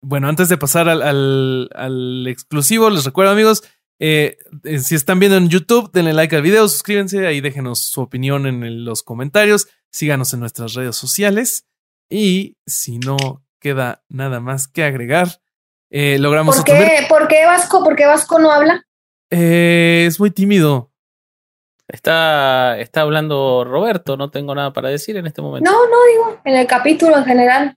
Bueno, 0.00 0.28
antes 0.28 0.48
de 0.48 0.58
pasar 0.58 0.88
al, 0.88 1.02
al- 1.02 1.70
al 1.74 2.26
exclusivo, 2.28 2.90
les 2.90 3.04
recuerdo, 3.04 3.32
amigos, 3.32 3.64
eh, 3.98 4.36
eh, 4.64 4.78
si 4.78 4.94
están 4.94 5.18
viendo 5.18 5.36
en 5.38 5.48
YouTube, 5.48 5.90
denle 5.92 6.12
like 6.12 6.36
al 6.36 6.42
video, 6.42 6.68
suscríbanse, 6.68 7.26
ahí 7.26 7.40
déjenos 7.40 7.78
su 7.80 8.00
opinión 8.02 8.46
en 8.46 8.62
el- 8.64 8.84
los 8.84 9.02
comentarios, 9.02 9.66
síganos 9.94 10.34
en 10.34 10.40
nuestras 10.40 10.74
redes 10.74 10.96
sociales 10.96 11.66
y 12.10 12.56
si 12.66 12.98
no 12.98 13.16
queda 13.60 14.02
nada 14.08 14.40
más 14.40 14.66
que 14.66 14.82
agregar, 14.82 15.40
eh, 15.90 16.18
logramos 16.18 16.56
¿Por 16.56 16.64
qué, 16.64 17.06
¿Por 17.08 17.28
qué 17.28 17.46
Vasco? 17.46 17.84
¿Por 17.84 17.94
qué 17.94 18.04
Vasco 18.04 18.40
no 18.40 18.50
habla? 18.50 18.84
Eh, 19.30 20.04
es 20.08 20.18
muy 20.18 20.32
tímido. 20.32 20.90
Está, 21.86 22.76
está 22.80 23.02
hablando 23.02 23.62
Roberto, 23.64 24.16
no 24.16 24.30
tengo 24.30 24.54
nada 24.54 24.72
para 24.72 24.88
decir 24.88 25.16
en 25.16 25.26
este 25.26 25.42
momento. 25.42 25.70
No, 25.70 25.76
no 25.86 25.96
digo, 26.10 26.40
en 26.44 26.56
el 26.56 26.66
capítulo 26.66 27.16
en 27.16 27.24
general. 27.24 27.76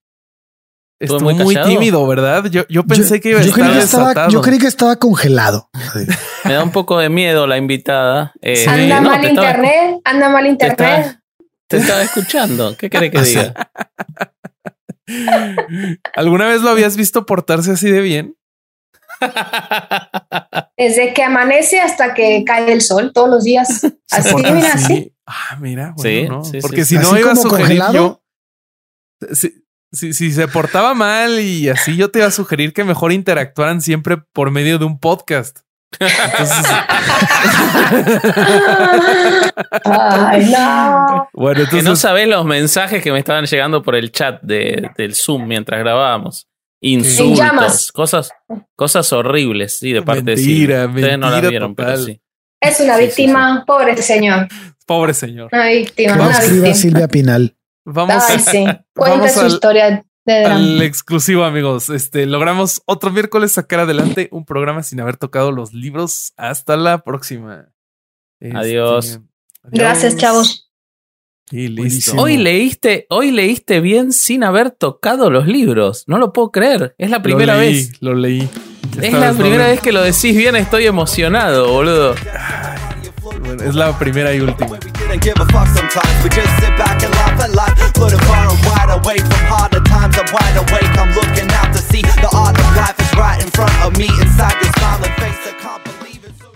Estuvo 1.00 1.32
muy 1.32 1.56
tímido, 1.56 2.08
¿verdad? 2.08 2.46
Yo, 2.46 2.64
yo 2.68 2.84
pensé 2.84 3.22
que 3.22 3.30
iba 3.30 3.40
a 3.40 3.44
yo 3.44 3.50
estar 3.50 3.64
creí 3.64 3.78
que 3.78 3.84
estaba, 3.84 4.04
desatado. 4.06 4.32
yo 4.32 4.42
creí 4.42 4.58
que 4.58 4.66
estaba 4.66 4.96
congelado. 4.96 5.70
Me 6.46 6.54
da 6.54 6.64
un 6.64 6.72
poco 6.72 6.98
de 6.98 7.10
miedo 7.10 7.46
la 7.46 7.58
invitada. 7.58 8.34
Eh, 8.42 8.66
anda 8.68 9.02
mal 9.02 9.24
estaba- 9.24 9.48
internet, 9.50 10.02
anda 10.04 10.30
mal 10.30 10.44
te 10.44 10.50
internet. 10.50 11.17
Te 11.68 11.78
estaba 11.78 12.02
escuchando. 12.04 12.76
¿Qué 12.78 12.90
querés 12.90 13.12
que 13.12 13.22
diga? 13.22 13.72
¿Alguna 16.16 16.48
vez 16.48 16.62
lo 16.62 16.70
habías 16.70 16.98
visto 16.98 17.26
portarse 17.26 17.72
así 17.72 17.90
de 17.90 18.02
bien? 18.02 18.36
Desde 20.78 21.14
que 21.14 21.24
amanece 21.24 21.80
hasta 21.80 22.14
que 22.14 22.44
cae 22.46 22.72
el 22.72 22.82
sol, 22.82 23.12
todos 23.14 23.30
los 23.30 23.44
días. 23.44 23.86
Así, 24.12 24.36
mira, 24.36 24.74
así. 24.74 25.14
Ah, 25.26 25.58
mira, 25.60 25.94
bueno, 25.98 26.04
Sí, 26.04 26.28
no. 26.30 26.44
sí, 26.44 26.60
Porque 26.62 26.86
sí. 26.86 26.96
si 26.96 27.02
no 27.02 27.12
Así 27.12 27.20
iba 27.22 27.32
a 27.32 27.36
sugerir 27.36 27.80
congelado. 27.80 27.94
yo. 27.94 28.24
Si, 29.34 29.64
si, 29.92 30.14
si 30.14 30.32
se 30.32 30.48
portaba 30.48 30.94
mal 30.94 31.40
y 31.40 31.70
así, 31.70 31.96
yo 31.98 32.12
te 32.12 32.20
iba 32.20 32.28
a 32.28 32.32
sugerir 32.32 32.74
que 32.74 32.84
mejor 32.84 33.12
interactuaran 33.12 33.82
siempre 33.82 34.18
por 34.18 34.52
medio 34.52 34.78
de 34.78 34.86
un 34.86 35.00
podcast. 35.00 35.60
Entonces, 36.00 36.68
Ay, 39.86 40.46
no. 40.52 41.30
bueno, 41.34 41.56
Que 41.56 41.64
entonces. 41.64 41.84
no 41.84 41.96
sabés 41.96 42.28
los 42.28 42.46
mensajes 42.46 43.02
que 43.04 43.12
me 43.12 43.20
estaban 43.20 43.46
llegando 43.46 43.82
por 43.84 43.96
el 43.96 44.12
chat 44.12 44.42
de, 44.42 44.90
del 44.98 45.16
Zoom 45.16 45.48
mientras 45.48 45.80
grabábamos. 45.80 46.48
Insultos, 46.82 47.92
cosas, 47.92 48.32
cosas 48.76 49.12
horribles, 49.14 49.80
sí, 49.80 49.94
de 49.94 50.02
parte 50.04 50.36
Mentira, 50.36 50.36
de 50.36 50.86
Silvia. 50.86 50.86
Ustedes 50.88 51.18
no 51.20 51.26
las 51.26 51.32
mentira 51.32 51.50
vieron, 51.50 51.76
pero 51.76 51.98
sí. 51.98 52.22
Es 52.62 52.80
una 52.80 52.98
Sí, 52.98 53.02
sí, 53.02 53.08
víctima, 53.24 53.64
pobre 53.66 53.98
señor. 54.02 54.48
Pobre 54.86 55.14
señor. 55.14 55.50
Una 55.52 55.68
víctima, 55.68 56.14
Que 56.14 56.20
una 56.22 56.40
víctima. 56.40 56.74
Silvia 56.74 57.08
Pinal. 57.08 57.56
Vamos 57.86 58.24
Ay, 58.30 58.40
sí. 58.40 58.66
Cuenta 58.96 59.18
vamos 59.18 59.32
su 59.32 59.40
al- 59.42 59.48
historia. 59.48 60.04
Al 60.28 60.82
exclusivo, 60.82 61.44
amigos. 61.44 61.90
Este 61.90 62.26
logramos 62.26 62.82
otro 62.86 63.12
miércoles 63.12 63.54
sacar 63.54 63.82
adelante 63.82 64.30
un 64.32 64.46
programa 64.46 64.84
sin 64.84 65.00
haber 65.00 65.18
tocado 65.18 65.52
los 65.52 65.74
libros. 65.74 66.34
Hasta 66.38 66.76
la 66.78 67.04
próxima. 67.04 67.70
Este, 68.40 68.58
Adiós. 68.58 69.06
adiós. 69.08 69.22
Gracias, 69.72 70.18
chavos. 70.18 70.72
Y 71.50 71.70
listo. 71.70 71.82
Buenísimo. 71.82 72.22
Hoy 72.22 72.38
leíste, 72.38 73.06
hoy 73.10 73.32
leíste 73.32 73.80
bien 73.80 74.12
sin 74.12 74.44
haber 74.44 74.72
tocado 74.72 75.30
los 75.30 75.48
libros. 75.48 76.04
No 76.08 76.18
lo 76.18 76.34
puedo 76.34 76.52
creer. 76.52 76.94
Es 76.98 77.10
la 77.10 77.22
primera 77.22 77.56
lo 77.56 77.62
leí, 77.62 77.74
vez. 77.74 78.02
Lo 78.02 78.16
leí. 78.16 78.50
Es 79.02 79.14
la 79.14 79.32
no 79.32 79.38
primera 79.38 79.68
vez 79.68 79.80
que 79.80 79.92
lo 79.92 80.02
decís 80.02 80.36
bien. 80.36 80.56
Estoy 80.56 80.88
emocionado, 80.88 81.72
boludo. 81.72 82.16
Bueno, 83.40 83.64
es 83.64 83.76
la 83.76 83.98
primera 83.98 84.34
y 84.34 84.42
última. 84.42 84.78
We 85.08 85.14
didn't 85.14 85.24
give 85.24 85.40
a 85.40 85.46
fuck 85.54 85.70
sometimes. 85.70 86.22
We 86.22 86.30
just 86.30 86.52
sit 86.60 86.76
back 86.78 87.02
and 87.02 87.14
laugh 87.14 87.40
at 87.40 87.52
life. 87.52 87.98
Little 87.98 88.20
far 88.28 88.52
and 88.52 88.60
wide 88.66 88.92
awake 88.92 89.22
from 89.22 89.46
harder 89.48 89.80
times. 89.80 90.18
I'm 90.20 90.28
wide 90.34 90.58
awake. 90.58 90.92
I'm 91.00 91.16
looking 91.16 91.50
out 91.52 91.72
to 91.74 91.80
see 91.80 92.02
the 92.02 92.30
art 92.36 92.60
of 92.60 92.76
life 92.76 93.00
is 93.00 93.18
right 93.18 93.42
in 93.42 93.50
front 93.50 93.72
of 93.86 93.98
me. 93.98 94.10
Inside 94.20 94.62
your 94.62 94.74
smiling 94.74 95.16
face, 95.16 95.48
I 95.48 95.56
can't 95.62 95.84
believe 95.86 96.26
it. 96.26 96.34
So 96.36 96.52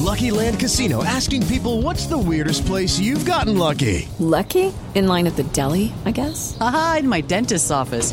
Lucky 0.00 0.30
Land 0.30 0.58
Casino 0.58 1.04
asking 1.04 1.46
people 1.48 1.82
what's 1.82 2.06
the 2.06 2.16
weirdest 2.16 2.64
place 2.64 2.98
you've 2.98 3.26
gotten 3.26 3.58
lucky? 3.58 4.08
Lucky? 4.18 4.72
In 4.94 5.06
line 5.06 5.26
at 5.26 5.36
the 5.36 5.44
deli, 5.52 5.92
I 6.06 6.12
guess? 6.12 6.56
Aha, 6.62 6.96
in 7.00 7.08
my 7.08 7.20
dentist's 7.20 7.70
office. 7.70 8.12